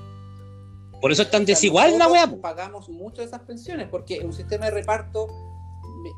Por 1.05 1.11
eso 1.11 1.21
es 1.21 1.29
tan 1.29 1.45
desigual 1.45 1.99
la 1.99 2.07
weá. 2.07 2.25
Pagamos 2.41 2.89
mucho 2.89 3.21
de 3.21 3.27
esas 3.27 3.41
pensiones, 3.41 3.87
porque 3.89 4.21
un 4.21 4.33
sistema 4.33 4.65
de 4.65 4.71
reparto, 4.71 5.27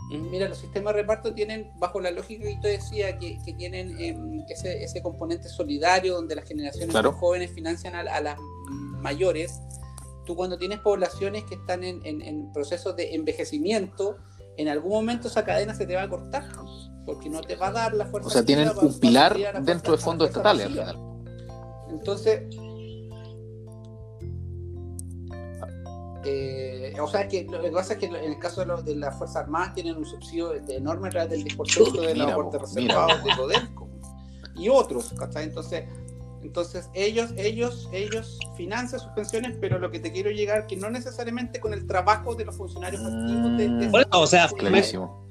mira, 0.09 0.47
los 0.47 0.59
sistemas 0.59 0.93
de 0.93 1.01
reparto 1.01 1.33
tienen, 1.33 1.73
bajo 1.75 1.99
la 1.99 2.09
lógica 2.09 2.45
que 2.45 2.55
tú 2.61 2.69
decías, 2.69 3.15
que, 3.19 3.53
tienen 3.57 3.99
em, 3.99 4.45
ese, 4.47 4.81
ese, 4.81 5.01
componente 5.01 5.49
solidario 5.49 6.15
donde 6.15 6.35
las 6.35 6.47
generaciones 6.47 6.95
jóvenes 7.19 7.51
financian 7.51 7.95
a, 7.95 8.21
las 8.21 8.37
mayores. 8.69 9.59
Tú 10.25 10.37
cuando 10.37 10.57
tienes 10.57 10.79
poblaciones 10.79 11.43
que 11.43 11.55
están 11.55 11.83
en, 11.83 11.99
en, 12.05 12.53
procesos 12.53 12.95
de 12.95 13.13
envejecimiento, 13.13 14.15
en 14.55 14.69
algún 14.69 14.93
momento 14.93 15.27
esa 15.27 15.43
cadena 15.43 15.75
se 15.75 15.85
te 15.85 15.95
va 15.95 16.03
a 16.03 16.09
cortar, 16.09 16.47
porque 17.05 17.29
no 17.29 17.41
te 17.41 17.57
va 17.57 17.67
a 17.67 17.71
dar 17.73 17.93
la 17.93 18.05
fuerza. 18.05 18.29
O 18.29 18.31
sea, 18.31 18.45
tienen 18.45 18.69
un 18.69 18.97
pilar 19.01 19.35
dentro 19.65 19.97
de 19.97 20.01
fondos 20.01 20.29
estatales 20.29 20.69
Entonces, 21.89 22.43
Eh, 26.25 26.93
o 26.99 27.07
sea, 27.07 27.27
que 27.27 27.43
lo 27.43 27.61
que 27.61 27.71
pasa 27.71 27.93
es 27.93 27.99
que 27.99 28.07
en 28.07 28.15
el 28.15 28.39
caso 28.39 28.65
de, 28.65 28.83
de 28.83 28.95
las 28.95 29.17
Fuerzas 29.17 29.43
Armadas 29.43 29.73
tienen 29.73 29.95
un 29.97 30.05
subsidio 30.05 30.53
enorme 30.69 31.09
real 31.09 31.29
del 31.29 31.43
10% 31.45 32.01
de 32.01 32.15
los 32.15 32.31
aportes 32.31 32.61
reservados 32.61 33.23
de 33.23 33.35
Codelco 33.35 33.87
y 34.55 34.69
otros, 34.69 35.13
¿cachai? 35.17 35.45
Entonces, 35.45 35.85
entonces 36.41 36.89
ellos, 36.93 37.31
ellos, 37.37 37.89
ellos 37.91 38.39
financian 38.55 38.99
sus 38.99 39.11
pensiones, 39.11 39.57
pero 39.59 39.79
lo 39.79 39.91
que 39.91 39.99
te 39.99 40.11
quiero 40.11 40.31
llegar 40.31 40.67
que 40.67 40.75
no 40.75 40.89
necesariamente 40.89 41.59
con 41.59 41.73
el 41.73 41.85
trabajo 41.85 42.35
de 42.35 42.45
los 42.45 42.55
funcionarios 42.55 43.01
activos 43.01 43.57
de, 43.57 43.69
de 43.69 44.05
o 44.11 44.27
sea, 44.27 44.47
clarísimo. 44.49 45.27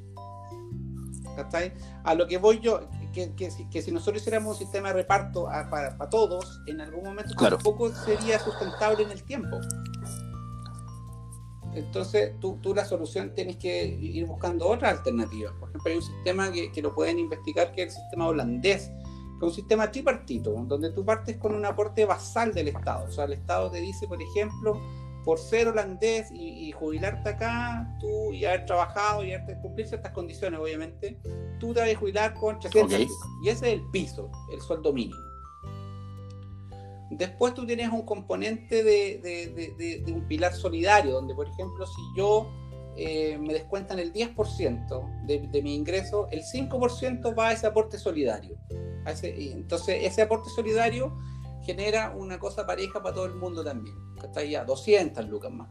¿cachai? 1.36 1.72
A 2.04 2.14
lo 2.14 2.26
que 2.26 2.38
voy 2.38 2.60
yo, 2.60 2.88
que, 3.12 3.34
que, 3.34 3.50
que, 3.70 3.82
si 3.82 3.92
nosotros 3.92 4.22
hiciéramos 4.22 4.54
un 4.54 4.58
sistema 4.58 4.88
de 4.88 4.94
reparto 4.94 5.44
para, 5.44 5.96
para, 5.96 6.10
todos, 6.10 6.60
en 6.66 6.80
algún 6.80 7.04
momento 7.04 7.34
tampoco 7.34 7.92
sería 7.94 8.38
sustentable 8.38 9.04
en 9.04 9.10
el 9.10 9.22
tiempo. 9.22 9.58
Entonces, 11.76 12.32
tú, 12.40 12.58
tú, 12.62 12.74
la 12.74 12.84
solución 12.84 13.34
tienes 13.34 13.56
que 13.56 13.84
ir 13.84 14.26
buscando 14.26 14.66
otras 14.66 14.98
alternativas. 14.98 15.52
Por 15.60 15.68
ejemplo, 15.68 15.90
hay 15.90 15.96
un 15.96 16.02
sistema 16.02 16.50
que, 16.50 16.72
que 16.72 16.82
lo 16.82 16.94
pueden 16.94 17.18
investigar, 17.18 17.72
que 17.72 17.82
es 17.82 17.94
el 17.94 18.02
sistema 18.02 18.28
holandés, 18.28 18.90
que 19.38 19.46
es 19.46 19.50
un 19.50 19.52
sistema 19.52 19.90
tripartito, 19.90 20.52
donde 20.66 20.90
tú 20.92 21.04
partes 21.04 21.36
con 21.36 21.54
un 21.54 21.66
aporte 21.66 22.06
basal 22.06 22.54
del 22.54 22.68
Estado. 22.68 23.04
O 23.06 23.12
sea, 23.12 23.24
el 23.24 23.34
Estado 23.34 23.70
te 23.70 23.80
dice, 23.80 24.08
por 24.08 24.20
ejemplo, 24.22 24.80
por 25.26 25.38
ser 25.40 25.66
holandés 25.66 26.30
y, 26.32 26.70
jubilarte 26.70 27.30
acá, 27.30 27.92
tú 28.00 28.32
y 28.32 28.44
haber 28.44 28.64
trabajado 28.64 29.24
y 29.24 29.34
haber 29.34 29.58
cumplir 29.58 29.88
ciertas 29.88 30.12
condiciones, 30.12 30.60
obviamente, 30.60 31.18
tú 31.58 31.74
te 31.74 31.80
debes 31.80 31.98
jubilar 31.98 32.32
con 32.34 32.60
300 32.60 33.00
Y 33.42 33.48
ese 33.48 33.66
es 33.66 33.74
el 33.74 33.82
piso, 33.90 34.30
el 34.52 34.60
sueldo 34.60 34.92
mínimo. 34.92 35.25
Después 37.10 37.54
tú 37.54 37.66
tienes 37.66 37.90
un 37.90 38.02
componente 38.02 38.82
de, 38.82 40.04
un 40.12 40.26
pilar 40.26 40.52
solidario, 40.52 41.12
donde 41.12 41.34
por 41.34 41.48
ejemplo 41.48 41.86
si 41.86 42.02
yo 42.16 42.50
eh, 42.96 43.38
me 43.38 43.52
descuentan 43.52 43.98
el 43.98 44.12
10% 44.12 45.26
de, 45.26 45.62
mi 45.62 45.74
ingreso, 45.74 46.28
el 46.30 46.42
5% 46.42 47.38
va 47.38 47.48
a 47.48 47.52
ese 47.52 47.66
aporte 47.66 47.98
solidario. 47.98 48.56
entonces 49.06 49.98
ese 50.02 50.22
aporte 50.22 50.50
solidario 50.50 51.16
genera 51.62 52.14
una 52.16 52.38
cosa 52.38 52.66
pareja 52.66 53.02
para 53.02 53.14
todo 53.14 53.26
el 53.26 53.34
mundo 53.34 53.64
también. 53.64 53.96
Que 54.20 54.26
está 54.26 54.42
ya 54.44 54.64
200 54.64 55.28
lucas 55.28 55.52
más 55.52 55.68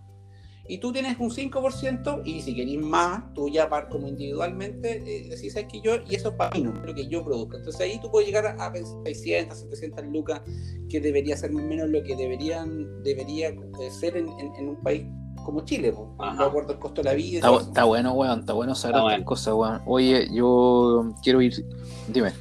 y 0.67 0.79
tú 0.79 0.91
tienes 0.91 1.19
un 1.19 1.29
5% 1.29 2.21
y 2.25 2.41
si 2.41 2.55
querés 2.55 2.79
más, 2.79 3.33
tú 3.33 3.49
ya 3.49 3.69
como 3.87 4.07
individualmente 4.07 4.97
eh, 4.97 5.29
decís, 5.29 5.53
¿sabes 5.53 5.67
que 5.71 5.81
yo? 5.81 5.97
Y 6.09 6.15
eso 6.15 6.29
es 6.29 6.35
para 6.35 6.55
mí, 6.55 6.63
no 6.63 6.73
lo 6.73 6.93
que 6.93 7.07
yo 7.07 7.23
produzco. 7.23 7.57
Entonces 7.57 7.81
ahí 7.81 7.99
tú 8.01 8.09
puedes 8.09 8.27
llegar 8.27 8.47
a 8.59 8.73
600, 8.73 9.59
700 9.59 10.05
lucas, 10.07 10.41
que 10.89 10.99
debería 10.99 11.37
ser 11.37 11.51
más 11.51 11.63
o 11.63 11.67
menos 11.67 11.89
lo 11.89 12.03
que 12.03 12.15
deberían, 12.15 13.03
debería 13.03 13.53
ser 13.91 14.17
en, 14.17 14.27
un 14.27 14.77
país 14.81 15.05
como 15.43 15.63
Chile, 15.65 15.91
de 15.91 16.43
acuerdo 16.43 16.73
al 16.73 16.79
costo 16.79 17.01
de 17.01 17.09
la 17.09 17.13
vida. 17.13 17.47
Está, 17.59 17.83
bueno, 17.83 18.13
weón, 18.13 18.39
está 18.39 18.53
bueno 18.53 18.73
saber 18.73 18.97
estas 19.11 19.25
cosas, 19.25 19.53
weón. 19.53 19.81
Oye, 19.85 20.27
yo 20.33 21.13
quiero 21.21 21.41
ir, 21.43 21.63
dime. 22.07 22.33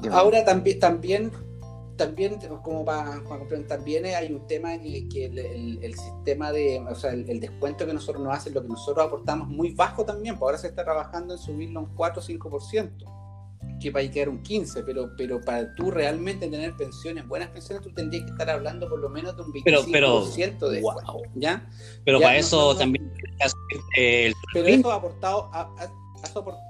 dime. 0.00 0.14
Ahora 0.14 0.44
también, 0.44 0.80
también 0.80 1.30
también, 2.06 2.38
como 2.62 2.84
para, 2.84 3.22
complementar 3.22 3.84
bien, 3.84 4.04
hay 4.06 4.32
un 4.32 4.46
tema 4.46 4.70
que, 4.78 5.26
el, 5.26 5.94
sistema 5.94 6.50
de, 6.50 6.80
o 6.80 6.94
sea, 6.94 7.12
el, 7.12 7.38
descuento 7.38 7.86
que 7.86 7.92
nosotros 7.92 8.24
nos 8.24 8.34
hacen, 8.34 8.54
lo 8.54 8.62
que 8.62 8.68
nosotros 8.68 9.06
aportamos, 9.06 9.48
muy 9.48 9.72
bajo 9.72 10.04
también, 10.04 10.36
pues 10.36 10.42
ahora 10.42 10.58
se 10.58 10.68
está 10.68 10.84
trabajando 10.84 11.34
en 11.34 11.38
subirlo 11.38 11.80
un 11.80 11.94
4 11.94 12.20
o 12.20 12.24
5%, 12.24 13.78
que 13.80 13.90
va 13.90 14.00
a 14.00 14.10
quedar 14.10 14.28
un 14.28 14.42
15%, 14.42 14.82
pero, 14.84 15.10
pero 15.16 15.40
para 15.40 15.72
tú 15.74 15.92
realmente 15.92 16.48
tener 16.48 16.74
pensiones, 16.76 17.26
buenas 17.28 17.50
pensiones, 17.50 17.84
tú 17.84 17.92
tendrías 17.94 18.24
que 18.24 18.32
estar 18.32 18.50
hablando 18.50 18.88
por 18.88 18.98
lo 18.98 19.08
menos 19.08 19.36
de 19.36 19.42
un 19.42 19.52
25% 19.52 19.62
pero, 19.62 19.82
pero, 19.92 20.70
de 20.70 20.82
¿ya? 21.36 21.68
Pero 22.04 22.20
para 22.20 22.36
eso 22.36 22.76
también... 22.76 23.12
pero 24.52 24.66
eso 24.66 24.90
ha 24.90 24.96
aportado, 24.96 25.50
ha, 25.52 25.70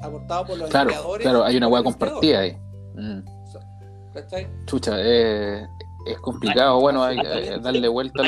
aportado 0.02 0.46
por 0.46 0.58
los 0.58 0.68
claro, 0.68 1.14
Claro, 1.18 1.44
hay 1.44 1.56
una 1.56 1.68
hueá 1.68 1.82
compartida 1.82 2.40
ahí. 2.40 2.56
Mm. 2.94 3.41
Chucha, 4.66 4.96
eh, 4.98 5.66
es 6.06 6.18
complicado, 6.18 6.80
bueno, 6.80 7.02
hay, 7.02 7.18
que 7.18 7.58
darle 7.60 7.88
vuelta 7.88 8.22
a, 8.22 8.26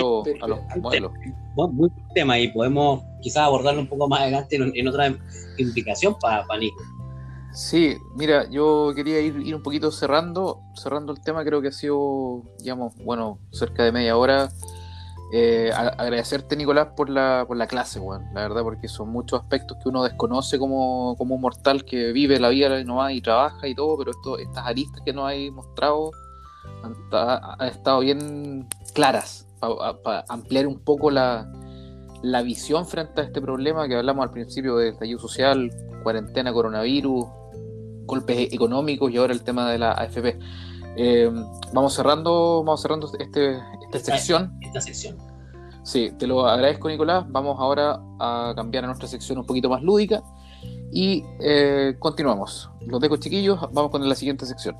los 0.48 0.60
modelos. 0.80 1.12
Muy 1.56 1.90
tema 2.14 2.38
y 2.38 2.48
podemos 2.48 3.02
quizás 3.20 3.44
abordarlo 3.44 3.80
un 3.80 3.88
poco 3.88 4.08
más 4.08 4.22
adelante 4.22 4.56
en, 4.56 4.88
otra 4.88 5.14
implicación 5.58 6.16
para 6.20 6.44
Nico. 6.58 6.82
Sí, 7.52 7.96
mira, 8.16 8.48
yo 8.50 8.92
quería 8.96 9.20
ir, 9.20 9.36
ir, 9.40 9.54
un 9.54 9.62
poquito 9.62 9.92
cerrando, 9.92 10.60
cerrando 10.74 11.12
el 11.12 11.20
tema, 11.20 11.44
creo 11.44 11.62
que 11.62 11.68
ha 11.68 11.72
sido, 11.72 12.42
digamos, 12.58 12.96
bueno, 12.96 13.38
cerca 13.52 13.84
de 13.84 13.92
media 13.92 14.16
hora 14.16 14.50
eh, 15.32 15.70
agradecerte, 15.74 16.56
Nicolás, 16.56 16.88
por 16.96 17.08
la, 17.08 17.44
por 17.46 17.56
la 17.56 17.66
clase, 17.66 17.98
bueno, 17.98 18.24
la 18.34 18.42
verdad, 18.42 18.62
porque 18.62 18.88
son 18.88 19.08
muchos 19.08 19.40
aspectos 19.40 19.78
que 19.82 19.88
uno 19.88 20.04
desconoce 20.04 20.58
como, 20.58 21.16
como 21.16 21.34
un 21.34 21.40
mortal 21.40 21.84
que 21.84 22.12
vive 22.12 22.38
la 22.38 22.50
vida 22.50 22.80
y 23.12 23.20
trabaja 23.20 23.66
y 23.66 23.74
todo, 23.74 23.96
pero 23.98 24.10
esto, 24.10 24.38
estas 24.38 24.66
aristas 24.66 25.00
que 25.04 25.12
nos 25.12 25.26
hay 25.26 25.50
mostrado 25.50 26.10
han, 26.82 27.66
estado 27.66 28.00
bien 28.00 28.68
claras 28.94 29.46
para 29.60 30.24
ampliar 30.28 30.66
un 30.66 30.78
poco 30.78 31.10
la, 31.10 31.50
la 32.22 32.42
visión 32.42 32.86
frente 32.86 33.20
a 33.20 33.24
este 33.24 33.40
problema 33.40 33.88
que 33.88 33.96
hablamos 33.96 34.24
al 34.24 34.30
principio 34.30 34.76
de 34.76 34.90
estallido 34.90 35.18
social, 35.18 35.70
cuarentena, 36.02 36.52
coronavirus, 36.52 37.26
golpes 38.06 38.52
económicos 38.52 39.10
y 39.10 39.16
ahora 39.16 39.32
el 39.32 39.42
tema 39.42 39.70
de 39.70 39.78
la 39.78 39.92
AFP. 39.92 40.38
Eh, 40.96 41.30
vamos 41.72 41.94
cerrando, 41.94 42.62
vamos 42.64 42.80
cerrando 42.82 43.10
este, 43.18 43.58
esta, 43.92 43.98
sección. 43.98 44.56
Esta 44.60 44.80
sección. 44.80 45.16
Sí, 45.82 46.12
te 46.18 46.26
lo 46.26 46.46
agradezco, 46.46 46.88
Nicolás. 46.88 47.24
Vamos 47.28 47.56
ahora 47.58 48.00
a 48.18 48.52
cambiar 48.56 48.84
a 48.84 48.86
nuestra 48.86 49.08
sección 49.08 49.38
un 49.38 49.46
poquito 49.46 49.68
más 49.68 49.82
lúdica 49.82 50.22
y 50.92 51.24
eh, 51.40 51.96
continuamos. 51.98 52.70
Los 52.86 53.00
dejo, 53.00 53.16
chiquillos. 53.16 53.60
Vamos 53.72 53.90
con 53.90 54.08
la 54.08 54.14
siguiente 54.14 54.46
sección. 54.46 54.76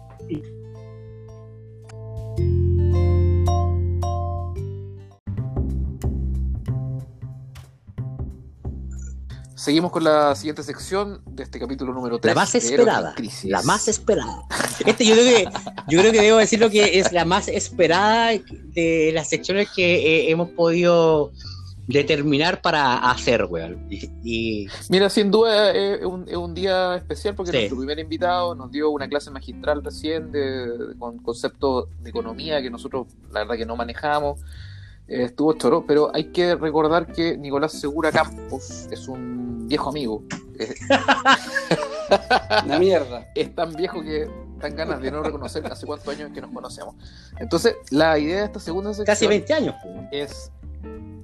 Seguimos 9.64 9.92
con 9.92 10.05
la 10.05 10.35
siguiente 10.35 10.62
sección 10.62 11.22
de 11.24 11.42
este 11.42 11.59
capítulo 11.59 11.94
número 11.94 12.18
3. 12.18 12.35
La 12.35 12.38
más 12.38 12.55
esperada. 12.55 13.14
La 13.44 13.62
más 13.62 13.88
esperada. 13.88 14.42
Este 14.85 15.07
yo 15.07 15.14
creo 15.14 15.24
que 15.24 15.44
yo 15.88 16.00
creo 16.00 16.12
que 16.12 16.20
debo 16.20 16.37
decir 16.37 16.61
lo 16.61 16.68
que 16.68 16.98
es 16.98 17.12
la 17.12 17.24
más 17.24 17.48
esperada 17.48 18.33
de 18.74 19.11
las 19.14 19.31
secciones 19.31 19.70
que 19.74 19.94
eh, 19.94 20.31
hemos 20.31 20.50
podido 20.50 21.33
determinar 21.87 22.61
para 22.61 23.11
hacer, 23.11 23.46
weón. 23.46 23.87
Y, 23.88 24.68
Mira, 24.90 25.09
sin 25.09 25.31
duda 25.31 25.70
es 25.70 26.05
un, 26.05 26.55
día 26.55 26.96
especial 26.96 27.35
porque 27.35 27.53
nuestro 27.53 27.79
primer 27.79 27.98
invitado 27.98 28.55
nos 28.55 28.70
dio 28.70 28.90
una 28.90 29.09
clase 29.09 29.31
magistral 29.31 29.83
recién 29.83 30.31
de, 30.31 30.94
con 30.98 31.20
conceptos 31.20 31.88
de 32.03 32.11
economía 32.11 32.61
que 32.61 32.68
nosotros 32.68 33.07
la 33.33 33.40
verdad 33.40 33.57
que 33.57 33.64
no 33.64 33.77
manejamos 33.77 34.41
eh, 35.07 35.24
estuvo 35.24 35.52
choro, 35.55 35.84
pero 35.86 36.11
hay 36.14 36.24
que 36.24 36.55
recordar 36.55 37.07
que 37.12 37.36
Nicolás 37.36 37.72
Segura 37.72 38.11
Campos 38.11 38.88
es 38.90 39.07
un 39.09 39.68
viejo 39.68 39.90
amigo. 39.90 40.22
Una 42.64 42.78
mierda. 42.78 43.26
Es 43.34 43.55
tan 43.55 43.74
viejo 43.74 44.02
que 44.02 44.28
dan 44.59 44.76
ganas 44.76 45.00
de 45.00 45.11
no 45.11 45.22
reconocer 45.22 45.66
hace 45.66 45.86
cuántos 45.86 46.09
años 46.09 46.30
que 46.32 46.40
nos 46.40 46.50
conocemos. 46.50 46.94
Entonces, 47.38 47.74
la 47.90 48.18
idea 48.18 48.40
de 48.40 48.44
esta 48.44 48.61
segunda 48.61 48.90
sección. 48.90 49.07
Casi 49.07 49.26
20 49.26 49.55
años. 49.55 49.74
Es, 50.12 50.50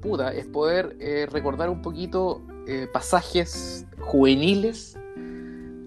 puta, 0.00 0.32
es 0.32 0.46
poder 0.46 0.96
eh, 1.00 1.26
recordar 1.30 1.70
un 1.70 1.82
poquito 1.82 2.42
eh, 2.66 2.88
pasajes 2.92 3.86
juveniles 4.00 4.98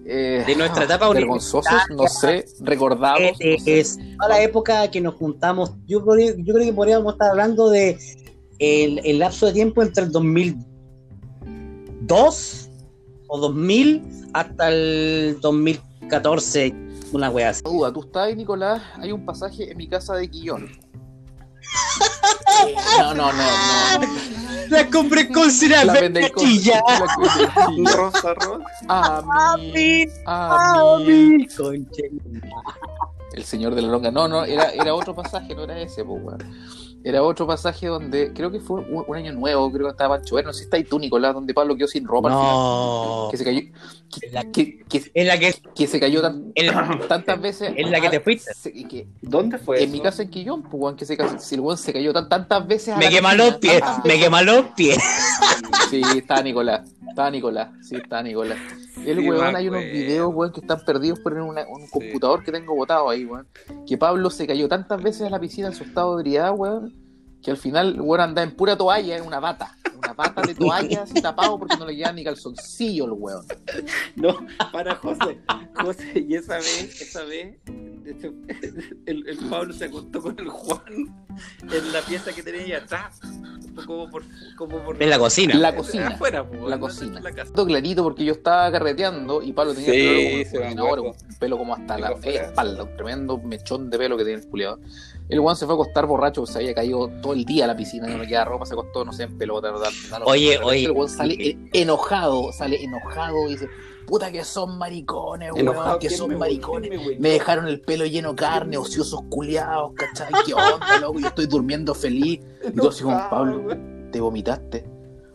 eh, 0.06 0.44
de 0.46 0.54
nuestra 0.56 0.84
etapa 0.88 1.08
vergonzosos, 1.08 1.72
no 1.96 2.06
sé, 2.06 2.44
recordados. 2.60 3.38
es 3.40 3.98
toda 4.18 4.28
la 4.28 4.42
época 4.42 4.90
que 4.90 5.00
nos 5.00 5.14
juntamos. 5.14 5.72
Yo, 5.86 6.04
creo, 6.04 6.34
yo 6.36 6.52
creo 6.54 6.66
que 6.66 6.72
podríamos 6.72 7.14
estar 7.14 7.30
hablando 7.30 7.70
de 7.70 7.98
el, 8.58 9.18
lapso 9.18 9.46
de 9.46 9.52
tiempo 9.52 9.82
entre 9.82 10.04
el 10.04 10.12
2002 10.12 12.70
o 13.28 13.38
2000 13.38 14.02
hasta 14.32 14.68
el 14.68 15.38
2014, 15.40 16.74
una 17.12 17.30
wea 17.30 17.52
Duda, 17.62 17.92
tú 17.92 18.02
estás 18.02 18.26
ahí, 18.26 18.36
Nicolás. 18.36 18.82
Hay 18.96 19.12
un 19.12 19.24
pasaje 19.24 19.70
en 19.70 19.76
mi 19.76 19.88
casa 19.88 20.16
de 20.16 20.28
Quillón. 20.28 20.68
No, 22.98 23.14
no, 23.14 23.32
no, 23.32 23.32
no. 23.32 24.43
La 24.70 24.88
compré 24.90 25.28
con 25.28 25.48
La 25.84 25.92
venden 25.94 26.28
con- 26.32 26.44
chilla. 26.44 26.82
la 26.86 27.16
venden 27.16 27.86
con- 27.86 27.86
Rosa, 27.96 28.34
rosa. 28.34 28.64
A 28.88 29.56
mí, 29.58 30.04
a 30.26 30.96
mí. 31.06 31.46
El 33.32 33.44
señor 33.44 33.74
de 33.74 33.82
la 33.82 33.88
longa. 33.88 34.10
No, 34.10 34.28
no, 34.28 34.44
era, 34.44 34.70
era 34.70 34.94
otro 34.94 35.14
pasaje, 35.14 35.54
no 35.54 35.64
era 35.64 35.80
ese, 35.80 36.04
pues. 36.04 36.20
Era 37.06 37.22
otro 37.22 37.46
pasaje 37.46 37.86
donde 37.88 38.32
creo 38.32 38.50
que 38.50 38.60
fue 38.60 38.80
un, 38.80 39.04
un 39.06 39.16
año 39.16 39.30
nuevo, 39.32 39.70
creo 39.70 39.86
que 39.86 39.90
estaba 39.90 40.16
Pancho 40.16 40.36
Verde, 40.36 40.46
no 40.46 40.52
sé 40.54 40.60
si 40.60 40.64
está 40.64 40.78
ahí 40.78 40.84
tú, 40.84 40.98
Nicolás, 40.98 41.34
donde 41.34 41.52
Pablo 41.52 41.76
quedó 41.76 41.86
sin 41.86 42.06
ropa 42.06 42.28
al 42.32 42.34
final. 42.40 43.30
Que 43.30 43.36
se 43.36 43.44
cayó. 43.44 43.60
Es 44.22 44.32
la- 44.32 44.44
Que, 44.44 44.84
que, 44.88 45.02
Es 45.12 45.26
la 45.26 45.38
que, 45.38 45.54
que 45.74 45.86
se 45.86 45.98
cayó 45.98 46.22
tan- 46.22 46.52
es 46.54 46.66
la- 46.66 47.00
tantas 47.08 47.40
veces. 47.40 47.72
Es 47.76 47.90
la 47.90 48.00
que 48.00 48.10
te 48.10 48.20
fuiste. 48.20 48.52
Se- 48.54 48.70
y 48.74 48.84
que, 48.84 49.06
¿Dónde 49.20 49.58
fue 49.58 49.82
en 49.82 49.90
mi 49.92 50.00
casa 50.00 50.22
en 50.22 50.30
Quillón, 50.30 50.62
pues, 50.62 50.74
weón, 50.74 50.96
que 50.96 51.04
se, 51.04 51.16
si 51.40 51.54
el 51.56 51.60
weón 51.60 51.78
se 51.78 51.92
cayó 51.92 52.12
tan- 52.12 52.28
tantas 52.28 52.66
veces. 52.66 52.94
a 52.94 52.96
me 52.96 53.06
cocina, 53.06 53.34
los 53.34 53.56
pies, 53.56 53.80
tantas 53.80 54.04
me 54.04 54.18
queman 54.18 54.46
los 54.46 54.66
pies. 54.76 54.98
Sí, 55.90 56.02
está 56.16 56.42
Nicolás. 56.42 56.88
Está 57.08 57.30
Nicolás. 57.30 57.68
Sí, 57.82 57.96
está 57.96 58.22
Nicolás. 58.22 58.58
El 59.04 59.18
Sí, 59.20 59.28
weón, 59.28 59.56
hay 59.56 59.68
unos 59.68 59.82
videos, 59.82 60.32
weón, 60.34 60.52
que 60.52 60.60
están 60.60 60.84
perdidos 60.84 61.18
por 61.20 61.32
una- 61.34 61.66
un 61.68 61.86
computador 61.88 62.44
que 62.44 62.52
tengo 62.52 62.74
botado 62.74 63.10
ahí, 63.10 63.24
weón. 63.24 63.46
Que 63.86 63.98
Pablo 63.98 64.30
se 64.30 64.46
cayó 64.46 64.68
tantas 64.68 65.02
veces 65.02 65.22
a 65.22 65.30
la 65.30 65.40
piscina 65.40 65.68
en 65.68 65.74
su 65.74 65.84
estado 65.84 66.16
de 66.16 66.22
ebriedad, 66.22 66.52
weón, 66.56 66.94
que 67.44 67.50
al 67.50 67.56
final, 67.58 68.00
weón, 68.00 68.20
anda 68.22 68.42
en 68.42 68.52
pura 68.56 68.74
toalla, 68.76 69.18
en 69.18 69.26
una 69.26 69.38
bata. 69.38 69.76
Una 69.98 70.14
bata 70.14 70.40
de 70.42 70.54
toalla 70.54 71.02
así 71.02 71.20
tapado 71.20 71.58
porque 71.58 71.76
no 71.76 71.84
le 71.86 71.94
queda 71.94 72.10
ni 72.12 72.24
calzoncillo 72.24 73.04
el 73.04 73.12
weón. 73.12 73.46
No, 74.16 74.34
para 74.72 74.94
José. 74.96 75.38
José, 75.74 76.24
y 76.26 76.34
esa 76.36 76.56
vez, 76.56 77.00
esa 77.02 77.22
vez, 77.24 77.58
el, 77.66 79.28
el 79.28 79.38
Pablo 79.50 79.74
se 79.74 79.84
acostó 79.86 80.22
con 80.22 80.38
el 80.38 80.48
Juan 80.48 80.82
en 81.70 81.92
la 81.92 82.00
pieza 82.02 82.32
que 82.32 82.42
tenía 82.42 82.62
ahí 82.62 82.72
atrás. 82.72 83.20
Como 83.86 84.08
por. 84.08 84.22
Como 84.56 84.78
por 84.84 85.02
En 85.02 85.10
la 85.10 85.18
cocina. 85.18 85.54
La 85.54 85.74
cocina. 85.74 86.08
Afuera, 86.08 86.48
po, 86.48 86.68
La 86.68 86.76
no 86.76 86.80
cocina. 86.82 87.18
en 87.18 87.24
la 87.24 87.32
casa. 87.32 87.52
Clarito 87.52 88.02
porque 88.04 88.24
yo 88.24 88.32
estaba 88.32 88.70
carreteando 88.70 89.42
y 89.42 89.52
Pablo 89.52 89.74
tenía 89.74 89.90
Sí, 89.92 90.44
el 90.56 90.74
pelo 90.74 90.96
como 90.96 91.10
un 91.10 91.36
pelo 91.38 91.58
como 91.58 91.74
hasta 91.74 91.98
la 91.98 92.12
espalda, 92.22 92.84
un 92.84 92.96
tremendo 92.96 93.36
mechón 93.38 93.90
de 93.90 93.98
pelo 93.98 94.16
que 94.16 94.24
tiene 94.24 94.40
el 94.42 94.48
culiado. 94.48 94.78
El 95.28 95.40
weón 95.40 95.56
se 95.56 95.64
fue 95.64 95.74
a 95.74 95.76
acostar 95.76 96.04
borracho, 96.06 96.44
se 96.44 96.58
había 96.58 96.74
caído 96.74 97.08
todo 97.22 97.32
el 97.32 97.44
día 97.46 97.64
a 97.64 97.68
la 97.68 97.76
piscina, 97.76 98.06
no 98.06 98.18
le 98.18 98.26
quedaba 98.26 98.44
ropa, 98.44 98.66
se 98.66 98.74
acostó, 98.74 99.04
no 99.06 99.12
sé, 99.12 99.22
en 99.24 99.38
pelota. 99.38 99.70
da- 99.72 99.88
da 100.10 100.18
lo 100.18 100.26
Oye, 100.26 100.58
oye. 100.62 100.84
El 100.84 100.90
weón 100.92 101.08
sale 101.08 101.34
en- 101.50 101.70
enojado, 101.72 102.52
sale 102.52 102.82
enojado 102.84 103.46
y 103.48 103.52
dice, 103.52 103.68
puta 104.06 104.30
que 104.30 104.44
son 104.44 104.76
maricones, 104.76 105.50
weón, 105.52 105.60
Enojado, 105.68 105.98
que 105.98 106.08
¿quién 106.08 106.18
son 106.18 106.28
me- 106.28 106.36
maricones. 106.36 106.90
me- 106.90 107.16
Me 107.18 107.28
dejaron 107.30 107.66
el 107.68 107.80
pelo 107.80 108.04
lleno 108.04 108.30
de 108.30 108.36
carne, 108.36 108.76
ociosos 108.76 109.22
culiados, 109.30 109.92
¿cachai? 109.94 110.28
¿Qué 110.44 110.52
onda, 110.52 110.98
loco? 111.00 111.18
Yo 111.18 111.28
estoy 111.28 111.46
durmiendo 111.46 111.94
feliz. 111.94 112.40
Y 112.68 112.72
tú 112.72 112.88
así 112.88 113.02
como, 113.02 113.16
Pablo. 113.30 113.76
¿te 114.12 114.20
vomitaste? 114.20 114.84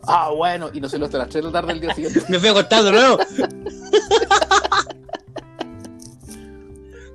Ah, 0.04 0.30
bueno, 0.34 0.70
y 0.72 0.80
no 0.80 0.88
se 0.88 0.98
lo 0.98 1.06
hasta 1.06 1.18
las 1.18 1.28
3 1.28 1.44
de 1.44 1.50
la 1.50 1.52
tarde 1.52 1.72
del 1.74 1.80
día 1.80 1.94
siguiente. 1.94 2.22
Me 2.28 2.38
fui 2.38 2.48
a 2.48 2.52
acostar 2.52 2.84
de 2.84 2.92
nuevo. 2.92 3.18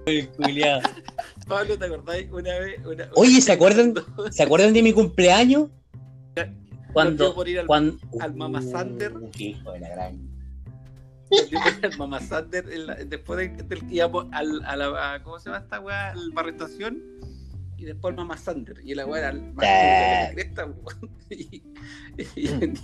Ay, 0.08 0.28
culiao. 0.38 0.82
Pablo, 1.48 1.78
¿te 1.78 1.86
acordáis 1.86 2.32
una 2.32 2.60
vez? 2.60 2.86
Una, 2.86 3.10
Oye, 3.16 3.40
¿se 3.42 3.52
acuerdan? 3.52 3.94
¿Se 4.32 4.44
acuerdan 4.44 4.74
de 4.74 4.84
mi 4.84 4.94
cumpleaños? 4.94 5.70
Cuando. 6.94 7.34
por 7.36 7.48
ir 7.48 7.60
al, 7.60 7.68
cuando 7.68 7.98
al 8.20 8.34
Mama 8.36 8.62
Sander. 8.62 9.16
Uh, 9.16 9.30
hijo 9.38 9.72
de 9.74 9.80
la 9.82 9.90
gran. 9.90 10.20
al 11.84 11.98
Mama 11.98 12.20
Sander 12.22 12.72
en 12.72 12.88
la- 12.88 12.96
después 12.96 13.38
de, 13.40 13.64
del 13.64 13.84
íbamos 13.92 14.28
al, 14.32 14.64
a 14.66 14.76
la, 14.76 15.22
¿cómo 15.24 15.40
se 15.40 15.50
llama 15.50 15.62
esta 15.64 15.80
weá? 15.80 16.12
Al 16.12 16.32
barrio 16.32 16.52
estación 16.54 17.04
y 17.78 17.86
después 17.86 18.16
Mama 18.16 18.38
Sander. 18.38 18.80
Y 18.84 18.96
la 18.96 19.06
weá 19.06 19.20
era 19.20 19.30
el 19.32 19.54
más 19.54 19.66
Eh. 19.68 20.32
cresta, 20.34 20.66
weón. 20.66 21.12
y, 21.30 21.64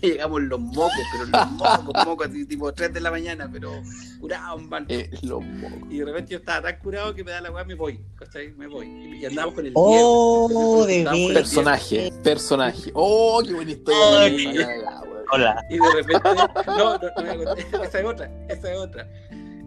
llegamos 0.02 0.42
los 0.42 0.60
mocos, 0.60 0.92
pero 1.12 1.26
los 1.26 1.52
mocos, 1.52 2.06
mocos, 2.06 2.28
así 2.28 2.46
tipo 2.46 2.74
3 2.74 2.94
de 2.94 3.00
la 3.02 3.12
mañana, 3.12 3.50
pero 3.52 3.72
curados, 4.20 4.62
man. 4.64 4.86
Eh, 4.90 5.10
lo 5.24 5.42
moco. 5.42 5.88
Y 5.90 6.00
de 6.00 6.06
repente 6.06 6.32
yo 6.32 6.38
estaba 6.40 6.70
tan 6.70 6.80
curado 6.80 7.14
que 7.16 7.24
me 7.24 7.32
da 7.32 7.42
la 7.42 7.52
weá, 7.52 7.64
me 7.64 7.76
voy, 7.76 8.00
¿cachai? 8.16 8.52
Me 8.54 8.68
voy. 8.68 8.88
Y, 8.88 9.26
andamos 9.26 9.56
con 9.56 9.66
el 9.66 9.74
Oh, 9.76 10.86
de. 10.86 11.32
Personaje, 11.34 12.12
personaje. 12.24 12.92
Oh, 12.94 13.42
qué 13.46 13.54
buena 13.54 13.72
historia. 13.72 14.68
Weón. 14.68 15.22
Hola. 15.34 15.66
Y 15.70 15.78
de 15.78 15.92
repente, 15.94 16.30
no, 16.68 16.98
no, 16.98 17.00
no 17.00 17.24
me 17.24 17.30
acordé. 17.30 17.62
esa 17.84 18.00
es 18.00 18.06
otra, 18.06 18.46
esa 18.50 18.72
es 18.74 18.78
otra. 18.78 19.08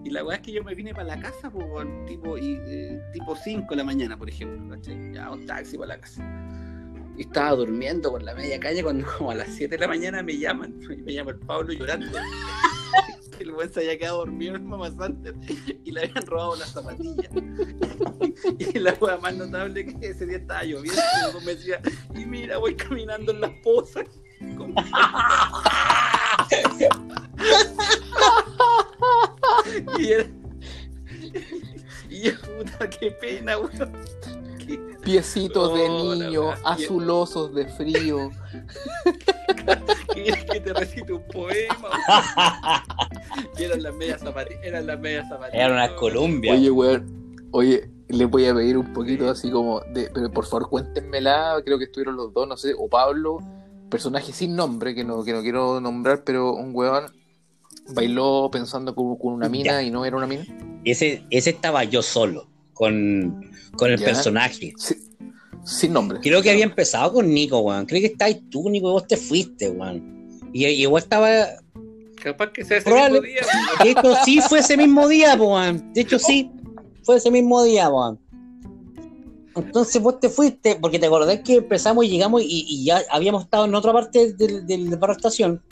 Y 0.05 0.11
la 0.11 0.23
weá 0.23 0.37
es 0.37 0.43
que 0.43 0.53
yo 0.53 0.63
me 0.63 0.75
vine 0.75 0.95
para 0.95 1.17
la 1.17 1.21
casa, 1.21 1.49
weón, 1.49 2.05
tipo, 2.05 2.37
eh, 2.37 3.01
tipo 3.13 3.35
5 3.35 3.67
de 3.71 3.77
la 3.77 3.85
mañana, 3.85 4.19
por 4.19 4.29
ejemplo, 4.29 4.77
¿cachai? 4.77 5.15
Ya, 5.15 5.31
un 5.31 5.47
taxi 5.47 5.79
para 5.79 5.95
la 5.95 6.01
casa. 6.01 6.23
Y 7.17 7.23
estaba 7.23 7.53
durmiendo 7.53 8.11
por 8.11 8.23
la 8.23 8.35
media 8.35 8.61
calle 8.61 8.83
cuando 8.83 9.07
como 9.19 9.31
a 9.31 9.35
las 9.35 9.49
7 9.49 9.75
de 9.75 9.81
la 9.81 9.89
mañana 9.89 10.23
me 10.23 10.37
llaman. 10.37 10.79
Y 10.83 10.97
me 11.03 11.15
llama 11.15 11.31
el 11.31 11.39
Pablo 11.39 11.73
llorando. 11.73 12.07
El 13.41 13.51
weón 13.51 13.69
se 13.69 13.81
había 13.81 13.99
quedado 13.99 14.19
dormido 14.19 14.55
en 14.55 14.63
el 14.63 14.69
Mama 14.69 14.93
Center 14.93 15.35
y 15.85 15.91
le 15.91 16.03
habían 16.05 16.25
robado 16.25 16.55
las 16.55 16.71
zapatillas. 16.71 17.29
Y 18.59 18.79
la 18.79 18.95
weá 19.01 19.17
más 19.17 19.35
notable 19.35 19.87
que 19.87 20.11
ese 20.11 20.25
día 20.25 20.37
estaba 20.37 20.63
lloviendo. 20.63 21.03
Y 21.43 21.45
me 21.45 21.57
decía, 21.57 21.81
y 22.15 22.27
mira, 22.27 22.59
voy 22.59 22.77
caminando 22.77 23.33
en 23.33 23.41
las 23.41 23.51
pozas. 23.65 24.07
y 29.99 30.13
era. 30.13 30.27
Y 32.11 32.23
yo, 32.23 32.33
puta, 32.41 32.89
qué 32.91 33.11
pena, 33.13 33.59
weón. 33.59 33.93
Qué- 34.59 34.79
Piecitos 35.03 35.75
de 35.75 35.87
Oh, 35.89 36.15
niño, 36.15 36.51
azulosos 36.65 37.55
de 37.55 37.67
frío. 37.67 38.31
¿Quieres 40.13 40.45
que 40.45 40.61
te 40.61 40.73
recite 40.73 41.13
un 41.13 41.23
poema? 41.29 41.77
weón? 41.83 43.51
Y 43.59 43.63
eran 43.65 43.83
las 43.83 43.95
medias 43.95 44.21
zapatillas. 44.21 44.61
Eran 44.65 44.87
las 44.87 44.99
medias 45.01 45.29
zapatillas. 45.29 45.55
Era 45.65 45.73
una 45.75 45.85
weón. 45.87 45.97
Colombia. 45.97 46.53
Oye, 46.55 46.71
weón. 46.71 47.25
Oye, 47.51 47.91
le 48.09 48.25
voy 48.27 48.47
a 48.47 48.55
pedir 48.55 48.79
un 48.79 48.93
poquito 48.93 49.29
así 49.29 49.51
como 49.51 49.81
de. 49.93 50.11
Pero 50.15 50.31
por 50.31 50.47
favor, 50.47 50.69
cuéntenmela. 50.71 51.61
Creo 51.65 51.79
que 51.79 51.85
estuvieron 51.85 52.17
los 52.17 52.33
dos, 52.33 52.49
no 52.49 52.57
sé. 52.57 52.75
O 52.79 52.89
Pablo, 52.89 53.39
personaje 53.91 54.33
sin 54.33 54.57
nombre, 54.57 54.95
que 54.95 55.05
no, 55.05 55.23
que 55.25 55.33
no 55.33 55.43
quiero 55.43 55.81
nombrar, 55.81 56.25
pero 56.25 56.55
un 56.55 56.71
weón 56.75 57.05
bailó 57.93 58.49
pensando 58.51 58.95
con, 58.95 59.17
con 59.17 59.35
una 59.35 59.49
mina 59.49 59.73
Ya. 59.73 59.83
y 59.83 59.91
no 59.91 60.05
era 60.05 60.17
una 60.17 60.27
mina. 60.27 60.45
Ese, 60.85 61.25
ese 61.31 61.51
estaba 61.51 61.85
yo 61.85 62.03
solo, 62.03 62.49
con, 62.73 63.51
con 63.77 63.91
el 63.91 63.99
Ya. 63.99 64.07
personaje. 64.07 64.73
Sí, 64.77 64.95
sin 65.65 65.93
nombre. 65.93 66.19
Creo 66.21 66.43
que 66.43 66.51
había 66.51 66.65
empezado 66.65 67.13
con 67.15 67.29
Nico, 67.33 67.59
weón. 67.61 67.87
Creo 67.87 68.01
que 68.01 68.09
estabas 68.09 68.37
tú, 68.51 68.69
Nico, 68.69 68.89
y 68.89 68.93
vos 68.93 69.07
te 69.07 69.17
fuiste, 69.17 69.71
weón. 69.71 70.29
Y, 70.53 70.67
y 70.67 70.83
igual 70.83 71.03
estaba. 71.03 71.47
Capaz 72.23 72.53
que 72.53 72.65
sea 72.65 72.79
ese 72.79 72.89
Probable- 72.91 73.21
mismo 73.21 73.27
día. 73.27 73.41
weón. 73.79 73.85
De 73.85 73.91
hecho, 73.91 74.15
sí 74.25 74.41
fue 74.49 74.59
ese 74.61 74.77
mismo 74.77 75.09
día, 75.09 75.35
weón. 75.37 75.93
De 75.93 76.01
hecho, 76.03 76.19
sí, 76.19 76.51
fue 77.03 77.17
ese 77.17 77.31
mismo 77.31 77.63
día, 77.65 77.89
weón. 77.89 78.19
Entonces 79.57 80.03
vos 80.03 80.19
te 80.19 80.29
fuiste, 80.29 80.77
porque 80.77 80.99
te 80.99 81.07
acordás 81.07 81.39
que 81.45 81.55
empezamos 81.57 82.05
y 82.05 82.09
llegamos 82.09 82.43
y, 82.43 82.65
y 82.69 82.85
ya 82.87 83.01
habíamos 83.09 83.45
estado 83.45 83.67
en 83.67 83.75
otra 83.77 83.93
parte 83.93 84.33
del, 84.33 84.67
del, 84.67 84.89
del 84.91 84.97
barrio 84.99 85.17
estación. 85.17 85.63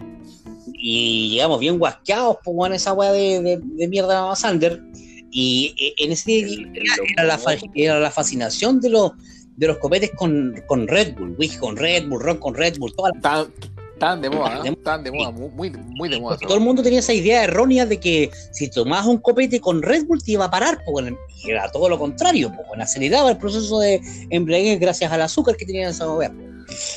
Y 0.85 1.31
llegamos 1.31 1.61
bien 1.61 1.79
guasqueados, 1.79 2.39
pues, 2.43 2.57
weón, 2.57 2.73
esa 2.75 2.93
weá 2.93 3.13
de, 3.13 3.41
de, 3.41 3.61
de 3.63 3.89
mierda 3.89 4.35
Sander. 4.35 4.83
Y 5.31 5.75
eh, 5.79 5.95
en 6.05 6.11
ese 6.13 6.31
día 6.33 6.47
El- 6.47 6.77
el 6.77 6.83
era 7.17 7.25
la, 7.25 7.41
era 7.75 8.01
la 8.01 8.11
fascinación 8.11 8.81
de 8.81 8.91
los, 8.91 9.13
de 9.57 9.69
los 9.69 9.79
copetes 9.79 10.11
con, 10.17 10.55
con 10.67 10.89
Red 10.89 11.15
Bull, 11.15 11.37
whisky 11.39 11.59
con 11.59 11.77
Red 11.77 12.09
Bull, 12.09 12.21
ron 12.21 12.39
con 12.39 12.55
Red 12.55 12.79
Bull, 12.79 12.93
toda 12.95 13.11
la 13.15 13.21
Tan, 13.21 13.53
tan 14.01 14.21
de 14.21 14.29
moda, 14.29 14.61
De- 14.63 14.71
¿eh? 14.71 14.77
tan 14.83 15.05
de 15.05 15.13
moda, 15.13 15.31
muy, 15.31 15.71
muy, 15.71 16.09
de 16.09 16.19
moda. 16.21 16.37
Todo 16.37 16.55
el 16.57 16.61
mundo 16.61 16.83
tenía 16.83 16.99
esa 16.99 17.13
idea 17.15 17.45
errónea 17.45 17.87
de 17.87 18.01
que 18.01 18.31
si 18.51 18.69
tomabas 18.69 19.07
un 19.07 19.19
copete 19.19 19.61
con 19.61 19.81
Red 19.83 20.07
Bull 20.07 20.23
te 20.23 20.33
iba 20.33 20.47
a 20.47 20.51
parar, 20.51 20.79
pues, 20.85 20.91
bueno, 20.91 21.17
y 21.45 21.51
era 21.53 21.71
todo 21.71 21.89
lo 21.89 21.97
contrario, 21.99 22.53
pues, 22.55 22.67
bueno, 22.67 22.83
aceleraba 22.83 23.31
el 23.31 23.39
proceso 23.39 23.79
de 23.79 24.01
embriaguez 24.31 24.81
gracias 24.81 25.13
al 25.13 25.23
azúcar 25.23 25.57
que 25.57 25.65
tenía 25.65 25.89
esa 25.89 26.07
mover. 26.09 26.33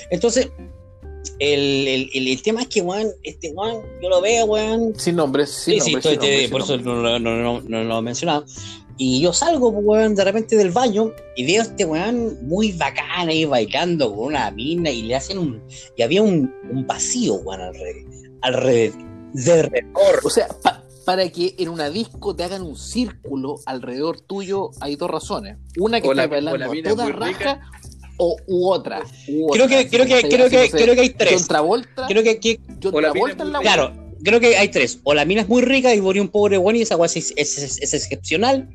Entonces, 0.09 0.49
el, 1.39 1.87
el, 1.87 2.09
el- 2.13 2.27
el 2.29 2.41
tema 2.41 2.61
es 2.61 2.67
que, 2.67 2.81
weón, 2.81 3.07
este 3.23 3.51
weón, 3.51 3.81
yo 4.01 4.09
lo 4.09 4.21
veo, 4.21 4.45
weón, 4.45 4.93
Sin 4.97 5.15
nombre, 5.17 5.45
sin 5.47 5.75
Sí, 5.75 5.81
sí, 5.81 5.91
nombre. 5.93 6.11
estoy- 6.13 6.27
sin 6.27 6.31
nombre, 6.39 6.49
por 6.49 6.61
eso 6.61 6.77
nombre. 6.77 6.93
no, 6.93 7.01
lo- 7.01 7.19
no, 7.19 7.35
no, 7.61 7.61
no 7.67 7.83
lo 7.83 7.99
he 7.99 8.01
mencionado. 8.01 8.45
Y 8.97 9.19
yo 9.19 9.33
salgo, 9.33 9.73
pues, 9.73 9.85
weón, 9.85 10.15
de 10.15 10.23
repente 10.23 10.55
del 10.55 10.71
baño 10.71 11.11
y 11.35 11.45
veo 11.45 11.61
a 11.61 11.65
este 11.65 11.83
weón 11.83 12.37
muy 12.47 12.71
bacán 12.71 13.27
ahí 13.27 13.43
bailando 13.43 14.15
con 14.15 14.27
una 14.27 14.49
mina 14.51 14.89
y 14.89 15.01
le 15.01 15.15
hacen 15.15 15.37
un. 15.37 15.61
Y 15.97 16.01
había 16.01 16.21
un, 16.21 16.53
un 16.71 16.87
vacío, 16.87 17.33
weón, 17.35 17.59
alrededor. 17.61 18.05
Alrededor. 18.41 20.19
O 20.23 20.29
sea, 20.29 20.47
pa- 20.63 20.81
para 21.05 21.29
que 21.29 21.55
en 21.59 21.69
una 21.69 21.89
disco 21.89 22.35
te 22.35 22.43
hagan 22.43 22.61
un 22.63 22.75
círculo 22.77 23.59
alrededor 23.65 24.21
tuyo, 24.21 24.71
hay 24.81 24.95
dos 24.95 25.09
razones. 25.11 25.57
Una 25.77 25.99
que 26.01 26.07
O 26.07 26.11
está 26.11 26.23
la 26.23 26.27
bailando 26.29 26.65
a 26.89 26.93
toda 26.95 27.09
raja, 27.09 27.27
rica. 27.37 27.61
O 28.17 28.37
u 28.47 28.69
otra. 28.69 29.03
u 29.27 29.47
Creo 29.49 29.65
otra. 29.65 29.77
que, 29.79 29.89
creo 29.89 30.05
que, 30.05 30.27
creo 30.29 30.49
que, 30.49 30.69
creo 30.69 30.95
que 30.95 31.01
hay 31.01 31.07
John 31.09 31.17
tres. 31.17 31.47
Travolta, 31.47 32.07
Creo 32.07 32.23
que, 32.23 32.39
que- 32.39 32.59
John 32.81 32.95
o 32.95 33.01
la 33.01 33.13
mina 33.13 33.25
Travolta 33.35 33.43
en 33.43 33.51
la 33.53 33.59
claro, 33.59 33.93
creo 34.23 34.39
que 34.39 34.57
hay 34.57 34.69
tres. 34.69 34.99
O 35.03 35.13
la 35.13 35.25
mina 35.25 35.41
es 35.41 35.47
muy 35.49 35.61
rica 35.61 35.93
y 35.93 36.01
moría 36.01 36.21
un 36.21 36.29
pobre 36.29 36.57
weón 36.57 36.75
y 36.77 36.81
esa 36.81 36.95
weá 36.97 37.05
es, 37.07 37.15
es- 37.17 37.33
es- 37.35 37.81
es 37.81 37.93
excepcional. 37.93 38.69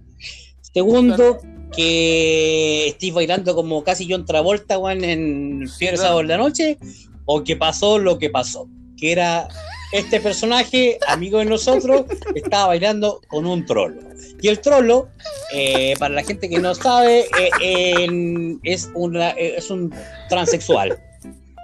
Segundo, 0.72 1.40
que 1.74 2.88
estéis 2.88 3.12
bailando 3.14 3.54
como 3.54 3.82
casi 3.82 4.06
John 4.08 4.24
Travolta, 4.24 4.78
weón, 4.78 5.02
en 5.04 5.68
Fiebre 5.78 5.96
claro. 5.96 6.02
Sábado 6.02 6.20
en 6.20 6.28
la 6.28 6.36
noche, 6.36 6.78
o 7.24 7.42
que 7.42 7.56
pasó 7.56 7.98
lo 7.98 8.18
que 8.18 8.30
pasó, 8.30 8.68
que 8.96 9.12
era 9.12 9.48
este 9.92 10.20
personaje, 10.20 10.98
amigo 11.08 11.38
de 11.38 11.46
nosotros, 11.46 12.04
estaba 12.34 12.68
bailando 12.68 13.20
con 13.28 13.46
un 13.46 13.66
trolo. 13.66 14.00
Y 14.40 14.48
el 14.48 14.60
trolo, 14.60 15.08
eh, 15.52 15.94
para 15.98 16.14
la 16.14 16.22
gente 16.22 16.48
que 16.48 16.58
no 16.58 16.74
sabe, 16.74 17.26
eh, 17.60 18.58
es, 18.62 18.90
una, 18.94 19.30
eh, 19.30 19.56
es 19.56 19.70
un 19.70 19.92
transexual. 20.28 20.98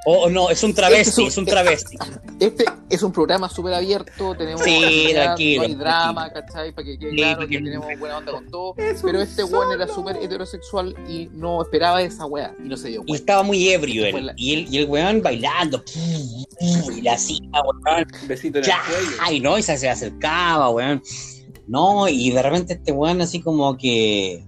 O, 0.09 0.25
o 0.27 0.31
no, 0.31 0.51
es 0.51 0.63
un 0.63 0.73
travesti, 0.73 1.27
es 1.27 1.37
un 1.37 1.45
travesti. 1.45 1.97
Este 2.39 2.65
es 2.91 3.03
un 3.03 3.13
programa 3.13 3.49
súper 3.49 3.73
abierto, 3.73 4.35
tenemos 4.37 4.61
Sí, 4.63 5.09
tranquilo, 5.15 5.63
no 5.63 5.69
hay 5.69 5.75
drama, 5.75 6.31
¿cachai? 6.31 6.71
Para 6.71 6.85
que 6.85 6.99
quede 6.99 7.11
Sí, 7.13 7.17
claro 7.17 7.49
que 7.49 7.59
tenemos 7.59 7.87
buena 7.99 8.19
onda 8.19 8.33
con 8.33 8.51
todo. 8.51 8.75
Es 8.77 9.01
Pero 9.03 9.23
este 9.23 9.43
weón 9.43 9.73
era 9.73 9.89
súper 9.89 10.17
heterosexual 10.17 10.95
y 11.09 11.31
no 11.33 11.63
esperaba 11.63 12.03
esa 12.03 12.27
weá 12.27 12.55
y 12.63 12.69
no 12.69 12.77
se 12.77 12.89
dio 12.89 13.01
Y 13.01 13.05
cuenta. 13.07 13.15
estaba 13.17 13.43
muy 13.43 13.69
ebrio 13.71 14.05
él. 14.05 14.27
la- 14.27 14.35
Y, 14.37 14.53
el, 14.53 14.75
y 14.75 14.77
el 14.79 14.85
weón 14.87 15.23
bailando. 15.23 15.83
Y 16.95 17.01
la 17.01 17.15
hacía, 17.15 17.41
weón. 17.85 18.07
Besito 18.29 18.59
en 18.59 18.65
el 18.65 18.71
Ya, 18.71 18.81
cuello. 18.87 19.33
y 19.35 19.41
no, 19.41 19.59
y 19.59 19.63
se, 19.63 19.79
se 19.79 19.89
acercaba, 19.89 20.69
weón. 20.69 21.03
No, 21.67 22.07
y 22.07 22.31
de 22.31 22.43
repente 22.43 22.75
este 22.75 22.93
weón 22.93 23.23
así 23.23 23.41
como 23.41 23.77
que. 23.79 24.45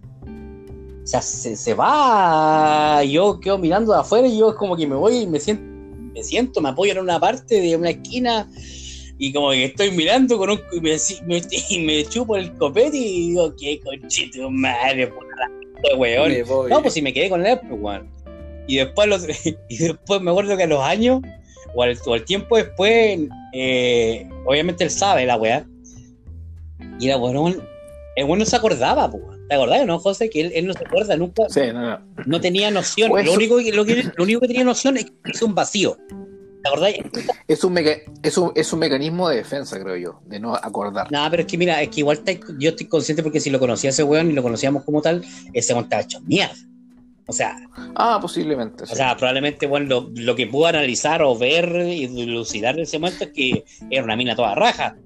O 1.09 1.11
sea, 1.11 1.23
se, 1.23 1.57
se 1.57 1.73
va. 1.73 3.03
Yo 3.03 3.41
quedo 3.41 3.57
mirando 3.57 3.95
de 3.95 4.01
afuera 4.01 4.29
y 4.29 4.37
yo 4.37 4.55
como 4.55 4.77
que 4.77 4.87
me 4.87 4.95
voy 4.95 5.21
y 5.21 5.27
me 5.27 5.41
siento, 5.41 5.65
me 6.13 6.23
siento, 6.23 6.61
me 6.61 6.69
apoyo 6.69 6.93
en 6.93 6.99
una 6.99 7.19
parte 7.19 7.63
de 7.63 7.75
una 7.77 7.89
esquina. 7.89 8.47
Y 9.17 9.33
como 9.33 9.53
que 9.53 9.65
estoy 9.65 9.91
mirando 9.91 10.37
con 10.37 10.51
un. 10.51 10.61
Y 10.71 10.83
me, 10.83 10.99
me, 11.25 11.43
y 11.71 11.79
me 11.79 12.05
chupo 12.05 12.37
el 12.37 12.53
copete 12.59 12.99
y 12.99 13.29
digo, 13.31 13.55
qué 13.57 13.81
conchito 13.81 14.51
madre, 14.51 15.07
puta 15.07 15.97
weón. 15.97 16.31
No, 16.69 16.83
pues 16.83 16.93
si 16.93 17.01
me 17.01 17.15
quedé 17.15 17.31
con 17.31 17.47
él, 17.47 17.59
pues, 17.59 17.81
weón. 17.81 18.11
Y 18.67 18.77
después, 18.77 19.09
los, 19.09 19.27
y 19.71 19.79
después 19.79 20.21
me 20.21 20.31
acuerdo 20.31 20.59
que 20.59 20.65
a 20.65 20.67
los 20.67 20.83
años, 20.83 21.23
o 21.75 21.85
al, 21.85 21.99
o 22.05 22.13
al 22.13 22.25
tiempo 22.27 22.59
después, 22.59 23.19
eh, 23.55 24.29
obviamente 24.45 24.85
él 24.85 24.91
sabe 24.91 25.25
la 25.25 25.39
weá. 25.39 25.67
Y 27.01 27.07
era 27.07 27.17
bueno, 27.17 27.51
el 28.15 28.25
bueno 28.27 28.45
se 28.45 28.57
acordaba, 28.57 29.11
pues. 29.11 29.38
¿Te 29.49 29.55
acordás, 29.55 29.87
no, 29.87 29.99
José? 29.99 30.29
Que 30.31 30.43
él, 30.43 30.53
él 30.55 30.67
no 30.67 30.75
se 30.75 30.85
acuerda 30.85 31.17
nunca, 31.17 31.45
Sí, 31.49 31.61
no, 31.73 31.81
no. 31.81 32.01
no 32.27 32.41
tenía 32.41 32.71
noción. 32.71 33.11
Pues 33.11 33.25
lo, 33.27 33.33
único, 33.33 33.57
que- 33.59 33.73
lo, 33.73 33.85
que, 33.85 34.03
lo 34.17 34.25
único 34.25 34.41
que 34.41 34.49
tenía 34.49 34.65
noción 34.65 34.97
es 34.99 35.07
que 35.07 35.13
es 35.33 35.43
un 35.43 35.55
vacío. 35.55 35.97
¿Te 36.63 36.69
acordás? 36.69 36.93
Es 37.47 37.63
un, 37.65 37.73
meca- 37.73 37.99
es, 38.23 38.37
un, 38.37 38.53
es 38.55 38.73
un 38.73 38.81
mecanismo 38.81 39.29
de 39.29 39.37
defensa, 39.37 39.79
creo 39.81 39.97
yo, 39.97 40.21
de 40.27 40.41
no 40.41 40.55
acordar. 40.57 41.11
No, 41.11 41.27
pero 41.31 41.43
es 41.43 41.47
que 41.49 41.57
mira, 41.57 41.81
es 41.81 41.89
que 41.89 42.01
igual 42.01 42.21
yo 42.59 42.71
estoy 42.71 42.87
consciente 42.89 43.23
porque 43.23 43.41
si 43.41 43.49
lo 43.49 43.59
conocía 43.61 43.91
ese 43.91 44.03
weón 44.03 44.31
y 44.31 44.35
lo 44.35 44.43
conocíamos 44.43 44.83
como 44.85 45.01
tal, 45.01 45.25
ese 45.53 45.73
weón 45.73 45.85
estaba 45.85 46.03
hecho 46.03 46.21
mierda. 46.23 46.55
O 47.29 47.33
sea, 47.33 47.57
Ah, 47.95 48.19
posiblemente. 48.21 48.87
sí. 48.87 48.93
O 48.93 48.97
sea, 48.97 49.17
probablemente, 49.17 49.67
bueno, 49.67 49.87
lo, 49.87 50.11
lo 50.15 50.35
que 50.35 50.47
pudo 50.47 50.67
analizar 50.67 51.23
o 51.23 51.37
ver 51.39 51.87
y 51.87 52.07
dilucidar 52.09 52.75
en 52.77 52.83
ese 52.83 52.99
momento 52.99 53.25
es 53.25 53.31
que 53.33 53.65
era 53.91 54.03
una 54.03 54.17
mina 54.17 54.35
toda 54.35 54.55
raja. 54.55 54.97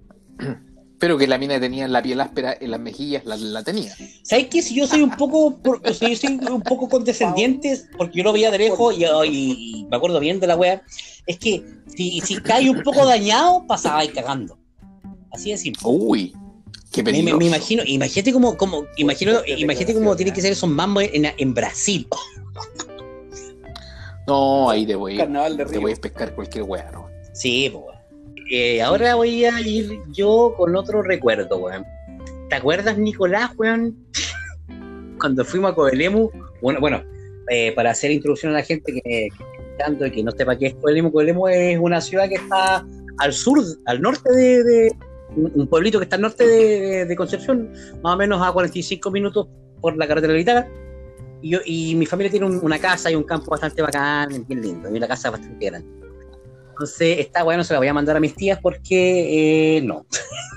Pero 1.03 1.19
que 1.19 1.27
la 1.27 1.37
mina 1.37 1.59
tenía 1.59 1.89
la 1.89 2.01
piel 2.01 2.21
áspera 2.21 2.57
en 2.61 2.71
las 2.71 2.79
mejillas, 2.79 3.25
la, 3.25 3.37
la 3.37 3.65
tenía. 3.65 3.93
¿Sabes 4.23 4.47
qué? 4.47 4.63
Si 4.63 4.73
yo 4.77 4.87
soy 4.87 5.03
un 5.03 5.11
poco, 5.17 5.59
por- 5.59 5.83
yo 5.83 6.15
soy 6.17 6.39
un 6.49 6.63
poco 6.63 6.89
condescendiente, 6.89 7.77
porque 7.99 8.19
yo 8.19 8.23
lo 8.23 8.33
veía 8.33 8.53
de 8.53 8.59
lejos 8.59 8.97
y, 8.97 9.03
y- 9.05 9.81
y 9.81 9.85
me 9.91 9.97
acuerdo 9.97 10.21
bien 10.21 10.39
de 10.39 10.47
la 10.47 10.55
wea, 10.55 10.81
es 11.27 11.39
que 11.41 11.65
si, 11.97 12.21
si 12.21 12.37
cae 12.37 12.71
un 12.71 12.85
poco 12.85 13.05
dañado, 13.05 13.67
pasaba 13.67 13.99
ahí 13.99 14.11
cagando. 14.11 14.57
Así 15.33 15.51
de 15.51 15.57
simple. 15.59 15.83
Uy, 15.85 16.33
qué 16.93 17.03
Me, 17.03 17.21
me- 17.21 17.47
imagino, 17.47 17.83
imagínate 17.85 18.33
como, 18.33 18.57
como, 18.57 18.85
imagino, 18.97 19.33
imagínate 19.45 19.95
cómo 19.95 20.15
tiene 20.15 20.33
que 20.33 20.41
ser 20.41 20.53
esos 20.53 20.71
mambos 20.71 21.03
en, 21.13 21.33
en 21.37 21.53
Brasil. 21.53 22.07
No, 24.29 24.71
ahí 24.71 24.87
te 24.87 24.95
voy, 24.95 25.17
Carnaval 25.17 25.57
de 25.57 25.65
te 25.65 25.71
Río. 25.73 25.81
voy 25.81 25.93
a 25.95 25.97
pescar 25.97 26.33
cualquier 26.37 26.63
weá, 26.63 26.89
¿no? 26.93 27.09
Sí, 27.33 27.69
pues. 27.73 27.92
Eh, 28.55 28.83
ahora 28.83 29.15
voy 29.15 29.47
a 29.47 29.59
ir 29.63 30.03
yo 30.13 30.53
con 30.59 30.77
otro 30.77 31.01
recuerdo, 31.01 31.57
weón. 31.57 31.87
¿Te 32.51 32.57
acuerdas, 32.57 32.99
Nicolás, 32.99 33.51
weón? 33.57 33.97
Cuando 35.19 35.43
fuimos 35.43 35.73
a 35.73 35.75
Coelemu, 35.75 36.29
bueno, 36.61 36.79
bueno, 36.79 37.03
eh, 37.49 37.73
para 37.73 37.93
hacer 37.93 38.11
introducción 38.11 38.53
a 38.53 38.57
la 38.57 38.63
gente 38.63 38.93
que, 38.93 39.29
escuchando 39.29 40.05
y 40.05 40.11
que 40.11 40.23
no 40.23 40.33
sepa 40.33 40.59
qué 40.59 40.67
es 40.67 40.75
Coelemu, 40.75 41.11
Coelemu 41.11 41.49
es 41.49 41.79
una 41.79 42.03
ciudad 42.03 42.29
que 42.29 42.35
está 42.35 42.85
al 43.19 43.33
sur, 43.33 43.59
al 43.87 44.03
norte 44.03 44.31
de, 44.31 44.63
de- 44.65 44.93
un 45.35 45.51
un 45.55 45.67
pueblito 45.67 45.99
que 45.99 46.05
está 46.05 46.17
al 46.17 46.23
norte 46.23 46.47
de, 46.47 47.07
de 47.07 47.17
Concepción, 47.17 47.73
más 48.03 48.15
o 48.15 48.17
menos 48.19 48.47
a 48.47 48.53
45 48.53 49.11
minutos 49.11 49.47
por 49.81 49.97
la 49.97 50.07
carretera 50.07 50.35
militar. 50.35 50.69
Y, 51.41 51.53
yo, 51.53 51.61
y 51.65 51.95
mi 51.95 52.05
familia 52.05 52.31
tiene 52.31 52.45
un- 52.45 52.61
una 52.63 52.79
casa 52.79 53.11
y 53.11 53.15
un 53.15 53.23
campo 53.25 53.51
bastante 53.51 53.81
bacán, 53.81 54.45
bien 54.47 54.61
lindo, 54.61 54.91
y 54.93 54.99
una 54.99 55.09
casa 55.09 55.31
bastante 55.31 55.65
grande. 55.65 56.02
Entonces, 56.83 57.19
esta 57.21 57.45
weá 57.45 57.57
no 57.57 57.63
se 57.63 57.75
la 57.75 57.79
voy 57.79 57.87
a 57.87 57.95
mandar 57.95 58.17
a 58.17 58.21
mis 58.21 58.35
tías 58.35 58.59
porque 58.61 59.77
eh, 59.77 59.83
no, 59.83 60.05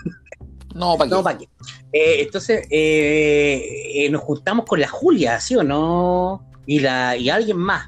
No, 0.74 0.98
¿para 0.98 1.08
qué? 1.08 1.16
no, 1.16 1.24
¿para 1.24 1.38
qué? 1.38 1.46
Eh, 1.94 2.22
entonces, 2.24 2.66
eh, 2.72 4.08
nos 4.10 4.24
juntamos 4.24 4.66
con 4.66 4.80
la 4.82 4.88
Julia, 4.88 5.40
¿sí 5.40 5.56
o 5.56 5.62
no? 5.64 6.44
Y, 6.66 6.80
la, 6.80 7.16
y 7.16 7.30
alguien 7.30 7.58
más, 7.58 7.88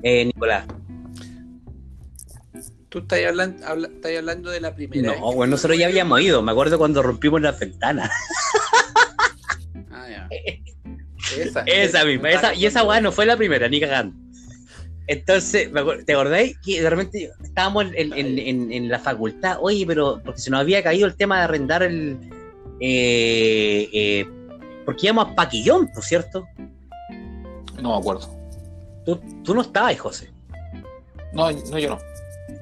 Nicolás. 0.00 0.64
Tú 2.88 2.98
estás 3.00 3.18
hablando, 3.26 3.66
habla- 3.66 3.88
estás 3.88 4.12
hablando 4.16 4.50
de 4.50 4.60
la 4.60 4.72
primera. 4.72 5.16
No, 5.18 5.32
bueno, 5.32 5.50
nosotros 5.50 5.76
ya 5.76 5.86
habíamos 5.86 6.20
ido, 6.20 6.40
me 6.42 6.52
acuerdo 6.52 6.78
cuando 6.78 7.02
rompimos 7.02 7.40
las 7.42 7.58
ventanas. 7.58 8.10
Ah, 9.90 10.06
ya. 10.08 10.28
Esa, 11.36 11.62
Esa 11.66 12.04
misma, 12.04 12.30
esa, 12.30 12.54
y 12.54 12.64
esa 12.64 12.84
weá 12.84 13.00
no 13.00 13.10
fue 13.10 13.26
la 13.26 13.36
primera, 13.36 13.68
ni 13.68 13.80
cagando. 13.80 14.16
Entonces, 15.08 15.70
¿te 16.04 16.12
acordáis 16.12 16.58
que 16.64 16.82
de 16.82 16.90
repente 16.90 17.30
estábamos 17.44 17.84
en, 17.94 18.12
en- 18.12 18.38
en- 18.38 18.72
en 18.72 18.88
la 18.88 18.98
facultad? 18.98 19.58
Oye, 19.60 19.84
pero 19.86 20.20
porque 20.24 20.40
se 20.40 20.50
nos 20.50 20.60
había 20.60 20.82
caído 20.82 21.06
el 21.06 21.14
tema 21.16 21.38
de 21.38 21.44
arrendar 21.44 21.82
el. 21.84 22.18
eh, 22.80 23.88
eh, 23.92 24.28
porque 24.84 25.06
íbamos 25.06 25.28
a 25.28 25.34
Paquillón, 25.34 25.88
¿por 25.92 26.02
cierto? 26.04 26.46
No 27.80 27.90
me 27.92 27.96
acuerdo. 27.98 28.28
Tú, 29.04 29.20
tú 29.44 29.54
no 29.54 29.60
estabas, 29.62 29.98
José. 29.98 30.30
No, 31.32 31.50
no, 31.52 31.78
yo 31.78 31.90
no. 31.90 31.98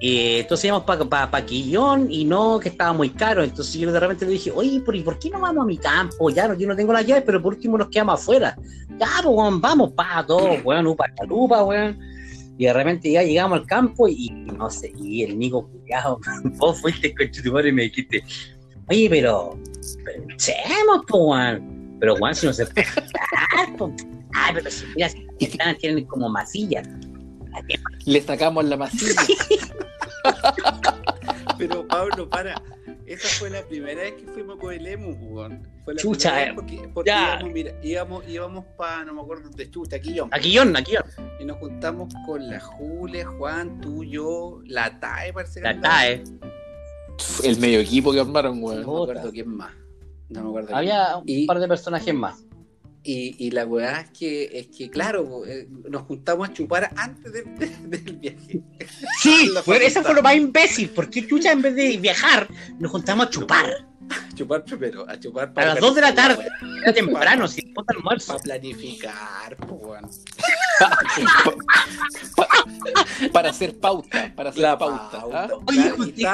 Eh, 0.01 0.41
entonces 0.41 0.65
íbamos 0.67 0.85
para 1.09 1.31
Paquillón 1.31 2.11
y 2.11 2.25
no, 2.25 2.59
que 2.61 2.69
estaba 2.71 2.93
muy 2.93 3.11
caro. 3.11 3.43
Entonces 3.43 3.75
yo 3.75 3.91
de 3.93 4.01
repente 4.01 4.27
le 4.27 4.33
dije, 4.33 4.51
oye, 4.51 4.81
¿por, 4.81 5.03
por 5.05 5.19
qué 5.19 5.31
no 5.31 5.41
vamos 5.41 5.63
a 5.63 5.67
mi 5.67 5.79
campo? 5.79 6.29
Ya, 6.31 6.49
no, 6.49 6.55
yo 6.55 6.67
no 6.67 6.77
tengo 6.77 6.93
las 6.93 7.07
llaves, 7.07 7.23
pero 7.25 7.41
por 7.41 7.55
último 7.55 7.79
nos 7.79 7.89
quedamos 7.89 8.21
afuera. 8.21 8.57
Ya, 8.99 9.09
pues, 9.23 9.61
vamos, 9.61 9.93
pa, 9.93 10.25
todos, 10.27 10.63
weón, 10.65 10.87
upa, 10.89 11.07
calupa, 11.17 11.63
weón. 11.65 11.99
Y 12.57 12.67
de 12.67 12.73
repente 12.73 13.11
ya 13.11 13.23
llegamos 13.23 13.61
al 13.61 13.67
campo 13.67 14.09
y 14.09 14.31
no 14.31 14.71
sé, 14.71 14.93
y 14.97 15.25
el 15.25 15.39
Nico 15.39 15.69
cuidado, 15.69 16.21
vos 16.59 16.81
fuiste 16.81 17.15
con 17.15 17.31
tu 17.31 17.59
y 17.59 17.73
me 17.73 17.83
dijiste, 17.83 18.23
oye, 18.89 19.09
pero, 19.11 19.59
pero 20.05 20.25
pues, 21.07 21.23
weón. 21.23 21.97
Pero, 22.01 22.15
weón, 22.15 22.35
si 22.35 22.47
no 22.47 22.53
se 22.53 22.67
puede 22.67 22.83
echar, 22.83 23.77
pues. 23.79 23.93
Ay, 24.35 24.55
pero 24.55 24.71
si, 24.71 24.85
mira, 24.95 25.09
si 25.09 25.25
las 25.25 25.39
ventanas 25.39 25.79
tienen 25.79 26.05
como 26.07 26.29
masillas. 26.29 26.87
Le 28.05 28.21
sacamos 28.21 28.65
la 28.65 28.77
masilla. 28.77 29.23
Pero 31.59 31.87
Pablo, 31.87 32.29
para. 32.29 32.61
Esa 33.07 33.29
fue 33.39 33.51
la 33.51 33.63
primera 33.63 34.03
vez 34.03 34.15
que 34.15 34.27
fuimos 34.27 34.57
con 34.57 34.75
el 34.75 34.87
Emu, 34.87 35.13
weón. 35.31 35.63
Fue 35.85 35.95
la 35.95 36.01
Chucha, 36.01 36.31
primera 36.31 36.43
eh, 36.43 36.47
vez 36.47 36.55
porque, 36.55 36.89
porque 36.95 37.11
ya. 37.11 37.35
íbamos, 37.35 37.53
mira, 37.53 37.73
íbamos, 37.83 38.25
íbamos 38.29 38.65
para, 38.77 39.05
no 39.05 39.15
me 39.15 39.21
acuerdo, 39.21 39.51
de 39.51 39.71
Chucha, 39.71 39.97
aquí 39.97 40.15
yo. 40.15 40.29
Aquillón, 40.31 40.75
Aquillón. 40.77 41.05
Y 41.41 41.45
nos 41.45 41.59
juntamos 41.59 42.13
con 42.27 42.49
la 42.49 42.59
Julia, 42.61 43.27
Juan, 43.27 43.81
tú, 43.81 44.03
yo, 44.05 44.61
la 44.67 44.99
TAE, 44.99 45.33
parece 45.33 45.61
que 45.61 45.67
La. 45.67 45.81
TAE. 45.81 46.25
El 47.45 47.59
medio 47.61 47.81
equipo 47.81 48.13
que 48.13 48.21
armaron, 48.21 48.61
No 48.61 48.67
weón. 48.67 48.79
me 48.87 48.93
acuerdo 49.13 49.31
quién 49.31 49.49
más. 49.49 49.73
No 50.31 50.43
me 50.43 50.49
acuerdo. 50.49 50.67
quién. 50.69 50.79
Había 50.79 51.17
un 51.19 51.25
Y- 51.27 51.47
par 51.47 51.61
de 51.61 51.69
personajes 51.69 52.15
más. 52.15 52.45
Y, 53.07 53.37
y 53.39 53.51
la 53.51 53.67
weá 53.67 54.01
es 54.01 54.11
que, 54.19 54.45
es 54.59 54.69
que 54.69 54.89
claro, 54.89 55.45
eh, 55.47 55.69
nos 55.91 56.03
juntamos 56.05 56.49
a 56.49 56.53
chupar 56.55 56.91
antes 56.97 57.31
de- 57.35 57.43
de- 57.89 57.99
del 57.99 58.17
viaje. 58.17 58.63
Sí, 59.21 59.51
bueno, 59.67 59.83
facultad. 59.85 60.03
fue 60.03 60.15
lo 60.15 60.23
más 60.23 60.37
imbécil. 60.37 60.89
porque 60.89 61.27
chucha 61.27 61.53
en 61.53 61.61
vez 61.61 61.75
de 61.77 61.99
viajar 61.99 62.49
nos 62.79 62.91
juntamos 62.91 63.27
a 63.27 63.31
chupar? 63.31 63.87
A 64.11 64.35
chupar 64.35 64.65
primero, 64.65 65.09
a 65.09 65.19
chupar 65.19 65.53
A 65.55 65.65
las 65.65 65.81
2 65.81 65.95
de 65.95 66.01
la 66.01 66.15
tarde. 66.15 66.49
Era 66.83 66.93
temprano, 66.93 67.49
si 67.49 67.63
ponte 67.63 67.95
almuerzo. 67.95 68.33
Para 68.33 68.43
planificar, 68.43 69.57
pues, 69.57 70.25
para 73.33 73.51
hacer 73.51 73.79
pauta, 73.79 74.33
para 74.35 74.51
hacer 74.51 74.63
La 74.63 74.79
pauta. 74.79 75.21
pauta. 75.21 75.45
¿ah? 75.45 75.49
Oye, 75.69 75.93
usted 75.93 76.25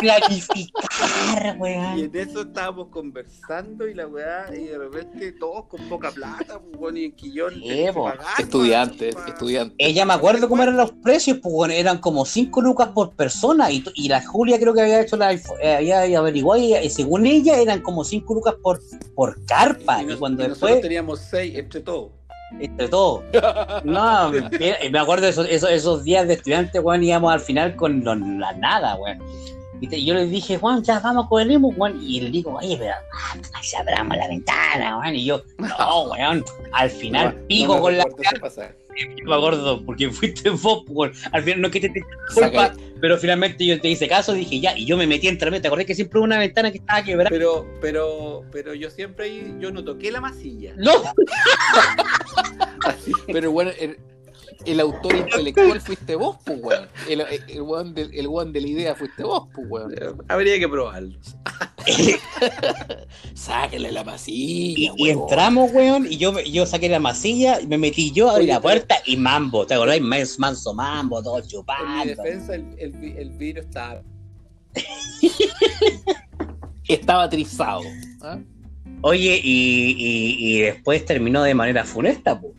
planificar, 0.00 1.56
Y 1.56 1.58
weón. 1.58 1.98
en 1.98 2.16
eso 2.16 2.42
estábamos 2.42 2.88
conversando 2.88 3.86
y 3.86 3.94
la 3.94 4.06
weá, 4.06 4.46
y 4.54 4.64
de 4.64 4.78
repente 4.78 5.32
todos 5.32 5.66
con 5.66 5.80
poca 5.88 6.10
plata, 6.10 6.60
pues, 6.60 6.78
bueno, 6.78 6.98
y 6.98 7.04
en 7.06 7.12
Quillón. 7.12 7.54
Sí, 7.54 7.60
tenés 7.60 7.86
que 7.86 7.92
po. 7.92 8.04
pagar, 8.04 8.26
Estudiante, 8.40 9.12
pa- 9.12 9.22
pa- 9.24 9.28
estudiante. 9.28 9.74
Ella 9.78 10.04
me 10.04 10.14
acuerdo 10.14 10.48
cómo 10.48 10.62
eran 10.62 10.76
los 10.76 10.92
precios, 10.92 11.38
pues 11.42 11.72
eran 11.72 11.98
como 11.98 12.24
5 12.24 12.60
lucas 12.62 12.88
por 12.94 13.12
persona 13.12 13.70
y, 13.70 13.84
y 13.94 14.08
la 14.08 14.24
Julia 14.24 14.58
creo 14.58 14.74
que 14.74 14.82
había 14.82 15.00
hecho 15.00 15.16
la 15.16 15.32
eh, 15.32 15.76
había 15.76 16.18
averiguado 16.18 16.60
y, 16.62 16.74
y 16.76 16.90
según 16.90 17.26
ella 17.26 17.58
eran 17.58 17.80
como 17.82 18.04
5 18.04 18.34
lucas 18.34 18.54
por, 18.62 18.80
por 19.14 19.44
carpa 19.46 20.02
y, 20.02 20.06
nos- 20.06 20.18
cuando 20.18 20.42
y 20.44 20.48
después 20.48 20.60
nosotros 20.70 20.82
teníamos 20.82 21.20
seis 21.20 21.54
entre 21.56 21.80
todos. 21.80 22.10
Entre 22.60 22.88
todo 22.88 23.22
no 23.84 24.30
me, 24.90 24.98
acuerdo 24.98 25.24
de 25.24 25.30
esos, 25.30 25.48
esos, 25.48 25.70
esos 25.70 26.04
días 26.04 26.26
de 26.26 26.34
estudiante 26.34 26.78
weón 26.80 27.02
íbamos 27.02 27.32
al 27.32 27.40
final 27.40 27.76
con 27.76 28.04
la 28.04 28.52
nada 28.52 28.96
weón 28.96 29.18
y, 29.84 29.88
te- 29.88 29.98
y 29.98 30.04
yo 30.06 30.14
le 30.14 30.26
dije 30.26 30.58
Juan 30.58 30.82
ya 30.82 31.00
vamos 31.00 31.28
con 31.28 31.42
el 31.42 31.50
emo 31.50 31.68
weón 31.68 32.00
y 32.02 32.20
le 32.20 32.30
digo 32.30 32.56
oye 32.56 32.76
pero 32.78 32.92
ah, 33.12 33.36
si 33.62 33.76
abramos 33.76 34.16
la 34.16 34.28
ventana 34.28 34.98
weón 34.98 35.14
y 35.14 35.24
yo 35.24 35.42
no 35.58 36.02
weón 36.10 36.44
al 36.72 36.90
final 36.90 37.34
pico 37.46 37.76
No 37.76 37.82
con 37.82 37.96
la 37.98 38.04
me 39.24 39.34
acuerdo, 39.34 39.82
porque 39.86 40.10
fuiste 40.10 40.50
vos, 40.50 40.84
weón. 40.88 41.12
al 41.32 41.42
final 41.42 41.60
no 41.62 41.66
es 41.68 41.72
que 41.72 41.80
te, 41.80 41.88
te 41.88 42.02
culpa, 42.32 42.72
pero 43.00 43.18
finalmente 43.18 43.66
yo 43.66 43.80
te 43.80 43.88
hice 43.88 44.08
caso, 44.08 44.32
dije 44.32 44.60
ya, 44.60 44.76
y 44.78 44.84
yo 44.86 44.96
me 44.96 45.06
metí 45.06 45.26
entre 45.28 45.50
medio, 45.50 45.62
¿te 45.62 45.68
acordás 45.68 45.86
que 45.86 45.94
siempre 45.94 46.18
hubo 46.18 46.24
una 46.24 46.38
ventana 46.38 46.70
que 46.70 46.78
estaba 46.78 47.02
quebrada? 47.02 47.30
Pero, 47.30 47.66
pero, 47.80 48.44
pero 48.52 48.74
yo 48.74 48.90
siempre 48.90 49.52
yo 49.58 49.70
no 49.72 49.84
toqué 49.84 50.10
la 50.12 50.20
masilla. 50.20 50.74
No, 50.76 50.92
Así. 52.86 53.12
Pero 53.26 53.50
bueno, 53.50 53.72
el, 53.80 53.98
el 54.64 54.80
autor 54.80 55.16
intelectual 55.16 55.80
fuiste 55.80 56.14
vos, 56.16 56.36
pues, 56.44 56.58
weón. 56.62 56.88
El, 57.08 57.20
el, 57.22 57.42
el 57.48 57.62
weón 57.62 57.94
de, 57.94 58.02
el 58.12 58.28
weón 58.28 58.52
de 58.52 58.60
la 58.60 58.68
idea 58.68 58.94
fuiste 58.94 59.22
vos, 59.22 59.48
pues, 59.54 59.66
weón. 59.70 59.94
Habría 60.28 60.58
que 60.58 60.68
probarlo. 60.68 61.18
Sáquele 63.34 63.92
la 63.92 64.04
masilla, 64.04 64.92
y 64.96 65.10
entramos, 65.10 65.70
weón, 65.72 66.06
y 66.10 66.16
yo, 66.16 66.38
yo 66.40 66.66
saqué 66.66 66.88
la 66.88 67.00
masilla, 67.00 67.60
y 67.60 67.66
me 67.66 67.78
metí 67.78 68.10
yo, 68.12 68.30
abrí 68.30 68.44
Oye, 68.44 68.52
la 68.52 68.60
puerta 68.60 68.96
y 69.04 69.16
mambo, 69.16 69.66
¿te 69.66 69.74
acordás? 69.74 70.00
Mans- 70.00 70.38
Manso 70.38 70.74
mambo, 70.74 71.22
todo 71.22 71.38
En 71.38 71.44
mi 71.44 71.48
chupando. 71.50 72.04
defensa, 72.04 72.54
el, 72.54 72.66
el, 72.78 72.94
el 73.18 73.30
vidrio 73.30 73.62
estaba. 73.62 74.02
Estaba 76.88 77.28
trizado. 77.30 77.80
¿ah? 78.22 78.38
Oye, 79.02 79.40
y, 79.42 79.96
y, 79.98 80.36
y 80.58 80.60
después 80.62 81.04
terminó 81.04 81.42
de 81.42 81.54
manera 81.54 81.84
funesta, 81.84 82.40
po. 82.40 82.52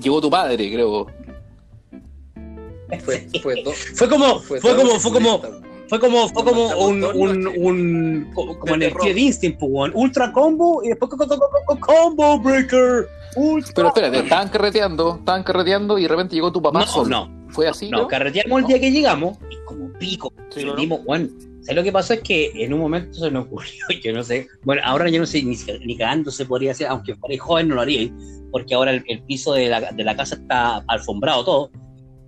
Llegó 0.00 0.20
tu 0.20 0.30
padre, 0.30 0.72
creo. 0.72 1.06
Fue, 3.04 3.28
fue, 3.40 3.62
do- 3.62 3.72
Fue 3.72 4.08
como, 4.08 4.40
fue, 4.40 4.58
doble 4.60 4.76
como, 4.82 4.98
fue 5.00 5.12
como. 5.12 5.40
Fue 5.88 5.98
como, 6.00 6.28
fue 6.28 6.44
como 6.44 6.66
un, 6.86 7.04
un, 7.04 7.46
un, 7.46 8.30
co- 8.34 8.58
como 8.58 8.74
en 8.74 8.82
el 8.82 8.94
Kid 8.96 9.16
Instinct, 9.16 9.58
pues. 9.60 9.92
Ultra 9.94 10.32
combo 10.32 10.82
y 10.84 10.88
después 10.88 11.10
co- 11.10 11.16
co- 11.16 11.26
co- 11.28 11.38
co- 11.38 11.50
co- 11.66 11.80
combo 11.80 12.38
breaker. 12.40 13.08
Ultra. 13.36 13.72
Pero 13.74 13.88
espérate, 13.88 14.18
estaban 14.20 14.48
carreteando, 14.48 15.16
estaban 15.18 15.42
carreteando 15.44 15.98
y 15.98 16.02
de 16.02 16.08
repente 16.08 16.34
llegó 16.34 16.50
tu 16.52 16.60
papá 16.62 16.80
no, 16.80 16.86
solo. 16.86 17.08
no, 17.08 17.46
¿Fue 17.50 17.68
así? 17.68 17.88
no, 17.90 17.98
creo? 17.98 18.08
carreteamos 18.08 18.60
el 18.62 18.66
día 18.66 18.80
que 18.80 18.90
llegamos 18.90 19.38
y 19.50 19.56
como 19.64 19.92
pico, 19.92 20.32
Sí, 20.50 20.64
¿no? 20.64 20.72
prendimos, 20.74 21.00
weón. 21.04 21.30
¿Sabes 21.70 21.76
lo 21.76 21.82
que 21.84 21.92
pasó? 21.92 22.14
Es 22.14 22.20
que 22.22 22.50
en 22.64 22.72
un 22.72 22.80
momento 22.80 23.14
se 23.20 23.30
nos 23.30 23.46
ocurrió, 23.46 23.84
yo 24.04 24.12
no 24.12 24.24
sé, 24.24 24.48
bueno, 24.64 24.82
ahora 24.84 25.08
yo 25.08 25.20
no 25.20 25.26
sé 25.26 25.40
ni, 25.42 25.56
ni 25.86 25.96
cagando 25.96 26.30
se 26.32 26.44
podría 26.44 26.72
hacer, 26.72 26.88
aunque 26.88 27.14
fuera 27.14 27.40
joven 27.40 27.68
no 27.68 27.76
lo 27.76 27.82
haría, 27.82 28.10
porque 28.50 28.74
ahora 28.74 28.90
el, 28.90 29.04
el 29.06 29.22
piso 29.22 29.52
de 29.54 29.68
la, 29.68 29.92
de 29.92 30.02
la 30.04 30.16
casa 30.16 30.34
está 30.34 30.78
alfombrado 30.88 31.44
todo, 31.44 31.70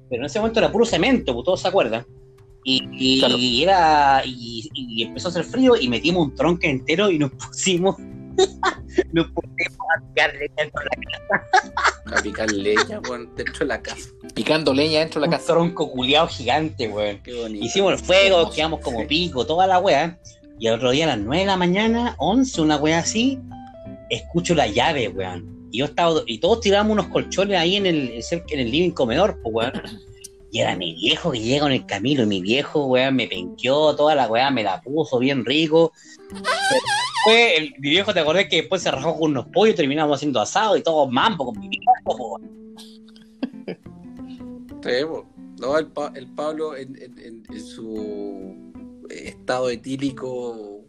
pero 0.08 0.22
en 0.22 0.26
ese 0.26 0.38
momento 0.38 0.60
era 0.60 0.70
puro 0.70 0.84
cemento, 0.84 1.34
pues 1.34 1.44
todos 1.44 1.60
se 1.60 1.66
acuerdan. 1.68 2.06
Y, 2.64 2.86
y- 2.92 3.18
Claro. 3.18 3.34
y 3.36 3.62
era 3.64 4.22
y, 4.24 4.70
y 4.74 5.02
empezó 5.02 5.26
a 5.26 5.30
hacer 5.32 5.42
frío 5.42 5.74
y 5.76 5.88
metimos 5.88 6.28
un 6.28 6.34
tronco 6.36 6.60
entero 6.68 7.10
y 7.10 7.18
nos 7.18 7.32
pusimos 7.32 7.96
nos 9.12 9.26
pusimos 9.26 9.78
a 9.96 10.14
tirar 10.14 10.32
leña 10.34 10.54
dentro 10.56 10.80
de 10.80 10.86
la 12.12 12.16
A 12.18 12.22
picar 12.22 12.52
leña, 12.52 13.00
dentro 13.36 13.58
de 13.58 13.66
la 13.66 13.82
casa. 13.82 14.08
Picando 14.34 14.72
leña 14.72 15.00
dentro 15.00 15.20
de 15.20 15.26
la 15.26 15.30
un 15.32 15.38
casa. 15.38 15.52
tronco 15.52 15.90
culiado 15.90 16.26
gigante, 16.28 16.88
weón. 16.88 17.20
Qué 17.22 17.34
bonito. 17.34 17.64
Hicimos 17.64 17.92
el 17.92 17.98
fuego, 17.98 18.50
quedamos 18.50 18.80
como 18.80 19.00
Sí. 19.00 19.06
pico, 19.06 19.44
toda 19.46 19.66
la 19.66 19.78
weá. 19.78 20.18
Y 20.58 20.68
el 20.68 20.74
otro 20.74 20.90
día 20.90 21.04
a 21.04 21.08
las 21.08 21.18
9 21.18 21.40
de 21.40 21.46
la 21.46 21.56
mañana, 21.56 22.14
11, 22.18 22.60
una 22.60 22.76
weá 22.76 23.00
así, 23.00 23.38
escucho 24.10 24.54
la 24.54 24.66
llave, 24.66 25.08
weón. 25.08 25.68
Y 25.70 25.78
yo 25.78 25.86
estaba, 25.86 26.20
y 26.26 26.38
todos 26.38 26.60
tiramos 26.60 26.92
unos 26.92 27.08
colchones 27.08 27.58
ahí 27.58 27.76
en 27.76 27.86
el, 27.86 28.20
en 28.30 28.60
el 28.60 28.70
living 28.70 28.90
comedor, 28.90 29.38
pues 29.42 29.54
weón. 29.54 29.72
Y 30.50 30.60
era 30.60 30.76
mi 30.76 30.94
viejo 30.94 31.32
que 31.32 31.40
llega 31.40 31.62
con 31.62 31.72
el 31.72 31.86
camino, 31.86 32.22
y 32.22 32.26
mi 32.26 32.40
viejo, 32.42 32.84
weón, 32.86 33.16
me 33.16 33.26
penqueó, 33.26 33.96
toda 33.96 34.14
la 34.14 34.28
weá 34.28 34.50
me 34.50 34.62
la 34.62 34.80
puso 34.82 35.18
bien 35.18 35.44
rico. 35.44 35.92
Fue 37.24 37.56
el, 37.56 37.74
mi 37.78 37.90
viejo, 37.90 38.12
te 38.12 38.20
acordás 38.20 38.46
que 38.48 38.56
después 38.56 38.82
se 38.82 38.90
rajó 38.90 39.18
con 39.18 39.30
unos 39.30 39.46
pollos, 39.46 39.76
terminamos 39.76 40.16
haciendo 40.16 40.40
asado 40.40 40.76
y 40.76 40.82
todo 40.82 41.06
mambo 41.06 41.46
con 41.46 41.58
mi 41.58 41.68
viejo, 41.68 42.16
weón. 42.16 42.61
No, 45.60 45.78
el, 45.78 45.86
Pa- 45.88 46.12
el 46.14 46.26
Pablo 46.34 46.76
en, 46.76 46.96
en- 47.00 47.18
en- 47.18 47.42
en 47.48 47.60
su 47.64 48.72
estado 49.10 49.70
etílico 49.70 50.80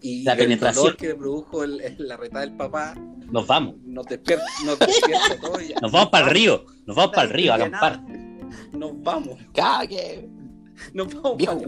y 0.00 0.22
La 0.24 0.32
el 0.32 0.38
penetración. 0.38 0.84
dolor 0.84 0.96
que 0.96 1.08
le 1.08 1.14
produjo 1.14 1.64
el- 1.64 1.80
el- 1.80 2.08
la 2.08 2.16
retada 2.16 2.40
del 2.44 2.56
papá, 2.56 2.94
Nos 3.30 3.46
vamos. 3.46 3.76
nos 3.84 4.06
despierta, 4.06 4.44
nos 4.64 4.78
despierta 4.78 5.38
todo. 5.40 5.60
y. 5.60 5.74
Nos 5.80 5.92
vamos 5.92 6.08
para 6.10 6.24
el 6.26 6.30
río, 6.32 6.64
nos 6.86 6.96
vamos 6.96 7.12
para 7.14 7.28
el 7.28 7.34
río 7.34 7.52
a 7.52 7.56
acampar. 7.56 8.02
Nos 8.72 9.02
vamos, 9.02 9.38
¡Cague! 9.54 10.28
nos 10.94 11.14
vamos 11.14 11.36
Viejo 11.36 11.60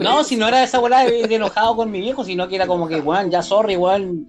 No, 0.00 0.24
si 0.24 0.36
no 0.36 0.48
era 0.48 0.62
esa 0.62 0.80
bola 0.80 1.04
de, 1.04 1.26
de 1.26 1.34
enojado 1.36 1.76
con 1.76 1.90
mi 1.90 2.00
viejo, 2.00 2.24
sino 2.24 2.46
que 2.48 2.56
era 2.56 2.66
como 2.66 2.88
que, 2.88 2.96
weón, 3.00 3.30
ya 3.30 3.42
sorry, 3.42 3.76
weón, 3.76 4.26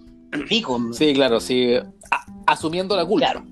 pico. 0.48 0.80
Sí, 0.94 1.14
claro, 1.14 1.40
sí. 1.40 1.74
A- 2.12 2.26
asumiendo 2.48 2.96
la 2.96 3.06
culpa. 3.06 3.32
Claro. 3.32 3.46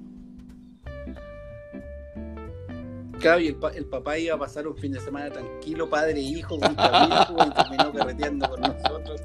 Claro, 3.19 3.39
y 3.41 3.47
el, 3.47 3.55
pa- 3.55 3.71
el 3.71 3.85
papá 3.85 4.17
iba 4.17 4.35
a 4.35 4.39
pasar 4.39 4.67
un 4.67 4.77
fin 4.77 4.91
de 4.91 4.99
semana 4.99 5.29
tranquilo, 5.31 5.89
padre 5.89 6.13
e 6.19 6.21
hijo, 6.21 6.59
con 6.59 6.75
pues, 6.75 7.47
y 7.47 7.51
terminó 7.51 7.93
carreteando 7.93 8.49
con 8.49 8.61
nosotros. 8.61 9.21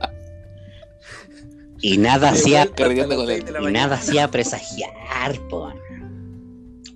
Y 1.80 1.99
nada 1.99 2.30
hacía, 2.30 2.64
y 2.64 3.72
nada 3.72 3.97
hacía 3.97 4.30
presagiar, 4.30 5.38
po. 5.51 5.72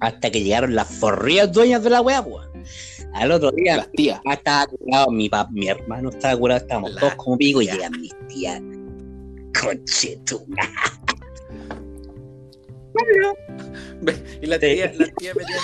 Hasta 0.01 0.31
que 0.31 0.43
llegaron 0.43 0.75
las 0.75 0.89
forrías 0.89 1.51
dueñas 1.53 1.83
de 1.83 1.91
la 1.91 2.01
po. 2.01 2.41
Al 3.15 3.33
otro 3.33 3.51
día, 3.51 3.79
Las 3.79 3.91
tías. 3.93 4.19
papá 4.19 4.35
estaba 4.35 4.67
curado, 4.67 5.11
mi, 5.11 5.29
pap- 5.31 5.51
mi 5.51 5.69
hermano 5.69 6.11
estaba 6.11 6.37
curado, 6.39 6.61
estábamos 6.61 6.93
La 6.93 7.01
todos 7.01 7.15
como 7.17 7.37
pico 7.39 7.63
y 7.63 7.67
tía. 7.67 7.75
llegan 7.75 8.01
mis 8.01 8.15
tías. 8.29 8.61
Y 14.43 14.47
la 14.47 14.59
tía, 14.59 14.93
la 14.97 15.07
tía 15.19 15.33
metía 15.35 15.57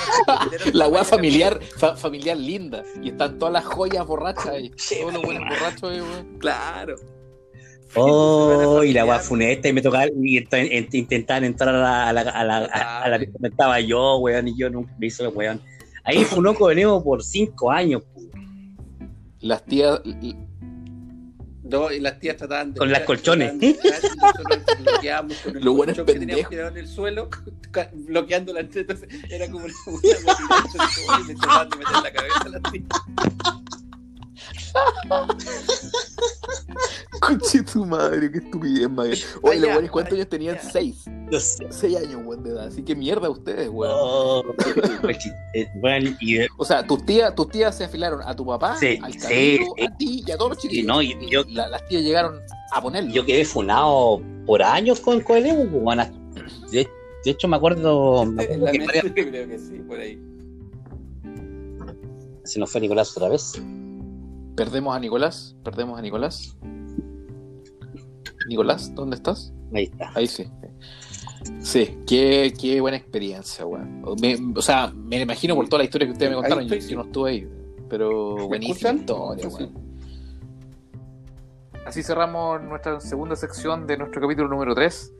en 0.67 0.73
La 0.79 0.89
weá 0.89 1.05
familiar, 1.05 1.61
fa- 1.79 1.97
familiar 1.97 2.37
linda. 2.37 2.83
Y 3.03 3.11
están 3.11 3.39
todas 3.39 3.53
las 3.55 3.65
joyas 3.65 4.07
borrachas 4.07 4.47
ahí. 4.49 4.71
Todos 5.01 5.15
los 5.15 5.23
buenos 5.23 5.45
borrachos 5.49 5.91
ahí, 5.91 6.01
weón. 6.01 6.39
Claro. 6.39 6.97
Oh, 7.95 8.83
y 8.83 8.93
la 8.93 9.05
weá 9.05 9.19
funesta 9.19 9.69
y 9.69 9.73
me 9.75 9.83
tocaba 9.83 10.07
y 10.07 10.39
ent- 10.39 10.49
ent- 10.51 10.95
intentaban 10.95 11.45
entrar 11.45 11.75
a 11.75 11.79
la, 11.79 12.09
a 12.09 12.13
la, 12.13 12.21
a 12.23 12.45
la, 12.45 12.57
a- 12.73 13.03
a 13.03 13.09
la 13.09 13.19
donde 13.19 13.49
estaba 13.49 13.81
yo, 13.81 14.17
weón, 14.17 14.49
y 14.49 14.57
yo 14.57 14.71
nunca 14.71 14.93
me 14.99 15.07
hice 15.09 15.27
weón. 15.29 15.61
Ahí 16.05 16.25
Funoco 16.25 16.67
venimos 16.67 17.03
por 17.03 17.23
cinco 17.23 17.71
años, 17.71 18.03
po. 18.03 18.21
Las 19.41 19.65
tías. 19.65 20.01
No, 21.63 21.93
y 21.93 22.01
las 22.01 22.19
tías 22.19 22.37
trataban 22.37 22.75
de. 22.75 22.79
Con 22.79 22.91
las 22.91 23.03
colchones. 23.03 23.59
de 23.59 23.75
Nosotros 23.75 24.45
bloqueábamos 24.81 25.37
con 25.39 25.57
el 25.57 25.65
Lo 25.65 25.75
bueno 25.75 25.93
es 25.93 25.99
colchón 25.99 26.15
que 26.15 26.21
teníamos 26.21 26.51
tirado 26.51 26.69
en 26.71 26.77
el 26.77 26.89
suelo, 26.89 27.31
bloqueando 27.93 28.53
la 28.53 28.61
entrada. 28.61 28.81
Entonces 28.81 29.09
era 29.31 29.51
como 29.51 29.65
una 29.65 29.75
y 31.25 31.29
le 31.29 31.35
trataban 31.35 31.71
de 31.71 31.77
meter 31.77 31.97
la 32.03 32.13
cabeza 32.13 32.41
a 32.45 32.49
las 32.49 32.63
tías. 32.73 32.87
Conche 37.21 37.63
tu 37.63 37.87
madre, 37.87 38.31
qué 38.31 38.39
estupidez, 38.39 38.91
madre. 38.91 39.19
Oye, 39.43 39.61
los 39.61 39.71
weones, 39.71 39.91
¿cuántos 39.91 40.15
años 40.15 40.29
tenían? 40.29 40.59
Seis. 40.61 41.05
No 41.33 41.41
sé. 41.41 41.67
Seis 41.71 41.97
años, 41.97 42.21
weón, 42.27 42.43
de 42.43 42.51
edad. 42.51 42.67
Así 42.67 42.83
que 42.83 42.95
mierda 42.95 43.31
ustedes, 43.31 43.69
weón. 43.71 43.93
Oh, 43.97 44.43
eh, 45.55 45.67
bueno, 45.81 46.11
y, 46.21 46.39
O 46.59 46.65
sea, 46.65 46.87
tus 46.87 47.05
tías, 47.07 47.35
tus 47.35 47.49
tías 47.49 47.75
se 47.75 47.85
afilaron 47.85 48.21
a 48.23 48.37
tu 48.37 48.45
papá, 48.45 48.77
Sí, 48.77 48.99
al 49.03 49.13
sí. 49.19 49.59
a 49.83 49.97
ti 49.97 50.23
y 50.27 50.31
a 50.31 50.37
todos 50.37 50.51
los 50.51 50.59
chiquillos. 50.59 50.85
Y 50.85 50.87
no, 50.87 51.01
y 51.01 51.17
yo- 51.31 51.45
la- 51.49 51.69
las 51.69 51.87
tías 51.89 52.03
llegaron 52.03 52.39
a 52.73 52.83
ponerlo. 52.83 53.11
yo 53.11 53.25
quedé 53.25 53.45
funado 53.47 54.21
por 54.47 54.63
años 54.63 55.01
con 55.01 55.21
Coelho, 55.23 55.71
po, 55.71 55.79
weón. 55.79 55.99
De, 56.71 56.87
de 57.25 57.31
hecho, 57.31 57.49
me 57.49 57.57
acuerdo, 57.57 58.27
me 58.27 58.45
En 58.45 58.55
acuerdo 58.67 58.67
la 58.67 59.01
que 59.01 59.13
creo 59.31 59.49
que 59.49 59.59
sí, 59.59 59.79
por 59.89 59.99
ahí. 59.99 60.21
se 62.45 62.59
nos 62.61 62.71
fue 62.71 62.81
Nicolás 62.83 63.17
otra 63.17 63.31
vez. 63.31 63.55
Perdemos 64.55 64.95
a 64.95 65.01
Nicolás, 65.01 65.57
perdemos 65.65 65.99
a 65.99 66.03
Nicolás. 66.03 66.59
Nicolás, 68.49 68.95
¿dónde 68.95 69.17
estás? 69.17 69.53
Ahí 69.73 69.85
está. 69.85 70.11
Ahí 70.15 70.27
sí. 70.27 70.45
Sí, 71.61 71.99
qué, 72.07 72.53
qué 72.61 72.81
buena 72.81 72.97
experiencia, 72.97 73.65
weón. 73.67 74.03
O 74.57 74.63
sea, 74.63 74.93
me 74.95 75.21
imagino 75.21 75.55
por 75.55 75.69
toda 75.69 75.79
la 75.79 75.85
historia 75.85 76.07
que 76.07 76.13
ustedes 76.13 76.31
me 76.31 76.37
contaron, 76.37 76.67
yo, 76.69 76.97
no 76.97 77.03
estuve 77.03 77.31
ahí, 77.31 77.49
pero 77.89 78.37
¿Me 78.37 78.45
buenísima 78.47 78.93
historia, 78.93 79.49
weón. 79.49 79.93
Así 81.87 82.03
cerramos 82.03 82.63
nuestra 82.63 83.01
segunda 83.01 83.35
sección 83.37 83.87
de 83.87 83.97
nuestro 83.99 84.21
capítulo 84.23 84.49
número 84.49 84.75
3. 84.75 85.13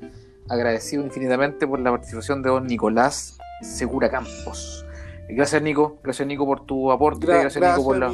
Agradecido 0.49 1.05
infinitamente 1.05 1.67
por 1.67 1.79
la 1.81 1.91
participación 1.91 2.43
de 2.43 2.51
don 2.51 2.67
Nicolás 2.67 3.39
Segura 3.63 4.11
Campos. 4.11 4.85
Gracias, 5.29 5.63
Nico. 5.63 5.99
Gracias, 6.03 6.27
Nico, 6.27 6.45
por 6.47 6.65
tu 6.67 6.91
aporte. 6.93 7.27
Gra- 7.27 7.41
gracias, 7.43 7.65
Nico, 7.77 7.85
por 7.85 7.99
la, 7.99 8.13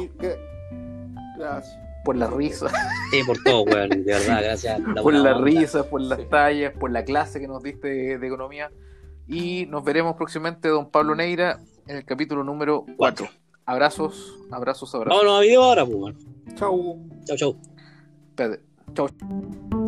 Gracias. 1.37 1.78
Por 2.05 2.15
la 2.15 2.27
risa. 2.27 2.67
Sí, 3.11 3.21
por 3.25 3.37
todo, 3.43 3.63
weón, 3.63 3.89
de 3.89 3.97
verdad, 4.03 4.41
gracias. 4.43 4.79
por 5.01 5.13
las 5.13 5.35
onda. 5.35 5.45
risas, 5.45 5.85
por 5.85 6.01
las 6.01 6.19
Sí. 6.19 6.25
tallas, 6.29 6.73
por 6.79 6.91
la 6.91 7.03
clase 7.03 7.39
que 7.39 7.47
nos 7.47 7.61
diste 7.63 7.87
de, 7.87 8.17
de 8.19 8.27
economía. 8.27 8.71
Y 9.27 9.65
nos 9.67 9.83
veremos 9.83 10.15
próximamente, 10.15 10.69
don 10.69 10.89
Pablo 10.89 11.13
Neira, 11.15 11.59
en 11.87 11.97
el 11.97 12.05
capítulo 12.05 12.43
número 12.43 12.85
4. 12.97 13.27
Abrazos, 13.65 14.35
abrazos, 14.51 14.93
abrazos. 14.95 15.19
Vámonos 15.21 15.39
a 15.39 15.41
video 15.43 15.63
ahora, 15.63 15.85
pues, 15.85 15.97
weón. 15.97 16.17
Chau. 16.55 16.99
Chau, 17.25 17.37
chau. 17.37 17.55
Espérate. 18.31 18.63
Chau. 18.95 19.78